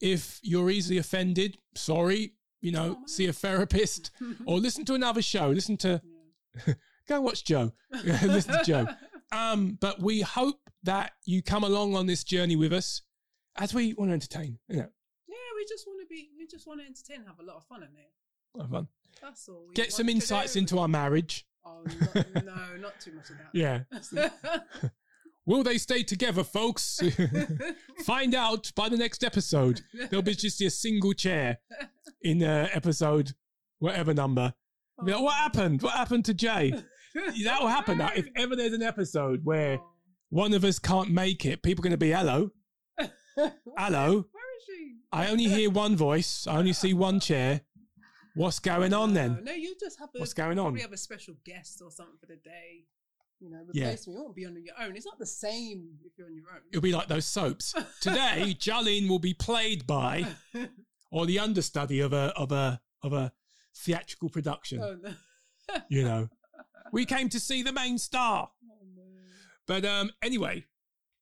[0.01, 4.11] If you're easily offended sorry you know Oh, see a therapist
[4.45, 6.01] or listen to another show listen to
[6.67, 6.73] Yeah.
[7.07, 7.71] go and watch joe
[8.03, 8.87] listen to joe
[9.31, 13.01] um but we hope that you come along on this journey with us
[13.57, 14.89] as we want to entertain you know
[15.27, 16.29] Yeah, we just want to be.
[16.37, 18.11] We just want to entertain, and have a lot of fun in it.
[18.61, 18.87] have fun.
[19.21, 19.69] That's all.
[19.73, 21.83] Get some insights into our marriage Oh
[22.15, 23.51] not, no, not too much of that.
[23.53, 23.81] Yeah.
[25.45, 26.99] Will they stay together, folks?
[28.05, 29.81] Find out by the next episode.
[30.09, 31.57] There'll be just a single chair
[32.21, 33.33] in uh, episode
[33.79, 34.53] whatever number.
[35.03, 35.81] Be like, what happened?
[35.81, 36.71] What happened to Jay?
[37.43, 38.11] That will happen now.
[38.15, 39.79] If ever there's an episode where
[40.29, 42.51] one of us can't make it, people are going to be, hello,
[43.77, 44.09] hello.
[44.31, 44.95] Where is she?
[45.11, 46.45] I only hear one voice.
[46.47, 47.61] I only see one chair.
[48.35, 49.39] What's going on then?
[49.43, 50.71] No, you just have a, What's going on?
[50.71, 52.85] We have a special guest or something for the day.
[53.41, 53.85] You know, Yeah.
[53.87, 54.13] replace me.
[54.13, 54.95] You won't be on your own.
[54.95, 56.61] It's not the same if you're on your own.
[56.69, 57.73] It'll be like those soaps.
[58.01, 60.25] Today, Jolene will be played by
[61.11, 63.31] or the understudy of a of a of a
[63.75, 64.79] theatrical production.
[64.81, 65.13] oh, no.
[65.89, 66.29] You know,
[66.91, 68.49] we came to see the main star.
[68.69, 69.03] Oh, no.
[69.67, 70.65] But um, anyway,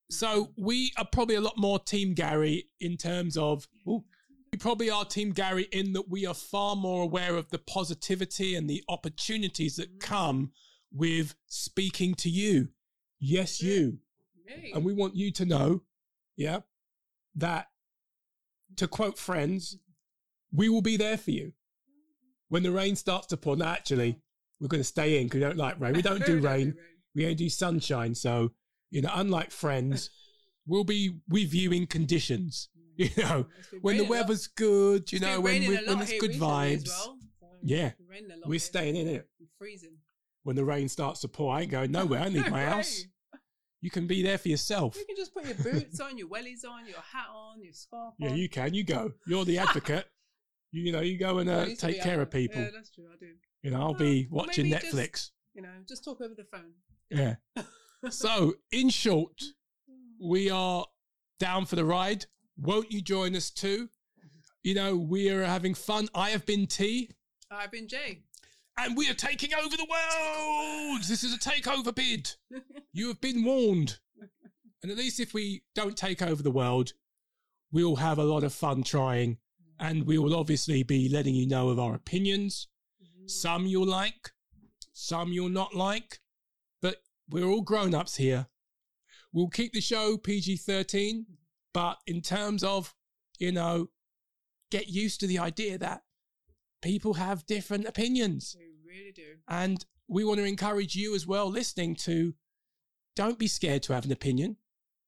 [0.10, 3.68] so we are probably a lot more Team Gary in terms of.
[3.88, 4.04] Ooh,
[4.52, 8.56] we probably are Team Gary in that we are far more aware of the positivity
[8.56, 10.52] and the opportunities that come
[10.94, 12.70] with speaking to you.
[13.20, 14.00] Yes, you.
[14.74, 15.84] And we want you to know,
[16.36, 16.60] yeah,
[17.36, 17.68] that
[18.78, 19.78] to quote friends,
[20.52, 21.54] we will be there for you.
[22.48, 24.20] When the rain starts to pour, no, actually,
[24.60, 25.94] we're going to stay in because we don't like rain.
[25.94, 26.76] We don't do rain.
[27.14, 28.16] We only do sunshine.
[28.16, 28.52] So,
[28.90, 30.10] you know, unlike friends,
[30.66, 32.70] we'll be with you in conditions.
[32.98, 33.46] You know,
[33.82, 36.88] when the raining a lot- weather's good, you know, when, we, when there's good vibes,
[36.90, 37.18] well.
[37.40, 37.88] So Yeah.
[37.88, 38.60] it's been raining a lot we're here.
[38.60, 39.30] staying in it.
[39.58, 39.99] Freezing.
[40.50, 42.22] When the rain starts to pour, I ain't going nowhere.
[42.22, 43.06] I need my house.
[43.82, 44.98] You can be there for yourself.
[44.98, 48.16] You can just put your boots on, your wellies on, your hat on, your scarf
[48.18, 48.74] Yeah, you can.
[48.74, 49.12] You go.
[49.28, 50.08] You're the advocate.
[50.72, 52.60] you, you know, you go and uh, take care of people.
[52.64, 53.06] Yeah, that's true.
[53.14, 53.28] I do.
[53.62, 55.30] You know, I'll Well, be watching maybe just- Netflix.
[55.54, 56.72] You know, just talk over the phone.
[57.12, 57.36] Yeah.
[58.10, 59.40] So, in short,
[60.20, 60.84] we are
[61.40, 62.26] down for the ride.
[62.58, 63.90] Won't you join us too?
[64.64, 66.10] You know, we are having fun.
[66.16, 67.12] I have been T,
[67.52, 68.24] I've been Jay.
[68.80, 71.04] And we are taking over the world.
[71.04, 72.32] This is a takeover bid.
[72.94, 74.00] You have been warned.
[74.82, 76.94] And at least if we don't take over the world,
[77.72, 79.38] we'll have a lot of fun trying.
[79.80, 82.68] And we will obviously be letting you know of our opinions.
[83.04, 83.28] Mm-hmm.
[83.28, 84.32] Some you'll like,
[84.94, 86.20] some you'll not like,
[86.82, 86.98] but
[87.30, 88.48] we're all grown ups here.
[89.34, 91.26] We'll keep the show PG 13,
[91.74, 92.96] but in terms of,
[93.38, 93.90] you know,
[94.72, 96.04] get used to the idea that
[96.82, 98.56] people have different opinions.
[98.90, 99.38] Really do.
[99.48, 102.34] And we want to encourage you as well, listening to
[103.16, 104.58] don't be scared to have an opinion.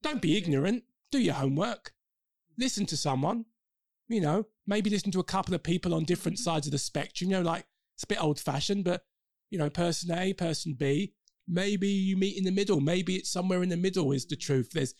[0.04, 0.84] Don't be ignorant.
[1.12, 1.94] Do your homework.
[2.58, 3.46] Listen to someone.
[4.08, 6.44] You know, maybe listen to a couple of people on different mm-hmm.
[6.44, 7.32] sides of the spectrum.
[7.32, 9.04] You know, like It's a bit old fashioned, but
[9.50, 11.14] you know, person A, person B.
[11.48, 12.82] Maybe you meet in the middle.
[12.82, 14.72] Maybe it's somewhere in the middle is the truth.
[14.74, 14.94] There's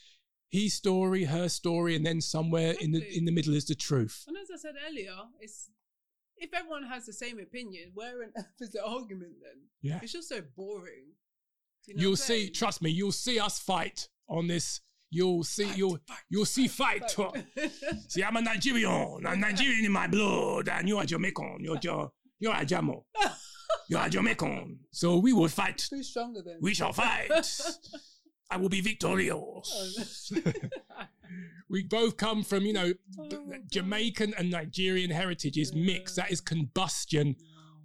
[0.50, 4.26] his story, her story, and then somewhere in the in the middle is the truth.
[4.28, 5.70] And as I said earlier, it's
[6.42, 9.62] if everyone has the same opinion, where on earth is the argument then?
[9.82, 10.00] Yeah.
[10.02, 11.06] It's just so boring.
[11.88, 14.82] You know You'll see, trust me, you'll see us fight on this.
[15.10, 17.12] You'll see, Fight, you'll fight, you'll see fight.
[17.12, 17.44] Fight.
[18.08, 19.26] See, I'm a Nigerian.
[19.26, 21.58] I'm Nigerian in my blood, and you are Jamaican.
[21.60, 23.04] You're Jo- you're a Jamo.
[23.90, 24.80] You are Jamaican.
[24.92, 25.86] So we will fight.
[25.92, 26.40] Who's stronger?
[26.62, 27.30] We shall fight.
[28.50, 30.32] I will be victorious.
[31.70, 33.54] We both come from, you know, Oh.
[33.72, 36.16] Jamaican and Nigerian heritage is mixed.
[36.16, 37.36] That is combustion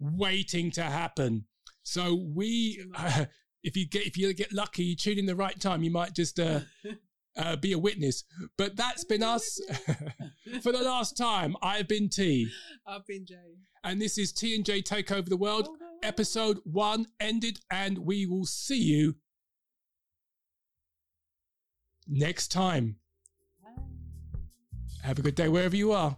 [0.01, 1.47] waiting to happen.
[1.83, 3.27] So we, uh,
[3.63, 6.15] if you get if you get lucky, you tune in the right time, you might
[6.15, 6.61] just uh,
[7.37, 8.25] uh, be a witness.
[8.59, 9.61] But that's been us
[10.63, 11.57] for the last time.
[11.63, 12.49] I've been T,
[12.87, 13.35] I've been J.
[13.85, 15.69] and this is T and J Take Over the World.
[15.71, 15.87] Oh, no.
[16.03, 19.17] Episode one ended, and we will see you
[22.07, 22.97] next time.
[25.07, 26.17] Have a good day wherever you are.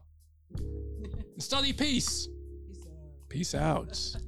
[1.39, 2.27] Study peace.
[3.28, 3.89] Peace out.
[3.89, 4.28] Peace out.